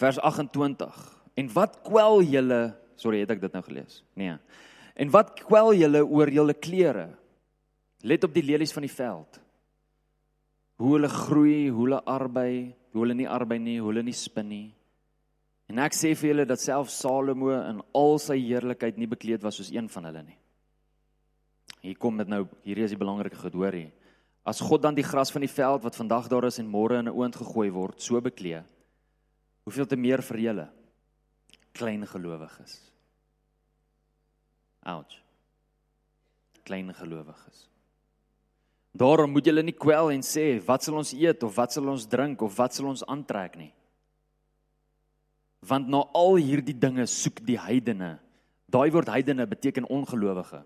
Vers 0.00 0.18
28. 0.18 0.96
En 1.40 1.50
wat 1.54 1.78
kwel 1.86 2.24
julle? 2.26 2.60
Sorry, 3.00 3.22
het 3.22 3.32
ek 3.36 3.44
dit 3.44 3.54
nou 3.54 3.62
gelees? 3.64 4.00
Nee. 4.18 4.34
En 4.96 5.12
wat 5.14 5.34
kwel 5.38 5.74
julle 5.76 6.02
oor 6.04 6.32
julle 6.32 6.56
klere? 6.58 7.10
Let 8.04 8.24
op 8.26 8.34
die 8.34 8.44
lelies 8.44 8.74
van 8.76 8.84
die 8.84 8.92
veld. 8.92 9.38
Hoe 10.80 10.96
hulle 10.96 11.12
groei, 11.12 11.68
hoe 11.70 11.86
hulle 11.86 12.02
arbei, 12.02 12.50
hoe 12.92 13.04
hulle 13.04 13.16
nie 13.16 13.28
arbei 13.30 13.60
nie, 13.62 13.78
hoe 13.80 13.92
hulle 13.92 14.04
nie 14.04 14.16
spin 14.16 14.50
nie. 14.50 14.66
En 15.66 15.80
ek 15.82 15.96
sê 15.98 16.12
vir 16.14 16.30
julle 16.30 16.46
dat 16.46 16.62
self 16.62 16.90
Salomo 16.94 17.50
in 17.56 17.80
al 17.98 18.18
sy 18.22 18.38
heerlikheid 18.38 18.98
nie 19.00 19.10
bekleed 19.10 19.42
was 19.42 19.58
soos 19.58 19.72
een 19.74 19.88
van 19.90 20.06
hulle 20.08 20.22
nie. 20.28 20.38
Hier 21.82 21.98
kom 21.98 22.18
dit 22.18 22.30
nou, 22.30 22.44
hier 22.66 22.78
is 22.84 22.94
die 22.94 23.00
belangrike 23.00 23.38
gehoor 23.40 23.74
hier. 23.74 23.92
As 24.46 24.62
God 24.62 24.84
dan 24.84 24.94
die 24.94 25.06
gras 25.06 25.32
van 25.34 25.42
die 25.42 25.50
veld 25.50 25.82
wat 25.82 25.98
vandag 25.98 26.28
daar 26.30 26.46
is 26.46 26.60
en 26.62 26.70
môre 26.70 27.00
in 27.00 27.08
'n 27.08 27.14
oond 27.14 27.34
gegooi 27.34 27.70
word, 27.70 28.00
so 28.00 28.20
beklee, 28.20 28.62
hoeveel 29.64 29.86
te 29.86 29.96
meer 29.96 30.22
vir 30.22 30.38
julle 30.38 30.68
klein 31.72 32.06
gelowiges. 32.06 32.80
Ouch. 34.82 35.22
Klein 36.62 36.94
gelowiges. 36.94 37.68
Daarom 38.92 39.30
moet 39.30 39.44
julle 39.44 39.62
nie 39.62 39.74
kwel 39.74 40.10
en 40.10 40.22
sê 40.22 40.64
wat 40.64 40.82
sal 40.82 40.96
ons 40.96 41.12
eet 41.12 41.42
of 41.42 41.56
wat 41.56 41.72
sal 41.72 41.88
ons 41.88 42.06
drink 42.06 42.40
of 42.42 42.56
wat 42.56 42.72
sal 42.72 42.86
ons 42.86 43.04
aantrek 43.04 43.56
nie 43.56 43.72
want 45.68 45.88
na 45.88 46.04
al 46.14 46.36
hierdie 46.36 46.76
dinge 46.78 47.06
soek 47.06 47.42
die 47.46 47.58
heidene. 47.58 48.16
Daai 48.70 48.90
woord 48.90 49.10
heidene 49.12 49.46
beteken 49.46 49.86
ongelowige. 49.88 50.62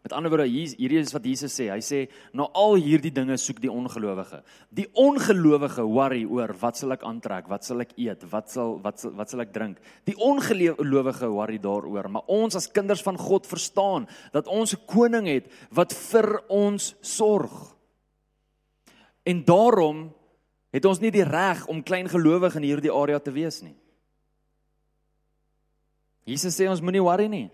Met 0.00 0.14
ander 0.16 0.32
woorde 0.32 0.46
hier 0.48 0.70
hierdie 0.78 1.00
is 1.02 1.12
wat 1.12 1.26
Jesus 1.28 1.52
sê. 1.52 1.66
Hy 1.68 1.80
sê 1.84 1.98
na 2.36 2.46
al 2.56 2.78
hierdie 2.80 3.12
dinge 3.12 3.36
soek 3.40 3.58
die 3.60 3.70
ongelowige. 3.72 4.38
Die 4.72 4.86
ongelowige 4.96 5.84
worry 5.84 6.22
oor 6.24 6.54
wat 6.62 6.80
sal 6.80 6.94
ek 6.96 7.04
aantrek, 7.04 7.50
wat 7.52 7.66
sal 7.68 7.84
ek 7.84 7.92
eet, 8.00 8.24
wat 8.32 8.48
sal 8.52 8.78
wat 8.84 9.02
sal, 9.02 9.12
wat 9.18 9.32
sal 9.32 9.44
ek 9.44 9.52
drink. 9.52 9.82
Die 10.08 10.16
ongelowige 10.16 11.28
worry 11.28 11.60
daaroor, 11.60 12.08
maar 12.08 12.32
ons 12.32 12.56
as 12.56 12.70
kinders 12.72 13.04
van 13.04 13.20
God 13.20 13.48
verstaan 13.48 14.08
dat 14.32 14.48
ons 14.48 14.72
'n 14.72 14.86
koning 14.88 15.28
het 15.28 15.52
wat 15.70 15.92
vir 15.92 16.40
ons 16.48 16.94
sorg. 17.02 17.76
En 19.26 19.44
daarom 19.44 20.14
het 20.72 20.84
ons 20.84 21.00
nie 21.00 21.10
die 21.10 21.24
reg 21.24 21.66
om 21.66 21.82
klein 21.82 22.08
gelowig 22.08 22.56
in 22.56 22.62
hierdie 22.62 22.92
area 22.92 23.18
te 23.18 23.32
wees 23.32 23.60
nie. 23.62 23.76
Jesus 26.30 26.54
sê 26.54 26.68
ons 26.70 26.82
moenie 26.84 27.02
worry 27.02 27.26
nie. 27.30 27.48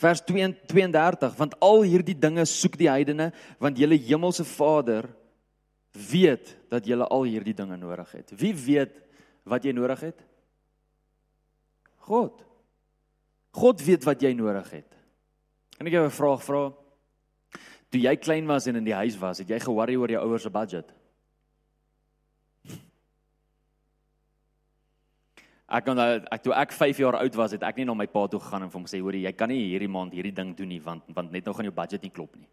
Vers 0.00 0.22
32 0.24 1.36
want 1.36 1.56
al 1.60 1.82
hierdie 1.84 2.16
dinge 2.16 2.46
soek 2.48 2.78
die 2.80 2.88
heidene 2.88 3.30
want 3.60 3.80
julle 3.80 3.98
hemelse 4.00 4.46
Vader 4.48 5.10
weet 5.92 6.54
dat 6.70 6.86
julle 6.86 7.08
al 7.10 7.26
hierdie 7.28 7.56
dinge 7.56 7.76
nodig 7.76 8.12
het. 8.16 8.32
Wie 8.32 8.54
weet 8.56 8.94
wat 9.44 9.66
jy 9.66 9.74
nodig 9.76 10.06
het? 10.08 10.22
God. 12.06 12.40
God 13.56 13.82
weet 13.84 14.06
wat 14.06 14.22
jy 14.22 14.32
nodig 14.38 14.70
het. 14.78 14.88
Kan 15.76 15.86
ek 15.86 15.92
jou 15.92 16.04
'n 16.06 16.10
vraag 16.10 16.42
vra? 16.44 16.72
Toe 17.90 18.00
jy 18.00 18.16
klein 18.16 18.46
was 18.46 18.66
en 18.66 18.76
in 18.76 18.84
die 18.84 18.94
huis 18.94 19.18
was, 19.18 19.38
het 19.38 19.48
jy 19.48 19.58
ge-worry 19.58 19.96
oor 19.96 20.10
jou 20.10 20.22
ouers 20.22 20.42
se 20.42 20.50
budget? 20.50 20.92
Ek 25.70 25.84
kon 25.86 25.98
ek 26.02 26.42
toe 26.42 26.54
ek 26.58 26.72
5 26.74 26.98
jaar 26.98 27.20
oud 27.20 27.36
was, 27.38 27.52
het 27.54 27.62
ek 27.62 27.76
nie 27.78 27.86
na 27.86 27.94
my 27.94 28.08
pa 28.10 28.24
toe 28.26 28.40
gegaan 28.42 28.64
en 28.66 28.70
vir 28.70 28.78
hom 28.80 28.86
gesê, 28.86 29.00
"Hoerie, 29.00 29.22
jy 29.22 29.32
kan 29.32 29.48
nie 29.48 29.70
hierdie 29.70 29.88
maand 29.88 30.12
hierdie 30.12 30.34
ding 30.34 30.56
doen 30.56 30.68
nie 30.68 30.80
want 30.80 31.02
want 31.14 31.30
net 31.30 31.44
nou 31.46 31.54
gaan 31.54 31.64
jou 31.64 31.74
budget 31.74 32.02
nie 32.02 32.10
klop 32.10 32.36
nie." 32.36 32.48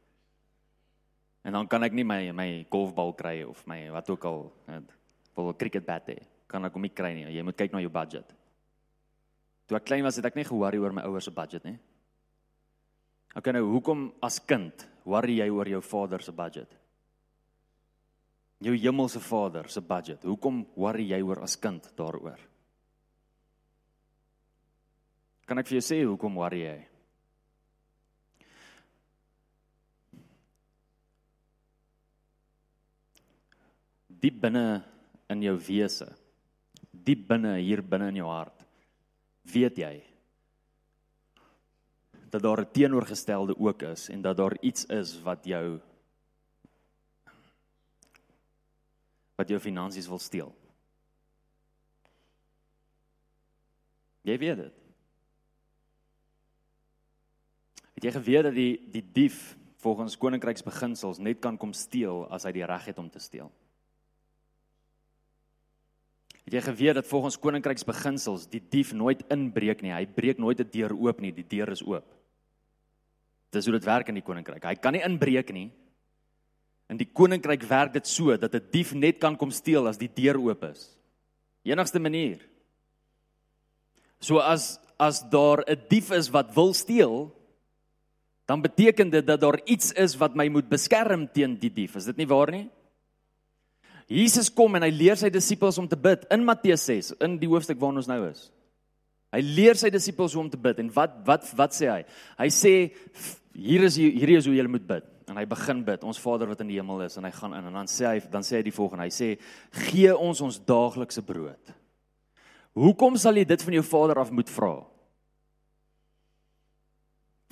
En 1.43 1.53
dan 1.53 1.67
kan 1.67 1.83
ek 1.83 1.93
nie 1.93 2.03
my 2.03 2.31
my 2.31 2.65
golfbal 2.69 3.13
kry 3.13 3.43
of 3.43 3.65
my 3.67 3.89
wat 3.89 4.09
ook 4.09 4.25
al, 4.25 4.51
net 4.67 4.83
wil 5.35 5.49
'n 5.49 5.57
cricket 5.57 5.85
bat 5.85 6.07
hê. 6.07 6.17
Kan 6.47 6.65
ek 6.65 6.73
hom 6.73 6.81
nie 6.81 6.93
kry 6.93 7.13
nie. 7.13 7.25
Jy 7.25 7.43
moet 7.43 7.57
kyk 7.57 7.73
na 7.73 7.79
jou 7.79 7.89
budget. 7.89 8.33
Toe 9.67 9.77
ek 9.77 9.85
klein 9.85 10.03
was, 10.03 10.15
het 10.15 10.25
ek 10.25 10.35
nie 10.35 10.43
ge-worry 10.43 10.77
oor 10.77 10.93
my 10.93 11.01
ouers 11.01 11.23
se 11.23 11.31
budget 11.31 11.63
nie. 11.63 11.79
Okay 13.35 13.53
nou, 13.53 13.63
hoekom 13.71 14.13
as 14.21 14.39
kind 14.39 14.87
worry 15.05 15.37
jy 15.37 15.49
oor 15.49 15.67
jou 15.67 15.81
vader 15.81 16.21
se 16.21 16.31
budget? 16.31 16.77
Jou 18.59 18.73
hemelse 18.73 19.19
Vader 19.19 19.69
se 19.69 19.81
budget. 19.81 20.23
Hoekom 20.23 20.65
worry 20.75 21.03
jy 21.11 21.21
oor 21.21 21.43
as 21.43 21.55
kind 21.55 21.83
daaroor? 21.95 22.39
Kan 25.47 25.61
ek 25.61 25.69
vir 25.69 25.77
jou 25.77 25.85
sê 25.87 26.01
hoekom 26.03 26.35
worry 26.35 26.65
jy? 26.65 26.75
Diep 34.27 34.41
binne 34.43 34.65
in 35.31 35.43
jou 35.45 35.55
wese, 35.69 36.09
diep 36.91 37.27
binne 37.29 37.55
hier 37.61 37.83
binne 37.85 38.09
in 38.11 38.19
jou 38.19 38.27
hart, 38.27 38.65
weet 39.47 39.79
jy 39.79 39.95
dat 42.27 42.41
daar 42.43 42.61
'n 42.61 42.71
teenoorgestelde 42.71 43.55
ook 43.55 43.81
is 43.81 44.09
en 44.09 44.21
dat 44.21 44.37
daar 44.37 44.57
iets 44.61 44.85
is 44.85 45.21
wat 45.21 45.45
jou 45.45 45.79
wat 49.35 49.47
jou 49.49 49.59
finansies 49.59 50.07
wil 50.07 50.19
steel. 50.19 50.55
Jy 54.21 54.37
weet 54.37 54.57
dit. 54.57 54.86
Het 57.97 58.05
jy 58.05 58.11
geweet 58.13 58.45
dat 58.45 58.53
die 58.53 58.73
die 58.93 59.01
dief 59.01 59.55
volgens 59.81 60.17
koninkryksbeginsels 60.21 61.17
net 61.17 61.39
kan 61.41 61.57
kom 61.57 61.71
steel 61.73 62.27
as 62.33 62.45
hy 62.45 62.51
die 62.53 62.65
reg 62.69 62.85
het 62.91 62.99
om 63.01 63.09
te 63.09 63.21
steel? 63.21 63.49
Het 66.45 66.59
jy 66.59 66.61
geweet 66.69 66.99
dat 66.99 67.09
volgens 67.09 67.39
koninkryksbeginsels 67.41 68.45
die 68.51 68.61
dief 68.61 68.93
nooit 68.93 69.23
inbreek 69.33 69.81
nie, 69.81 69.91
hy 69.91 70.05
breek 70.05 70.37
nooit 70.37 70.61
'n 70.61 70.69
deur 70.69 70.93
oop 70.93 71.19
nie, 71.19 71.31
die 71.33 71.47
deur 71.47 71.73
is 71.73 71.81
oop. 71.81 72.05
Dis 73.51 73.65
hoe 73.65 73.73
dit 73.73 73.85
werk 73.85 74.07
in 74.09 74.15
die 74.15 74.23
koninkryk. 74.23 74.63
Hy 74.63 74.75
kan 74.75 74.93
nie 74.93 75.01
inbreek 75.01 75.51
nie. 75.51 75.71
In 76.89 76.97
die 76.97 77.09
koninkryk 77.11 77.63
werk 77.63 77.93
dit 77.93 78.07
so 78.07 78.37
dat 78.37 78.53
'n 78.53 78.69
dief 78.71 78.93
net 78.93 79.19
kan 79.19 79.35
kom 79.35 79.51
steel 79.51 79.87
as 79.87 79.97
die 79.97 80.13
deur 80.13 80.37
oop 80.37 80.63
is. 80.63 80.97
Enigste 81.65 81.99
manier. 81.99 82.39
So 84.19 84.37
as 84.37 84.79
as 84.99 85.21
daar 85.29 85.63
'n 85.67 85.81
dief 85.89 86.11
is 86.11 86.29
wat 86.29 86.53
wil 86.53 86.73
steel, 86.73 87.33
dan 88.47 88.63
beteken 88.63 89.11
dit 89.11 89.25
dat 89.27 89.41
daar 89.41 89.59
iets 89.65 89.91
is 89.99 90.15
wat 90.19 90.35
my 90.35 90.47
moet 90.49 90.69
beskerm 90.71 91.27
teen 91.33 91.57
die 91.59 91.71
dief. 91.73 91.97
Is 91.99 92.07
dit 92.07 92.17
nie 92.17 92.29
waar 92.29 92.51
nie? 92.53 92.67
Jesus 94.07 94.47
kom 94.53 94.77
en 94.79 94.85
hy 94.87 94.91
leer 94.95 95.19
sy 95.19 95.29
disippels 95.33 95.77
om 95.81 95.87
te 95.91 95.99
bid 95.99 96.23
in 96.31 96.45
Matteus 96.47 96.85
6, 96.87 97.17
in 97.27 97.35
die 97.41 97.49
hoofstuk 97.51 97.79
waarin 97.81 97.99
ons 97.99 98.07
nou 98.07 98.21
is. 98.29 98.45
Hy 99.35 99.41
leer 99.43 99.75
sy 99.75 99.91
disippels 99.91 100.37
hoe 100.37 100.45
om 100.45 100.51
te 100.51 100.59
bid 100.59 100.79
en 100.79 100.93
wat 100.95 101.19
wat 101.27 101.49
wat 101.59 101.75
sê 101.75 101.91
hy? 101.91 102.01
Hy 102.39 102.47
sê 102.55 102.73
hier 103.57 103.83
is 103.83 103.97
hierdie 103.99 104.37
is 104.39 104.47
hoe 104.47 104.55
jy 104.55 104.67
moet 104.71 104.87
bid 104.87 105.07
en 105.27 105.35
hy 105.35 105.43
begin 105.49 105.81
bid 105.83 106.05
ons 106.07 106.19
Vader 106.23 106.47
wat 106.51 106.61
in 106.63 106.69
die 106.71 106.77
hemel 106.79 107.01
is 107.03 107.17
en 107.19 107.25
hy 107.27 107.33
gaan 107.35 107.55
in 107.57 107.67
en 107.67 107.79
dan 107.81 107.89
sê 107.91 108.05
hy 108.07 108.19
dan 108.31 108.45
sê 108.47 108.59
hy 108.59 108.67
die 108.67 108.75
volgende 108.75 109.07
hy 109.07 109.13
sê 109.13 109.29
gee 109.89 110.13
ons 110.13 110.41
ons 110.45 110.59
daaglikse 110.69 111.23
brood 111.27 111.73
hoekom 112.77 113.17
sal 113.19 113.35
jy 113.35 113.43
dit 113.49 113.65
van 113.67 113.77
jou 113.79 113.83
Vader 113.89 114.21
af 114.23 114.31
moet 114.31 114.51
vra 114.53 114.75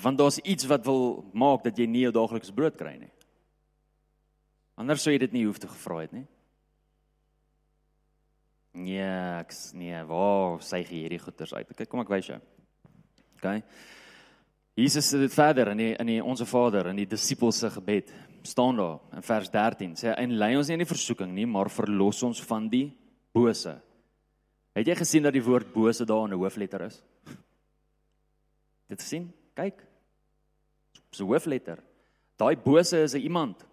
want 0.05 0.19
daar's 0.21 0.37
iets 0.45 0.67
wat 0.69 0.85
wil 0.85 1.25
maak 1.33 1.63
dat 1.65 1.79
jy 1.81 1.87
nie 1.89 2.05
jou 2.05 2.13
daaglikse 2.13 2.53
brood 2.53 2.77
kry 2.77 2.93
nie. 3.01 3.11
Anders 4.77 5.01
sou 5.01 5.13
jy 5.13 5.21
dit 5.23 5.33
nie 5.33 5.45
hoef 5.47 5.57
te 5.61 5.69
gevra 5.71 6.03
het 6.03 6.13
nie. 6.13 6.25
Nee 8.85 9.07
ek 9.39 9.55
nee 9.73 10.01
waar 10.05 10.59
sê 10.61 10.83
jy 10.83 11.05
hierdie 11.05 11.21
goeters 11.23 11.55
uit? 11.55 11.71
Kyk 11.73 11.89
kom 11.89 12.03
ek 12.03 12.11
wys 12.13 12.29
jou. 12.29 12.39
Okay 13.39 13.63
Jesus 14.75 15.07
sê 15.07 15.21
dit 15.21 15.31
verder 15.31 15.71
in 15.71 15.79
die 15.79 15.93
in 15.95 16.11
die 16.11 16.21
onsse 16.21 16.45
Vader 16.45 16.91
in 16.91 16.99
die 16.99 17.07
disippels 17.07 17.61
se 17.63 17.69
gebed 17.71 18.11
staan 18.45 18.77
daar 18.77 18.99
in 19.15 19.23
vers 19.23 19.49
13 19.49 19.95
sê 19.97 20.13
en 20.13 20.37
lei 20.37 20.51
ons 20.59 20.67
nie 20.67 20.75
in 20.75 20.83
die 20.83 20.91
versoeking 20.91 21.31
nie 21.33 21.47
maar 21.47 21.71
verlos 21.71 22.21
ons 22.27 22.43
van 22.43 22.67
die 22.69 22.89
bose. 23.33 23.73
Het 24.75 24.91
jy 24.91 24.95
gesien 24.99 25.23
dat 25.23 25.33
die 25.33 25.43
woord 25.43 25.71
bose 25.73 26.05
daar 26.05 26.27
in 26.27 26.35
'n 26.35 26.39
hoofletter 26.39 26.81
is? 26.85 27.01
Dit 28.89 29.01
sien, 29.01 29.31
kyk. 29.55 29.81
Dis 31.15 31.23
'n 31.23 31.31
hoofletter. 31.31 31.79
Daai 32.37 32.55
bose 32.55 32.97
is 33.03 33.15
'n 33.15 33.23
iemand. 33.23 33.63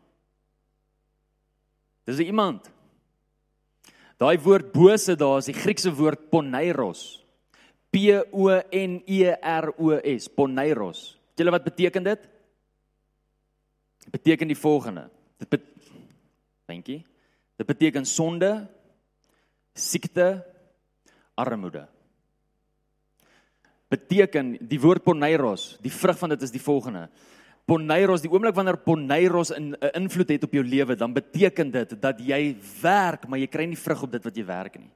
Dis 2.06 2.18
'n 2.18 2.30
iemand. 2.30 2.70
Daai 4.16 4.38
woord 4.38 4.72
bose 4.72 5.16
daar 5.16 5.38
is 5.38 5.46
die 5.50 5.54
Griekse 5.54 5.90
woord 5.90 6.30
poneiros. 6.30 7.24
P 7.90 8.22
O 8.30 8.48
N 8.70 9.02
E 9.06 9.34
R 9.42 9.74
O 9.78 9.98
S, 9.98 10.28
Poneiros. 10.28 11.18
Weet 11.28 11.38
julle 11.38 11.50
wat 11.50 11.64
beteken 11.64 12.02
dit? 12.02 12.22
Dit 13.98 14.10
beteken 14.10 14.48
die 14.48 14.56
volgende. 14.56 15.10
Dit 15.38 15.48
bet 15.48 15.62
Dankie. 16.64 17.02
Dit 17.56 17.66
beteken 17.66 18.06
sonde, 18.06 18.66
siekte, 19.74 20.46
armoede. 21.34 21.88
Beteken 23.92 24.54
die 24.64 24.80
woord 24.80 25.04
Poneiros, 25.04 25.76
die 25.84 25.92
vrug 25.92 26.18
van 26.18 26.32
dit 26.32 26.42
is 26.46 26.54
die 26.54 26.62
volgende. 26.62 27.06
Poneiros, 27.68 28.24
die 28.24 28.30
oomblik 28.32 28.56
wanneer 28.56 28.80
Poneiros 28.80 29.52
'n 29.52 29.74
in, 29.74 29.92
invloed 29.94 30.28
het 30.28 30.44
op 30.44 30.52
jou 30.52 30.64
lewe, 30.64 30.96
dan 30.96 31.12
beteken 31.12 31.70
dit 31.70 32.00
dat 32.00 32.18
jy 32.18 32.56
werk, 32.82 33.28
maar 33.28 33.38
jy 33.38 33.46
kry 33.46 33.64
nie 33.66 33.76
vrug 33.76 34.02
op 34.02 34.12
dit 34.12 34.24
wat 34.24 34.36
jy 34.36 34.44
werk 34.44 34.78
nie. 34.78 34.90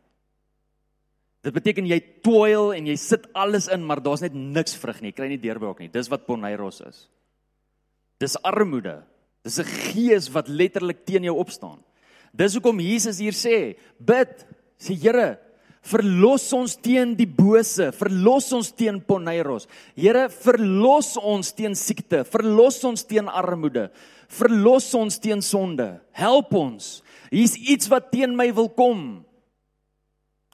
Dit 1.42 1.54
beteken 1.54 1.86
jy 1.86 2.00
toil 2.22 2.72
en 2.74 2.86
jy 2.86 2.96
sit 2.96 3.28
alles 3.32 3.68
in, 3.68 3.84
maar 3.84 4.02
daar's 4.02 4.20
net 4.20 4.34
niks 4.34 4.74
vrug 4.74 5.00
nie. 5.00 5.12
Jy 5.12 5.16
kry 5.16 5.28
nie 5.28 5.38
deurbraak 5.38 5.78
nie. 5.78 5.88
Dis 5.88 6.08
wat 6.08 6.26
Poneiros 6.26 6.80
is. 6.80 7.08
Dis 8.18 8.36
armoede. 8.42 9.04
Dis 9.44 9.60
'n 9.60 9.64
gees 9.64 10.28
wat 10.28 10.48
letterlik 10.48 11.04
teen 11.04 11.22
jou 11.22 11.36
opstaan. 11.36 11.78
Dis 12.34 12.54
hoekom 12.54 12.80
Jesus 12.80 13.18
hier 13.18 13.32
sê, 13.32 13.76
bid, 13.98 14.46
sê 14.78 14.94
Here, 14.94 15.38
verlos 15.86 16.44
ons 16.56 16.76
teen 16.82 17.14
die 17.18 17.28
bose, 17.28 17.90
verlos 17.94 18.50
ons 18.56 18.72
teen 18.74 19.00
Poneiros. 19.00 19.68
Here, 19.94 20.26
verlos 20.42 21.14
ons 21.20 21.52
teen 21.56 21.76
siekte, 21.78 22.24
verlos 22.28 22.82
ons 22.86 23.06
teen 23.06 23.30
armoede, 23.30 23.88
verlos 24.28 24.88
ons 24.98 25.18
teen 25.22 25.42
sonde. 25.42 25.88
Help 26.16 26.54
ons. 26.58 26.96
Hier's 27.30 27.56
iets 27.56 27.90
wat 27.92 28.10
teen 28.12 28.34
my 28.38 28.50
wil 28.54 28.68
kom. 28.68 29.04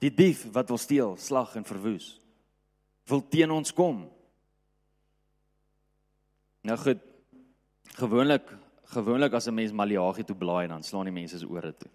Die 0.03 0.11
dief 0.13 0.45
wat 0.53 0.69
wil 0.69 0.81
steel, 0.81 1.15
slag 1.17 1.55
en 1.57 1.65
verwoes 1.65 2.17
wil 3.09 3.23
teen 3.27 3.51
ons 3.51 3.73
kom. 3.75 4.05
Nou 6.63 6.77
goed. 6.79 7.01
Gewoonlik 7.99 8.47
gewoonlik 8.93 9.33
as 9.33 9.47
'n 9.47 9.55
mens 9.55 9.71
Maleagi 9.71 10.23
toe 10.23 10.35
blaai 10.35 10.67
dan 10.67 10.83
slaan 10.83 11.05
die 11.05 11.11
mense 11.11 11.39
se 11.39 11.47
ore 11.47 11.73
toe. 11.73 11.89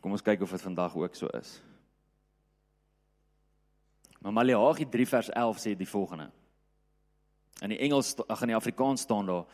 Kom 0.00 0.12
ons 0.12 0.24
kyk 0.24 0.42
of 0.44 0.50
dit 0.50 0.62
vandag 0.62 0.96
ook 0.96 1.14
so 1.14 1.30
is. 1.38 1.56
Maar 4.20 4.32
Maleagi 4.32 4.88
3 4.90 5.06
vers 5.06 5.30
11 5.30 5.62
sê 5.62 5.74
die 5.78 5.88
volgende. 5.88 6.30
In 7.62 7.72
die 7.72 7.78
Engels 7.78 8.14
ag 8.28 8.42
in 8.42 8.52
die 8.52 8.58
Afrikaans 8.58 9.06
staan 9.06 9.28
daar 9.30 9.46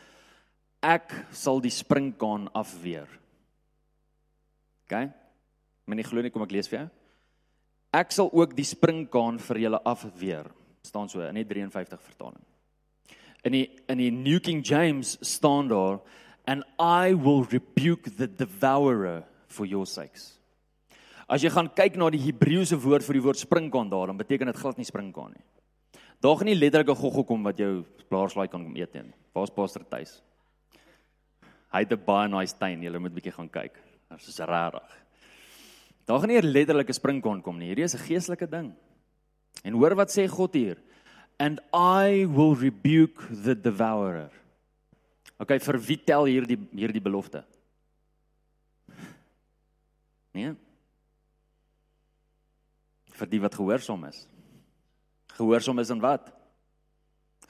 ek 0.83 1.13
sal 1.31 1.61
die 1.63 1.71
springkaan 1.71 2.49
afweer. 2.51 3.07
OK? 4.83 4.97
Maar 5.85 5.99
nie 5.99 6.07
glo 6.07 6.21
nie 6.21 6.31
kom 6.33 6.43
ek 6.43 6.55
lees 6.55 6.67
vir 6.71 6.81
jou. 6.81 6.89
Ek 7.93 8.11
sal 8.11 8.31
ook 8.33 8.55
die 8.57 8.67
springkaan 8.67 9.39
vir 9.39 9.61
julle 9.67 9.79
afweer. 9.87 10.49
staan 10.83 11.07
so 11.07 11.21
in 11.23 11.37
die 11.39 11.45
53 11.47 12.01
vertaling. 12.01 12.41
In 13.43 13.55
die 13.55 13.67
in 13.87 13.97
die 13.97 14.11
New 14.11 14.39
King 14.43 14.63
James 14.67 15.17
staan 15.21 15.67
daar 15.67 16.01
and 16.45 16.63
I 16.79 17.13
will 17.15 17.45
rebuke 17.47 18.17
the 18.17 18.27
devourer 18.27 19.23
for 19.53 19.69
your 19.69 19.85
sakes. 19.85 20.33
As 21.29 21.43
jy 21.43 21.51
gaan 21.53 21.69
kyk 21.71 21.95
na 21.97 22.09
die 22.11 22.21
Hebreëse 22.25 22.77
woord 22.83 23.05
vir 23.05 23.19
die 23.19 23.23
woord 23.23 23.39
springkaan 23.39 23.91
daar, 23.91 24.09
dan 24.11 24.19
beteken 24.19 24.49
dit 24.51 24.59
glad 24.59 24.79
nie 24.81 24.87
springkaan 24.87 25.31
nie. 25.37 25.45
Daar 26.23 26.37
gaan 26.39 26.47
nie 26.47 26.59
letterlik 26.59 26.89
'n 26.89 27.01
goggo 27.01 27.23
kom 27.23 27.43
wat 27.43 27.57
jou 27.57 27.85
blaarslaai 28.09 28.47
kan 28.49 28.63
kom 28.63 28.75
eet 28.75 28.93
nie. 28.93 29.13
Waar's 29.33 29.51
Pastor 29.51 29.83
Tuis? 29.83 30.21
Hy 31.71 31.79
het 31.79 31.91
'n 31.91 32.05
baie 32.05 32.29
nice 32.29 32.55
tuin. 32.57 32.81
Jy 32.81 32.97
moet 32.97 33.11
'n 33.11 33.15
bietjie 33.15 33.33
gaan 33.33 33.49
kyk. 33.49 33.73
Dit 34.09 34.27
is 34.27 34.39
regtig. 34.39 34.89
Daar 36.05 36.19
gaan 36.19 36.29
nie 36.29 36.41
letterlike 36.41 36.93
springkaan 36.93 37.41
kom 37.41 37.57
nie. 37.57 37.67
Hierdie 37.67 37.83
is 37.83 37.95
'n 37.95 38.05
geestelike 38.07 38.49
ding. 38.49 38.73
En 39.63 39.73
hoor 39.73 39.95
wat 39.95 40.09
sê 40.09 40.27
God 40.27 40.53
hier? 40.53 40.77
And 41.39 41.59
I 41.73 42.25
will 42.25 42.55
rebuke 42.55 43.23
the 43.43 43.55
devourer. 43.55 44.29
Okay, 45.39 45.59
vir 45.59 45.79
wie 45.79 45.97
tel 45.97 46.25
hierdie 46.25 46.57
hierdie 46.71 47.01
belofte? 47.01 47.43
Nee. 50.33 50.55
vir 53.13 53.29
die 53.29 53.41
wat 53.43 53.53
gehoorsaam 53.53 54.07
is. 54.09 54.23
Gehoorsaam 55.37 55.81
is 55.83 55.91
aan 55.93 56.01
wat? 56.01 56.31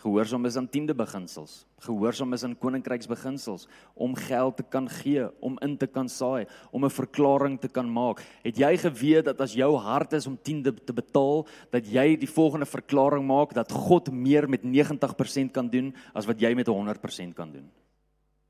Gehoorsaam 0.04 0.44
is 0.50 0.58
aan 0.60 0.68
tiende 0.68 0.92
beginsels. 0.92 1.62
Gehoorsaam 1.86 2.36
is 2.36 2.44
aan 2.44 2.58
koninkryksbeginsels 2.60 3.70
om 3.96 4.16
geld 4.20 4.58
te 4.60 4.66
kan 4.68 4.90
gee, 4.92 5.30
om 5.40 5.56
in 5.64 5.78
te 5.80 5.88
kan 5.88 6.10
saai, 6.12 6.46
om 6.72 6.84
'n 6.84 6.90
verklaring 6.90 7.60
te 7.60 7.70
kan 7.70 7.88
maak. 7.88 8.20
Het 8.44 8.58
jy 8.58 8.78
geweet 8.78 9.26
dat 9.26 9.40
as 9.42 9.54
jou 9.54 9.78
hart 9.78 10.14
is 10.14 10.28
om 10.28 10.38
tiende 10.38 10.74
te 10.74 10.94
betaal, 10.94 11.48
dat 11.72 11.88
jy 11.88 12.18
die 12.18 12.28
volgende 12.28 12.66
verklaring 12.66 13.26
maak 13.26 13.54
dat 13.54 13.72
God 13.72 14.12
meer 14.12 14.50
met 14.50 14.64
90% 14.64 15.54
kan 15.54 15.70
doen 15.70 15.94
as 16.14 16.26
wat 16.26 16.40
jy 16.40 16.54
met 16.54 16.68
100% 16.68 17.34
kan 17.34 17.52
doen? 17.52 17.72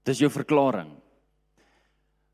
Dis 0.03 0.19
jou 0.19 0.31
verklaring. 0.31 1.03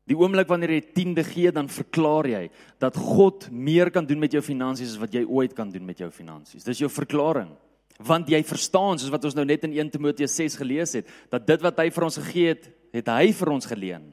Die 0.08 0.16
oomblik 0.18 0.48
wanneer 0.50 0.72
jy 0.74 0.80
tiende 0.94 1.24
gee, 1.26 1.52
dan 1.52 1.68
verklaar 1.70 2.26
jy 2.26 2.44
dat 2.82 2.96
God 2.96 3.48
meer 3.52 3.92
kan 3.94 4.06
doen 4.08 4.18
met 4.22 4.32
jou 4.34 4.42
finansies 4.42 4.94
as 4.94 5.02
wat 5.02 5.14
jy 5.14 5.22
ooit 5.26 5.54
kan 5.54 5.70
doen 5.70 5.84
met 5.86 6.00
jou 6.00 6.08
finansies. 6.14 6.64
Dis 6.66 6.80
jou 6.82 6.90
verklaring. 6.90 7.52
Want 8.00 8.30
jy 8.32 8.40
verstaan, 8.48 8.98
soos 8.98 9.12
wat 9.12 9.26
ons 9.28 9.36
nou 9.36 9.44
net 9.44 9.66
in 9.68 9.76
1 9.76 9.92
Timoteus 9.92 10.34
6 10.38 10.56
gelees 10.62 10.96
het, 10.96 11.08
dat 11.30 11.44
dit 11.46 11.62
wat 11.62 11.78
hy 11.82 11.90
vir 11.92 12.06
ons 12.08 12.18
gegee 12.22 12.54
het, 12.54 12.70
het 12.96 13.12
hy 13.12 13.30
vir 13.36 13.52
ons 13.52 13.68
geleen. 13.68 14.08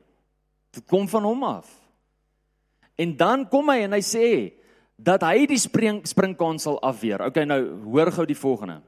Dit 0.75 0.85
kom 0.91 1.07
van 1.09 1.25
hom 1.25 1.45
af. 1.47 1.69
En 2.99 3.15
dan 3.17 3.45
kom 3.49 3.69
hy 3.71 3.85
en 3.85 3.95
hy 3.95 4.03
sê 4.03 4.27
dat 4.97 5.23
hy 5.23 5.45
die 5.49 5.61
spring 5.61 6.01
springkans 6.09 6.65
sal 6.67 6.79
afweer. 6.85 7.21
Okay, 7.29 7.45
nou 7.45 7.61
hoor 7.85 8.11
gou 8.13 8.25
die 8.27 8.37
volgende. 8.37 8.81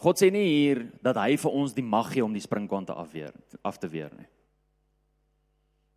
God 0.00 0.20
sê 0.20 0.30
nie 0.32 0.44
hier 0.48 0.86
dat 1.04 1.16
hy 1.20 1.36
vir 1.40 1.56
ons 1.62 1.76
die 1.76 1.84
mag 1.84 2.10
gee 2.12 2.24
om 2.24 2.32
die 2.34 2.42
springkant 2.42 2.90
te 2.90 2.96
afweer 2.96 3.32
af 3.62 3.78
te 3.80 3.88
weer 3.88 4.10
nie. 4.16 4.26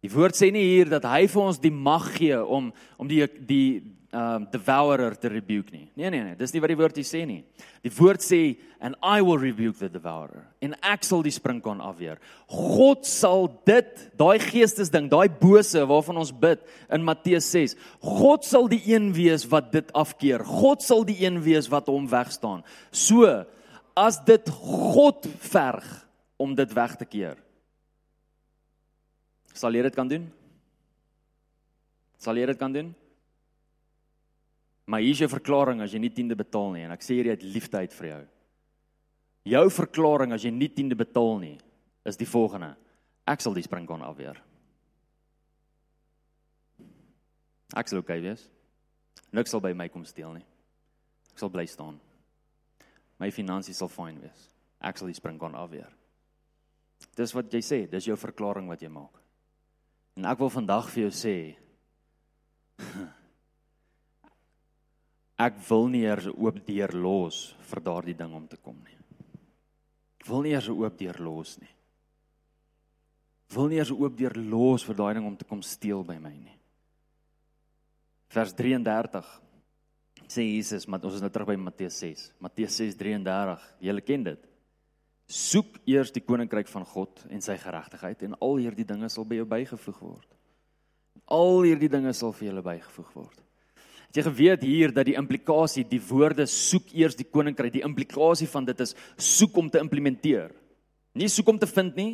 Die 0.05 0.11
woord 0.13 0.37
sê 0.37 0.51
nie 0.53 0.65
hier 0.75 0.89
dat 0.91 1.05
hy 1.09 1.25
vir 1.31 1.43
ons 1.43 1.59
die 1.61 1.73
mag 1.73 2.11
gee 2.17 2.37
om 2.37 2.71
om 2.97 3.07
die 3.09 3.23
die 3.25 3.69
um 4.17 4.45
devourer 4.49 5.17
te 5.19 5.27
rebuke 5.27 5.73
nie. 5.73 5.89
Nee 5.99 6.09
nee 6.09 6.23
nee, 6.23 6.35
dis 6.39 6.53
nie 6.53 6.61
wat 6.63 6.71
die 6.71 6.77
woord 6.79 6.95
hier 6.95 7.07
sê 7.07 7.25
nie. 7.27 7.41
Die 7.83 7.91
woord 7.91 8.23
sê 8.23 8.39
and 8.79 8.95
I 9.03 9.19
will 9.25 9.39
rebuke 9.41 9.79
the 9.81 9.89
devourer. 9.91 10.45
En 10.63 10.77
ek 10.85 11.03
sal 11.03 11.25
die 11.25 11.33
springkaan 11.33 11.81
afweer. 11.83 12.21
God 12.47 13.05
sal 13.09 13.49
dit, 13.67 13.89
daai 14.17 14.39
geestesding, 14.39 15.09
daai 15.11 15.27
bose 15.41 15.81
waarvan 15.89 16.21
ons 16.23 16.31
bid 16.31 16.63
in 16.93 17.03
Matteus 17.03 17.49
6. 17.51 17.75
God 17.99 18.47
sal 18.47 18.69
die 18.71 18.81
een 18.87 19.11
wees 19.17 19.43
wat 19.51 19.73
dit 19.73 19.91
afkeer. 19.97 20.45
God 20.45 20.85
sal 20.85 21.03
die 21.07 21.19
een 21.25 21.41
wees 21.43 21.67
wat 21.73 21.91
hom 21.91 22.07
wegstaan. 22.09 22.63
So 22.91 23.27
as 23.97 24.21
dit 24.29 24.49
God 24.53 25.27
verg 25.49 25.85
om 26.39 26.55
dit 26.55 26.73
weg 26.77 26.95
te 27.01 27.09
keer 27.09 27.35
Sal 29.57 29.73
jy 29.73 29.81
dit 29.87 29.97
kan 29.97 30.09
doen? 30.09 30.27
Sal 32.21 32.37
jy 32.37 32.45
dit 32.49 32.59
kan 32.59 32.73
doen? 32.73 32.93
Maar 34.87 35.03
hier 35.03 35.15
is 35.17 35.21
jou 35.23 35.29
verklaring 35.31 35.81
as 35.83 35.93
jy 35.93 35.99
nie 35.99 36.13
tiende 36.13 36.37
betaal 36.37 36.71
nie 36.75 36.85
en 36.85 36.93
ek 36.95 37.03
sê 37.03 37.17
hier 37.17 37.33
uit 37.33 37.43
liefde 37.43 37.81
uit 37.81 37.95
vir 37.99 38.09
jou. 38.11 38.19
Jou 39.47 39.63
verklaring 39.73 40.35
as 40.35 40.45
jy 40.45 40.51
nie 40.53 40.69
tiende 40.71 40.95
betaal 40.99 41.39
nie 41.41 41.55
is 42.07 42.19
die 42.19 42.29
volgende. 42.29 42.75
Ek 43.27 43.43
sal 43.43 43.55
die 43.57 43.65
springkon 43.65 44.05
afweer. 44.07 44.39
Ek 47.75 47.89
sal 47.89 47.99
okay 47.99 48.21
wees. 48.23 48.45
Niks 49.35 49.51
sal 49.51 49.63
by 49.63 49.73
my 49.75 49.89
kom 49.91 50.05
steel 50.07 50.37
nie. 50.37 50.45
Ek 51.33 51.41
sal 51.41 51.51
bly 51.51 51.65
staan. 51.67 51.97
My 53.19 53.27
finansies 53.33 53.81
sal 53.81 53.91
fyn 53.91 54.21
wees. 54.23 54.47
Ek 54.79 54.99
sal 54.99 55.09
die 55.11 55.17
springkon 55.17 55.57
afweer. 55.57 55.89
Dis 57.17 57.33
wat 57.35 57.51
jy 57.53 57.61
sê, 57.65 57.79
dis 57.89 58.07
jou 58.07 58.15
verklaring 58.17 58.69
wat 58.71 58.81
jy 58.81 58.91
maak. 58.93 59.26
En 60.17 60.25
ek 60.25 60.39
wil 60.41 60.49
vandag 60.49 60.87
vir 60.89 61.03
jou 61.05 61.13
sê 61.13 61.35
ek 65.37 65.59
wil 65.69 65.87
nie 65.93 66.05
eers 66.07 66.25
'n 66.25 66.33
oop 66.33 66.57
deur 66.65 66.93
los 66.93 67.53
vir 67.69 67.81
daardie 67.85 68.17
ding 68.17 68.33
om 68.33 68.47
te 68.47 68.57
kom 68.57 68.77
nie. 68.81 68.97
Ek 70.19 70.27
wil 70.27 70.41
nie 70.41 70.53
eers 70.57 70.69
'n 70.69 70.73
oop 70.73 70.97
deur 70.97 71.19
los 71.21 71.59
nie. 71.61 71.73
Ek 73.45 73.55
wil 73.55 73.67
nie 73.69 73.77
eers 73.77 73.91
'n 73.91 74.01
oop 74.01 74.17
deur 74.17 74.33
los 74.35 74.83
vir 74.83 74.95
daai 74.95 75.13
ding 75.13 75.25
om 75.25 75.37
te 75.37 75.45
kom 75.45 75.61
steel 75.61 76.03
by 76.03 76.17
my 76.17 76.33
nie. 76.33 76.57
Vers 78.29 78.53
33 78.53 79.41
sê 80.27 80.41
Jesus, 80.41 80.87
maar 80.87 81.03
ons 81.03 81.13
is 81.13 81.21
nou 81.21 81.29
terug 81.29 81.47
by 81.47 81.55
Matteus 81.55 81.93
6. 81.99 82.33
Matteus 82.39 82.73
6:33. 82.75 83.61
Julle 83.79 84.01
ken 84.01 84.23
dit. 84.23 84.46
Soek 85.27 85.81
eers 85.89 86.13
die 86.15 86.23
koninkryk 86.23 86.69
van 86.71 86.85
God 86.87 87.25
en 87.27 87.41
sy 87.43 87.57
geregtigheid 87.59 88.21
en 88.23 88.37
al 88.39 88.61
hierdie 88.61 88.87
dinge 88.87 89.09
sal 89.11 89.25
by 89.27 89.41
jou 89.41 89.47
bygevoeg 89.49 89.97
word. 89.99 90.29
Al 91.27 91.65
hierdie 91.65 91.91
dinge 91.91 92.13
sal 92.15 92.31
vir 92.31 92.47
julle 92.47 92.63
bygevoeg 92.63 93.09
word. 93.17 93.41
Het 94.07 94.21
jy 94.21 94.23
geweet 94.29 94.63
hier 94.63 94.93
dat 94.95 95.09
die 95.09 95.17
implikasie 95.19 95.83
die 95.89 95.99
woorde 95.99 96.45
soek 96.47 96.93
eers 96.95 97.17
die 97.19 97.27
koninkryk, 97.27 97.73
die 97.75 97.83
implikasie 97.83 98.47
van 98.47 98.69
dit 98.69 98.79
is 98.85 98.95
soek 99.19 99.57
om 99.59 99.67
te 99.67 99.81
implementeer. 99.83 100.53
Nie 101.17 101.27
soek 101.27 101.51
om 101.51 101.59
te 101.59 101.67
vind 101.67 101.99
nie, 101.99 102.13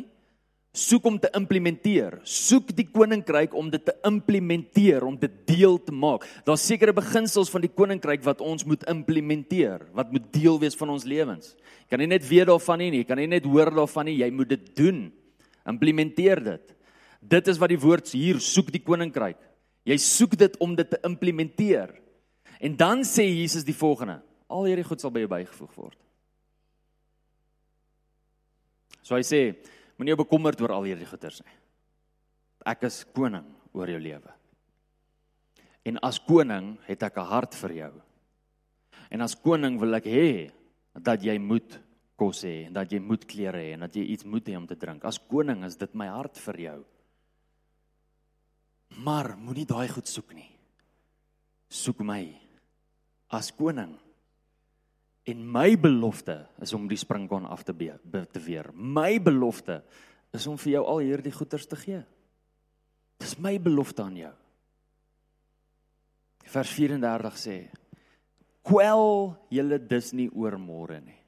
soek 0.74 1.04
om 1.06 1.16
te 1.22 1.30
implementeer. 1.38 2.18
Soek 2.26 2.72
die 2.74 2.86
koninkryk 2.90 3.54
om 3.54 3.68
dit 3.70 3.84
te 3.86 3.94
implementeer, 4.06 5.06
om 5.06 5.14
dit 5.20 5.34
deel 5.46 5.78
te 5.78 5.94
maak. 5.94 6.26
Daar's 6.46 6.66
sekere 6.66 6.92
beginsels 6.96 7.52
van 7.52 7.62
die 7.62 7.70
koninkryk 7.70 8.24
wat 8.26 8.42
ons 8.42 8.66
moet 8.66 8.82
implementeer, 8.90 9.86
wat 9.94 10.10
moet 10.12 10.26
deel 10.34 10.58
wees 10.62 10.74
van 10.78 10.90
ons 10.96 11.06
lewens. 11.06 11.54
Jy 11.84 11.92
kan 11.94 12.02
nie 12.02 12.10
net 12.10 12.26
weet 12.26 12.50
daarvan 12.50 12.82
nie, 12.82 12.90
jy 12.98 13.06
kan 13.06 13.22
nie 13.22 13.30
net 13.30 13.46
hoor 13.46 13.70
daarvan 13.74 14.10
nie, 14.10 14.18
jy 14.18 14.30
moet 14.34 14.50
dit 14.56 14.70
doen. 14.82 15.04
Implementeer 15.70 16.42
dit. 16.42 16.78
Dit 17.24 17.48
is 17.48 17.60
wat 17.62 17.72
die 17.72 17.80
woord 17.80 18.10
hier 18.12 18.42
soek 18.42 18.72
die 18.74 18.82
koninkryk. 18.82 19.38
Jy 19.86 19.98
soek 20.00 20.34
dit 20.40 20.56
om 20.64 20.74
dit 20.76 20.90
te 20.90 20.98
implementeer. 21.06 21.92
En 22.64 22.74
dan 22.76 23.04
sê 23.06 23.28
Jesus 23.28 23.66
die 23.66 23.76
volgende: 23.76 24.18
Al 24.48 24.66
hierdie 24.66 24.86
goed 24.86 25.00
sal 25.00 25.12
by 25.14 25.22
jou 25.22 25.30
bygevoeg 25.30 25.78
word. 25.78 25.98
So 29.04 29.16
hy 29.18 29.24
sê, 29.26 29.40
Moenie 29.96 30.14
jou 30.14 30.22
bekommerd 30.24 30.60
oor 30.60 30.74
al 30.76 30.88
hierdie 30.88 31.08
goeters 31.08 31.42
nie. 31.44 31.54
Ek 32.66 32.86
is 32.88 33.04
koning 33.14 33.46
oor 33.76 33.90
jou 33.90 34.00
lewe. 34.00 34.32
En 35.84 36.00
as 36.02 36.18
koning 36.18 36.78
het 36.86 37.02
ek 37.02 37.18
'n 37.18 37.28
hart 37.28 37.54
vir 37.54 37.72
jou. 37.72 37.92
En 39.10 39.20
as 39.20 39.34
koning 39.34 39.78
wil 39.78 39.94
ek 39.94 40.04
hê 40.04 40.50
dat 40.94 41.22
jy 41.22 41.38
moet 41.38 41.80
kos 42.16 42.44
hê 42.44 42.66
en 42.66 42.72
dat 42.72 42.90
jy 42.92 42.98
moet 42.98 43.26
klere 43.26 43.58
hê 43.58 43.74
en 43.74 43.80
dat 43.80 43.96
jy 43.96 44.02
iets 44.02 44.24
moet 44.24 44.46
hê 44.46 44.56
om 44.56 44.66
te 44.66 44.76
drink. 44.76 45.04
As 45.04 45.18
koning 45.18 45.64
is 45.64 45.76
dit 45.76 45.94
my 45.94 46.06
hart 46.06 46.38
vir 46.38 46.60
jou. 46.60 46.84
Maar 49.02 49.36
moenie 49.36 49.66
daai 49.66 49.88
goed 49.88 50.06
soek 50.06 50.32
nie. 50.34 50.50
Soek 51.68 52.00
my 52.00 52.40
as 53.28 53.50
koning. 53.50 53.98
En 55.24 55.40
my 55.40 55.72
belofte 55.80 56.36
is 56.60 56.74
om 56.76 56.88
die 56.88 57.00
springkon 57.00 57.46
af 57.48 57.62
te 57.64 57.72
be, 57.72 57.94
be 58.02 58.24
te 58.28 58.42
weer. 58.44 58.68
My 58.74 59.16
belofte 59.22 59.80
is 60.36 60.46
om 60.50 60.58
vir 60.60 60.76
jou 60.76 60.84
al 60.84 61.04
hierdie 61.06 61.32
goeders 61.32 61.66
te 61.70 61.78
gee. 61.80 62.02
Dis 63.22 63.38
my 63.40 63.56
belofte 63.62 64.04
aan 64.04 64.18
jou. 64.18 64.32
Vers 66.52 66.74
34 66.76 67.40
sê: 67.40 67.56
Kwel 68.64 69.04
julle 69.52 69.78
dus 69.80 70.12
nie 70.12 70.28
oor 70.32 70.58
môre 70.60 71.00
nie. 71.00 71.20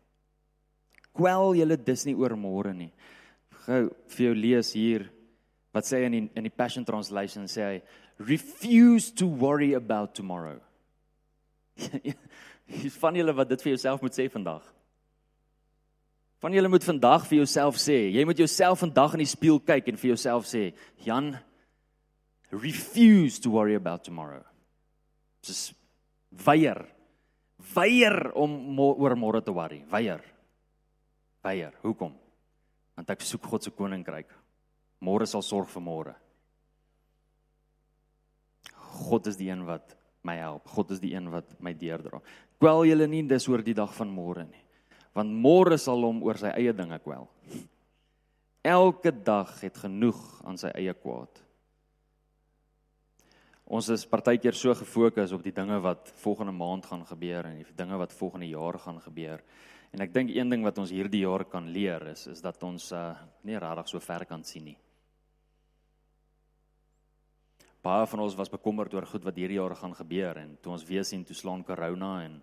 Kwel 1.16 1.54
julle 1.56 1.78
dus 1.80 2.04
nie 2.04 2.16
oor 2.16 2.36
môre 2.36 2.74
nie. 2.76 2.92
Gou 3.64 3.86
vir 4.12 4.26
jou 4.26 4.34
lees 4.36 4.72
hier 4.76 5.08
wat 5.76 5.88
sê 5.88 6.02
in 6.06 6.14
die, 6.14 6.22
in 6.36 6.46
die 6.46 6.52
Passion 6.52 6.84
Translation 6.88 7.48
sê 7.48 7.64
hy 7.64 7.80
refuse 8.28 9.12
to 9.12 9.28
worry 9.28 9.74
about 9.76 10.14
tomorrow. 10.16 10.60
Hier's 12.66 12.96
van 12.98 13.14
julle 13.14 13.34
wat 13.36 13.48
dit 13.52 13.62
vir 13.62 13.74
jouself 13.76 14.02
moet 14.02 14.16
sê 14.16 14.26
vandag. 14.30 14.64
Van 16.42 16.52
julle 16.52 16.68
moet 16.68 16.84
vandag 16.84 17.24
vir 17.30 17.40
jouself 17.40 17.78
sê, 17.80 17.96
jy 18.12 18.24
moet 18.28 18.38
jouself 18.38 18.82
vandag 18.82 19.16
in 19.16 19.24
die 19.24 19.30
spieël 19.30 19.60
kyk 19.64 19.88
en 19.88 20.00
vir 20.00 20.12
jouself 20.12 20.48
sê, 20.50 20.68
Jan, 21.06 21.32
refuse 22.52 23.40
to 23.40 23.50
worry 23.54 23.74
about 23.78 24.04
tomorrow. 24.04 24.44
Dis 25.46 25.70
weier. 26.44 26.84
Weier 27.74 28.32
om 28.36 28.78
oor 28.82 29.16
môre 29.16 29.40
te 29.42 29.54
worry. 29.54 29.80
Weier. 29.90 30.22
Weier. 31.46 31.74
Hoekom? 31.82 32.12
Want 32.96 33.10
ek 33.12 33.24
soek 33.24 33.46
God 33.48 33.64
se 33.64 33.72
koninkryk. 33.72 34.28
Môre 35.04 35.28
sal 35.28 35.44
sorg 35.44 35.70
vir 35.72 35.84
môre. 35.84 36.14
God 38.96 39.28
is 39.28 39.36
die 39.36 39.50
een 39.50 39.64
wat 39.68 39.96
my 40.26 40.36
help. 40.40 40.68
God 40.72 40.90
is 40.94 41.02
die 41.02 41.12
een 41.14 41.28
wat 41.32 41.50
my 41.62 41.72
deurdra. 41.76 42.20
Kwel 42.60 42.86
julle 42.88 43.08
nie 43.10 43.22
dis 43.28 43.48
oor 43.48 43.62
die 43.64 43.76
dag 43.76 43.92
van 43.96 44.12
môre 44.12 44.46
nie. 44.48 44.62
Want 45.16 45.32
môre 45.32 45.78
sal 45.80 46.04
hom 46.04 46.22
oor 46.24 46.38
sy 46.40 46.52
eie 46.56 46.72
dinge 46.76 46.98
kwel. 47.04 47.28
Elke 48.66 49.12
dag 49.12 49.52
het 49.62 49.76
genoeg 49.78 50.20
aan 50.44 50.58
sy 50.60 50.72
eie 50.74 50.94
kwaad. 50.96 51.42
Ons 53.66 53.88
is 53.90 54.06
partykeer 54.06 54.54
so 54.54 54.74
gefokus 54.78 55.32
op 55.34 55.42
die 55.42 55.54
dinge 55.54 55.78
wat 55.82 56.12
volgende 56.22 56.54
maand 56.54 56.86
gaan 56.86 57.02
gebeur 57.06 57.48
en 57.48 57.56
die 57.58 57.76
dinge 57.78 57.98
wat 57.98 58.14
volgende 58.14 58.46
jaar 58.46 58.78
gaan 58.78 59.00
gebeur. 59.02 59.42
En 59.90 60.04
ek 60.04 60.12
dink 60.14 60.30
een 60.34 60.50
ding 60.50 60.62
wat 60.66 60.78
ons 60.78 60.92
hierdie 60.94 61.24
jaar 61.24 61.46
kan 61.50 61.66
leer 61.74 62.12
is 62.12 62.26
is 62.30 62.42
dat 62.44 62.62
ons 62.62 62.92
uh, 62.94 63.10
nie 63.42 63.58
regtig 63.58 63.90
so 63.90 64.02
ver 64.02 64.26
kan 64.28 64.44
sien 64.46 64.70
nie. 64.70 64.76
Baie 67.86 68.06
van 68.10 68.22
ons 68.24 68.34
was 68.38 68.50
bekommerd 68.50 68.94
oor 68.94 69.06
goed 69.06 69.24
wat 69.26 69.36
hierdie 69.38 69.60
jaar 69.60 69.76
gaan 69.78 69.94
gebeur 69.94 70.40
en 70.40 70.56
toe 70.62 70.72
ons 70.74 70.84
weer 70.88 71.04
sien 71.06 71.24
toe 71.24 71.36
slaan 71.36 71.64
corona 71.64 72.12
en 72.24 72.40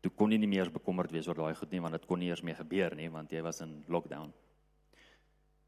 toe 0.00 0.12
kon 0.16 0.32
jy 0.32 0.38
nie 0.40 0.50
meer 0.50 0.70
bekommerd 0.72 1.12
wees 1.12 1.28
oor 1.28 1.38
daai 1.40 1.56
goed 1.58 1.72
nie 1.74 1.82
want 1.84 1.96
dit 1.98 2.06
kon 2.08 2.20
nie 2.22 2.30
eers 2.30 2.44
meer 2.46 2.58
gebeur 2.60 2.96
nie 2.96 3.08
want 3.12 3.32
jy 3.32 3.42
was 3.44 3.60
in 3.64 3.78
lockdown. 3.92 4.32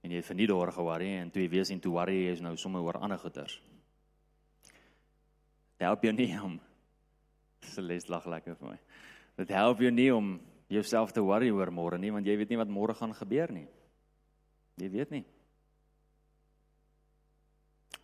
En 0.04 0.14
jy 0.14 0.20
het 0.20 0.28
vir 0.28 0.38
nie 0.38 0.48
daaroor 0.48 0.72
ge-worry 0.72 1.10
en 1.18 1.32
toe 1.34 1.42
jy 1.42 1.50
weer 1.52 1.66
sien 1.68 1.82
toe 1.82 1.92
worry 1.96 2.16
jy 2.22 2.36
is 2.36 2.44
nou 2.44 2.54
sommer 2.56 2.84
oor 2.86 3.00
ander 3.02 3.20
goeters. 3.20 3.58
Dit 5.78 5.86
help 5.86 6.06
jou 6.06 6.14
nie 6.14 6.30
om 6.40 6.58
Celeste 7.74 8.14
lag 8.14 8.26
lekker 8.26 8.56
vir 8.60 8.72
my. 8.72 8.78
Dit 9.42 9.50
help 9.54 9.82
jou 9.82 9.90
nie 9.92 10.12
om 10.14 10.36
jouself 10.72 11.12
te 11.12 11.24
worry 11.24 11.50
oor 11.50 11.72
môre 11.74 11.98
nie 12.00 12.14
want 12.14 12.26
jy 12.26 12.36
weet 12.38 12.54
nie 12.54 12.60
wat 12.60 12.72
môre 12.72 12.96
gaan 12.96 13.16
gebeur 13.18 13.52
nie. 13.52 13.66
Jy 14.78 14.94
weet 14.94 15.12
nie. 15.18 15.26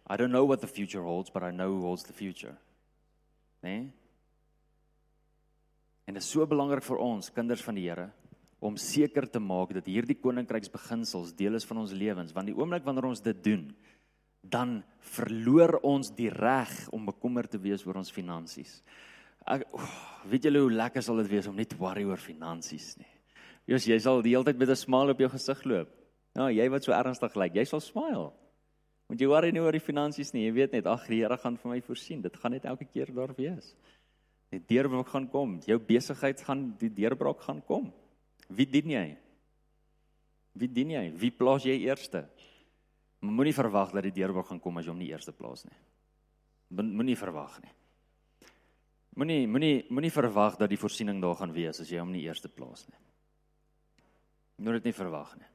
I 0.06 0.16
don't 0.16 0.32
know 0.32 0.44
what 0.44 0.60
the 0.60 0.66
future 0.66 1.02
holds, 1.02 1.30
but 1.30 1.42
I 1.42 1.50
know 1.50 1.72
who 1.72 1.82
holds 1.82 2.04
the 2.04 2.12
future. 2.12 2.54
Nee. 3.62 3.88
En 6.04 6.14
dit 6.14 6.22
is 6.22 6.28
so 6.28 6.44
belangrik 6.46 6.84
vir 6.84 7.00
ons 7.00 7.30
kinders 7.32 7.64
van 7.64 7.78
die 7.78 7.86
Here 7.88 8.10
om 8.64 8.76
seker 8.80 9.26
te 9.28 9.40
maak 9.44 9.74
dat 9.76 9.88
hierdie 9.88 10.16
koninkryksbeginsels 10.16 11.34
deel 11.36 11.58
is 11.58 11.66
van 11.68 11.82
ons 11.82 11.92
lewens, 11.92 12.32
want 12.32 12.48
die 12.48 12.56
oomblik 12.56 12.84
wanneer 12.86 13.10
ons 13.10 13.20
dit 13.20 13.42
doen, 13.44 13.66
dan 14.40 14.78
verloor 15.14 15.78
ons 15.84 16.08
die 16.16 16.30
reg 16.32 16.72
om 16.92 17.04
bekommerd 17.08 17.52
te 17.52 17.60
wees 17.60 17.84
oor 17.84 17.98
ons 18.00 18.12
finansies. 18.12 18.78
Ek 19.44 19.66
oh, 19.76 19.90
weet 20.32 20.48
julle 20.48 20.62
hoe 20.64 20.72
lekker 20.72 21.04
sal 21.04 21.20
dit 21.20 21.28
wees 21.34 21.48
om 21.50 21.56
net 21.56 21.74
te 21.74 21.80
worry 21.80 22.06
oor 22.08 22.20
finansies 22.20 22.94
nie. 23.00 23.10
Jy's 23.68 23.88
jy 23.88 23.98
sal 24.00 24.24
die 24.24 24.32
hele 24.32 24.48
tyd 24.48 24.60
met 24.60 24.72
'n 24.72 24.76
smile 24.76 25.12
op 25.12 25.20
jou 25.20 25.28
gesig 25.28 25.64
loop. 25.64 25.90
Ja, 26.34 26.48
jy 26.48 26.68
wat 26.68 26.84
so 26.84 26.92
ernstig 26.92 27.36
lyk, 27.36 27.54
jy 27.54 27.64
sal 27.64 27.80
smile. 27.80 28.32
Want 29.08 29.20
jy 29.20 29.28
worry 29.28 29.50
nie 29.52 29.60
oor 29.60 29.76
die 29.76 29.84
finansies 29.84 30.32
nie. 30.32 30.46
Jy 30.46 30.54
weet 30.56 30.78
net 30.78 30.86
ag 30.88 31.04
die 31.10 31.20
Here 31.20 31.36
gaan 31.40 31.58
vir 31.60 31.74
my 31.74 31.80
voorsien. 31.84 32.22
Dit 32.24 32.38
gaan 32.40 32.54
net 32.56 32.64
elke 32.68 32.86
keer 32.88 33.12
daar 33.14 33.34
wees. 33.36 33.74
Die 34.54 34.62
deurbraak 34.62 35.10
gaan 35.12 35.28
kom. 35.28 35.58
Jou 35.68 35.78
besigheid 35.82 36.40
gaan 36.46 36.70
die 36.80 36.90
deurbraak 36.92 37.44
gaan 37.44 37.60
kom. 37.68 37.90
Wie 38.48 38.66
dien 38.70 38.90
jy? 38.94 39.06
Wie 40.54 40.70
dien 40.70 40.94
jy? 40.94 41.04
Wie 41.20 41.32
plaas 41.34 41.66
jy 41.66 41.76
eerste? 41.84 42.24
Moenie 43.24 43.54
verwag 43.56 43.92
dat 43.94 44.04
die 44.06 44.14
deurbraak 44.14 44.50
gaan 44.50 44.60
kom 44.60 44.78
as 44.78 44.86
jy 44.86 44.92
hom 44.92 45.00
nie 45.00 45.10
eerste 45.12 45.32
plaas 45.36 45.64
nie. 45.66 45.78
Moenie 46.74 47.16
verwag 47.18 47.56
nie. 47.64 47.72
Moenie 49.14 49.46
moenie 49.46 49.74
moenie 49.94 50.12
verwag 50.12 50.58
dat 50.58 50.72
die 50.72 50.80
voorsiening 50.80 51.20
daar 51.22 51.36
gaan 51.38 51.54
wees 51.54 51.80
as 51.80 51.90
jy 51.90 52.00
hom 52.02 52.12
nie 52.12 52.24
eerste 52.26 52.50
plaas 52.50 52.86
nie. 52.88 53.00
Moet 54.64 54.80
dit 54.80 54.90
nie 54.90 54.96
verwag 54.96 55.34
nie. 55.38 55.50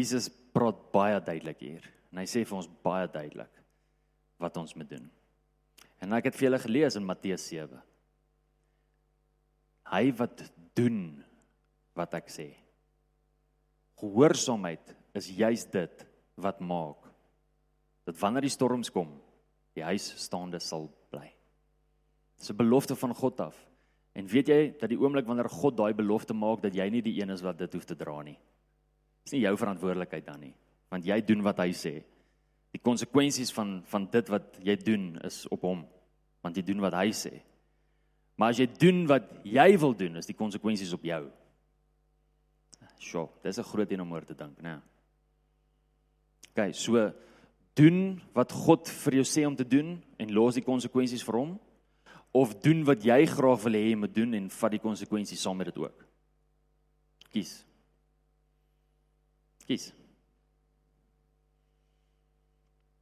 Jesus 0.00 0.28
praat 0.56 0.80
baie 0.94 1.20
duidelik 1.20 1.60
hier. 1.60 1.84
En 2.12 2.22
hy 2.22 2.26
sê 2.30 2.44
vir 2.46 2.56
ons 2.56 2.70
baie 2.86 3.08
duidelik 3.12 3.52
wat 4.40 4.56
ons 4.60 4.74
moet 4.76 4.88
doen. 4.88 5.06
En 6.00 6.16
ek 6.16 6.30
het 6.30 6.36
vir 6.36 6.48
julle 6.48 6.60
gelees 6.62 6.96
in 6.98 7.06
Matteus 7.06 7.44
7. 7.48 7.80
Hy 9.92 10.04
wat 10.18 10.44
doen 10.76 11.00
wat 11.96 12.16
ek 12.18 12.28
sê. 12.32 12.50
Gehoorsaamheid 14.00 14.92
is 15.16 15.30
juis 15.32 15.64
dit 15.72 16.04
wat 16.36 16.60
maak 16.60 17.06
dat 18.06 18.18
wanneer 18.20 18.44
die 18.46 18.52
storms 18.52 18.92
kom, 18.92 19.08
die 19.74 19.82
huis 19.82 20.04
staande 20.20 20.60
sal 20.62 20.84
bly. 21.10 21.26
Dis 22.38 22.50
'n 22.50 22.56
belofte 22.56 22.94
van 22.94 23.14
God 23.14 23.40
af. 23.40 23.56
En 24.14 24.26
weet 24.26 24.48
jy 24.48 24.78
dat 24.78 24.88
die 24.88 24.98
oomblik 24.98 25.26
wanneer 25.26 25.48
God 25.48 25.76
daai 25.76 25.94
belofte 25.94 26.34
maak 26.34 26.62
dat 26.62 26.74
jy 26.74 26.88
nie 26.90 27.02
die 27.02 27.20
een 27.20 27.30
is 27.30 27.42
wat 27.42 27.58
dit 27.58 27.72
hoef 27.72 27.84
te 27.84 27.96
dra 27.96 28.22
nie. 28.22 28.38
Dis 29.26 29.34
nie 29.34 29.42
jou 29.42 29.56
verantwoordelikheid 29.58 30.22
dan 30.22 30.38
nie, 30.38 30.52
want 30.92 31.06
jy 31.06 31.18
doen 31.26 31.42
wat 31.42 31.58
hy 31.58 31.72
sê. 31.74 31.96
Die 32.70 32.82
konsekwensies 32.82 33.50
van 33.56 33.80
van 33.90 34.06
dit 34.12 34.28
wat 34.30 34.60
jy 34.62 34.76
doen 34.78 35.16
is 35.26 35.40
op 35.50 35.66
hom, 35.66 35.82
want 36.46 36.56
jy 36.56 36.62
doen 36.62 36.84
wat 36.84 36.94
hy 36.94 37.10
sê. 37.10 37.32
Maar 38.38 38.54
as 38.54 38.60
jy 38.62 38.68
doen 38.78 39.02
wat 39.10 39.26
jy 39.42 39.66
wil 39.82 39.96
doen, 39.98 40.20
is 40.20 40.30
die 40.30 40.38
konsekwensies 40.38 40.94
op 40.94 41.02
jou. 41.08 41.24
Sjoe, 43.02 43.28
dis 43.42 43.58
'n 43.58 43.66
groot 43.66 43.88
ding 43.88 44.00
om 44.00 44.12
oor 44.12 44.24
te 44.24 44.34
dink, 44.34 44.62
né? 44.62 44.80
OK, 46.54 46.72
so 46.72 47.12
doen 47.74 48.22
wat 48.32 48.52
God 48.52 48.88
vir 48.88 49.14
jou 49.14 49.24
sê 49.24 49.44
om 49.46 49.56
te 49.56 49.64
doen 49.64 50.02
en 50.18 50.32
los 50.32 50.54
die 50.54 50.64
konsekwensies 50.64 51.24
vir 51.24 51.34
hom 51.34 51.58
of 52.32 52.54
doen 52.62 52.84
wat 52.84 53.04
jy 53.04 53.26
graag 53.26 53.62
wil 53.64 53.72
hê 53.72 53.90
jy 53.90 53.96
moet 53.96 54.14
doen 54.14 54.34
en 54.34 54.48
vat 54.48 54.70
die 54.70 54.78
konsekwensies 54.78 55.40
saam 55.40 55.56
met 55.56 55.66
dit 55.66 55.78
ook. 55.78 56.06
Kies. 57.32 57.65
Kies. 59.66 59.90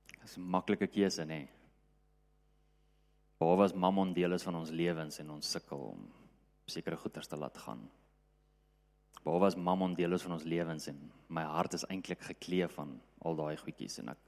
Dit 0.08 0.24
is 0.24 0.36
'n 0.38 0.40
maklike 0.40 0.86
keuse, 0.86 1.24
nê? 1.24 1.46
Waar 3.38 3.56
was 3.56 3.74
mammon 3.74 4.12
deel 4.12 4.32
is 4.32 4.42
van 4.42 4.54
ons 4.54 4.70
lewens 4.70 5.18
en 5.18 5.30
ons 5.30 5.50
sukkel 5.50 5.78
om 5.78 6.12
sekere 6.66 6.96
goeders 6.96 7.26
te 7.26 7.36
laat 7.36 7.58
gaan. 7.58 7.90
Waar 9.24 9.40
was 9.40 9.56
mammon 9.56 9.94
deel 9.94 10.12
is 10.12 10.22
van 10.22 10.32
ons 10.32 10.44
lewens 10.44 10.86
en 10.86 11.12
my 11.28 11.42
hart 11.42 11.74
is 11.74 11.84
eintlik 11.84 12.20
gekleef 12.20 12.72
van 12.78 13.00
al 13.24 13.36
daai 13.36 13.56
goedjies 13.56 13.98
en 13.98 14.08
ek 14.08 14.18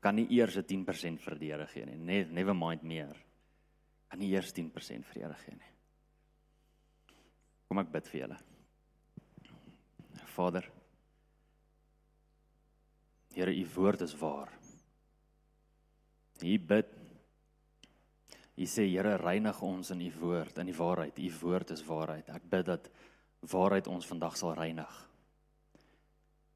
kan 0.00 0.14
nie 0.14 0.26
eers 0.36 0.56
'n 0.56 0.64
10% 0.64 1.20
vir 1.20 1.38
die 1.38 1.50
Here 1.50 1.66
gee 1.66 1.86
nie. 1.86 2.24
Never 2.24 2.54
mind 2.54 2.82
meer 2.82 3.16
kan 4.08 4.18
nie 4.18 4.30
eers 4.30 4.52
10% 4.52 5.04
vir 5.06 5.22
Here 5.22 5.34
gee 5.34 5.54
nie. 5.54 5.72
Kom 7.68 7.78
ek 7.78 7.92
bid 7.92 8.08
vir 8.08 8.20
julle. 8.20 8.38
Vader, 10.36 10.70
Here, 13.34 13.54
u 13.54 13.66
woord 13.74 14.00
is 14.00 14.14
waar. 14.18 14.52
U 16.42 16.58
bid. 16.58 16.92
U 18.54 18.66
sê 18.70 18.86
Here, 18.86 19.16
reinig 19.18 19.62
ons 19.62 19.90
in 19.90 20.04
u 20.06 20.10
woord, 20.20 20.58
in 20.62 20.70
die 20.70 20.76
waarheid. 20.76 21.18
U 21.18 21.32
woord 21.40 21.74
is 21.74 21.82
waarheid. 21.86 22.30
Ek 22.30 22.46
bid 22.50 22.68
dat 22.70 22.90
waarheid 23.50 23.90
ons 23.90 24.06
vandag 24.06 24.38
sal 24.38 24.54
reinig. 24.58 24.92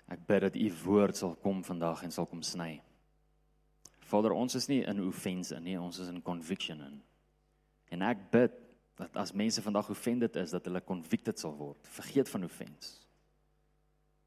Ek 0.08 0.22
bid 0.26 0.46
dat 0.46 0.56
u 0.56 0.68
woord 0.84 1.18
sal 1.18 1.34
kom 1.42 1.64
vandag 1.66 2.06
en 2.06 2.14
sal 2.14 2.28
kom 2.30 2.42
sny. 2.46 2.78
Vader, 4.08 4.32
ons 4.32 4.54
is 4.56 4.70
nie 4.70 4.80
in 4.88 5.02
offense 5.04 5.58
nie, 5.60 5.76
ons 5.76 5.98
is 6.00 6.08
in 6.08 6.22
conviction 6.24 6.80
in. 6.80 6.96
En 7.92 8.04
ek 8.08 8.30
bid 8.32 8.54
dat 8.98 9.18
as 9.20 9.34
mense 9.36 9.62
vandag 9.62 9.90
offended 9.92 10.36
is, 10.40 10.54
dat 10.54 10.64
hulle 10.66 10.80
convicted 10.84 11.38
sal 11.38 11.52
word. 11.58 11.90
Vergeet 11.98 12.30
van 12.32 12.46
offense. 12.48 13.07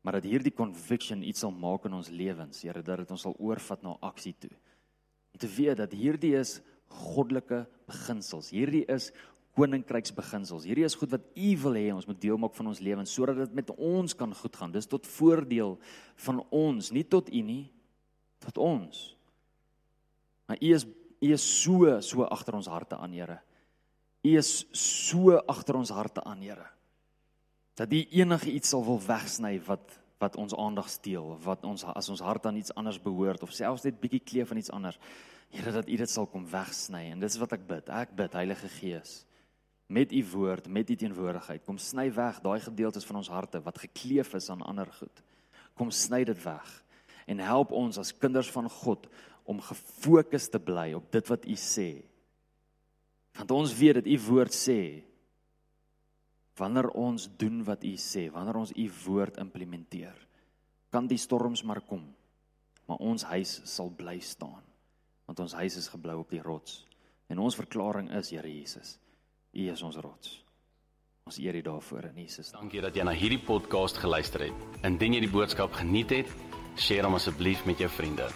Maar 0.01 0.17
dat 0.17 0.29
hierdie 0.29 0.53
conviction 0.53 1.21
iets 1.23 1.43
sal 1.43 1.53
maak 1.53 1.85
in 1.85 1.93
ons 1.93 2.09
lewens, 2.09 2.63
Here, 2.65 2.81
dat 2.81 3.03
dit 3.03 3.11
ons 3.13 3.25
sal 3.27 3.35
oorvat 3.37 3.83
na 3.85 3.95
aksie 4.01 4.33
toe. 4.39 4.53
Om 5.31 5.41
te 5.43 5.49
weet 5.55 5.77
dat 5.77 5.93
hierdie 5.93 6.33
is 6.39 6.59
goddelike 6.91 7.65
beginsels. 7.87 8.49
Hierdie 8.51 8.83
is 8.91 9.11
koninkryksbeginsels. 9.57 10.65
Hierdie 10.67 10.85
is 10.87 10.95
goed 10.95 11.11
wat 11.13 11.27
U 11.35 11.51
wil 11.65 11.77
hê 11.79 11.87
ons 11.93 12.07
moet 12.07 12.19
deel 12.23 12.39
maak 12.39 12.55
van 12.55 12.71
ons 12.71 12.81
lewens 12.83 13.11
sodat 13.11 13.41
dit 13.43 13.55
met 13.61 13.71
ons 13.75 14.15
kan 14.17 14.33
goed 14.35 14.57
gaan. 14.57 14.73
Dis 14.73 14.89
tot 14.89 15.07
voordeel 15.17 15.77
van 16.25 16.41
ons, 16.55 16.91
nie 16.95 17.03
tot 17.03 17.29
U 17.29 17.43
nie, 17.45 17.65
tot 18.45 18.59
ons. 18.63 19.03
Maar 20.47 20.59
U 20.61 20.73
is 20.75 20.87
U 21.21 21.29
is 21.35 21.43
so 21.45 21.99
so 22.01 22.25
agter 22.25 22.57
ons 22.57 22.69
harte 22.71 22.97
aan, 22.97 23.13
Here. 23.13 23.41
U 24.25 24.37
is 24.37 24.65
so 24.77 25.37
agter 25.37 25.77
ons 25.77 25.91
harte 25.93 26.23
aan, 26.25 26.41
Here. 26.41 26.69
Dat 27.79 27.93
U 27.93 28.05
enige 28.09 28.51
iets 28.51 28.69
sal 28.69 28.85
wil 28.85 29.01
wegsny 29.05 29.57
wat 29.67 29.97
wat 30.21 30.35
ons 30.37 30.53
aandag 30.53 30.85
steel, 30.85 31.31
wat 31.41 31.63
ons 31.65 31.81
as 31.83 32.09
ons 32.13 32.19
hart 32.21 32.43
aan 32.45 32.59
iets 32.59 32.73
anders 32.77 32.99
behoort 33.01 33.41
of 33.41 33.55
selfs 33.57 33.87
net 33.87 33.97
bietjie 33.97 34.19
kleef 34.21 34.51
aan 34.51 34.59
iets 34.61 34.69
anders. 34.69 34.99
Here, 35.49 35.71
dat 35.73 35.89
U 35.89 35.95
dit 35.97 36.09
sal 36.09 36.27
kom 36.29 36.43
wegsny 36.45 37.07
en 37.09 37.23
dis 37.23 37.39
wat 37.41 37.55
ek 37.57 37.63
bid. 37.65 37.89
Ek 37.89 38.13
bid 38.15 38.37
Heilige 38.37 38.69
Gees 38.75 39.23
met 39.91 40.13
U 40.13 40.21
woord, 40.35 40.69
met 40.71 40.93
U 40.93 40.95
teenwoordigheid, 40.95 41.65
kom 41.65 41.81
sny 41.81 42.05
weg 42.15 42.37
daai 42.45 42.61
gedeeltes 42.63 43.03
van 43.09 43.17
ons 43.19 43.31
harte 43.33 43.59
wat 43.65 43.81
gekleef 43.81 44.35
is 44.37 44.51
aan 44.53 44.61
ander 44.61 44.87
goed. 44.99 45.23
Kom 45.73 45.89
sny 45.91 46.21
dit 46.29 46.37
weg 46.45 46.69
en 47.25 47.41
help 47.41 47.73
ons 47.73 47.97
as 47.97 48.13
kinders 48.13 48.53
van 48.53 48.69
God 48.69 49.09
om 49.49 49.59
gefokus 49.65 50.47
te 50.53 50.61
bly 50.61 50.91
op 50.93 51.09
dit 51.11 51.33
wat 51.33 51.49
U 51.49 51.57
sê 51.57 51.89
Want 53.37 53.51
ons 53.51 53.73
weet 53.77 54.01
dat 54.01 54.07
u 54.07 54.17
woord 54.27 54.55
sê 54.55 55.03
wanneer 56.59 56.89
ons 56.97 57.29
doen 57.37 57.63
wat 57.63 57.83
u 57.83 57.93
sê, 57.97 58.27
wanneer 58.31 58.59
ons 58.59 58.73
u 58.75 58.89
woord 59.05 59.37
implementeer, 59.37 60.17
kan 60.91 61.07
die 61.07 61.19
storms 61.21 61.63
maar 61.63 61.81
kom, 61.87 62.03
maar 62.87 62.99
ons 62.99 63.23
huis 63.31 63.61
sal 63.63 63.91
bly 63.95 64.19
staan. 64.19 64.63
Want 65.25 65.39
ons 65.39 65.53
huis 65.53 65.77
is 65.79 65.87
gebou 65.87 66.17
op 66.19 66.29
die 66.33 66.41
rots. 66.43 66.81
En 67.31 67.39
ons 67.39 67.55
verklaring 67.55 68.11
is 68.19 68.33
Here 68.35 68.51
Jesus, 68.51 68.97
u 69.53 69.69
is 69.71 69.81
ons 69.81 69.95
rots. 70.03 70.41
Ons 71.29 71.37
eer 71.37 71.55
U 71.55 71.61
daarvoor 71.61 72.09
in 72.09 72.23
Jesus. 72.25 72.49
Dankie 72.51 72.81
dat 72.81 72.97
jy 72.97 73.05
na 73.07 73.13
hierdie 73.15 73.39
podcast 73.39 74.01
geluister 74.01 74.47
het. 74.47 74.65
Indien 74.87 75.15
jy 75.15 75.21
die 75.27 75.31
boodskap 75.31 75.77
geniet 75.77 76.11
het, 76.17 76.33
deel 76.81 77.07
hom 77.07 77.19
asseblief 77.19 77.63
met 77.69 77.79
jou 77.79 77.91
vriende. 77.93 78.27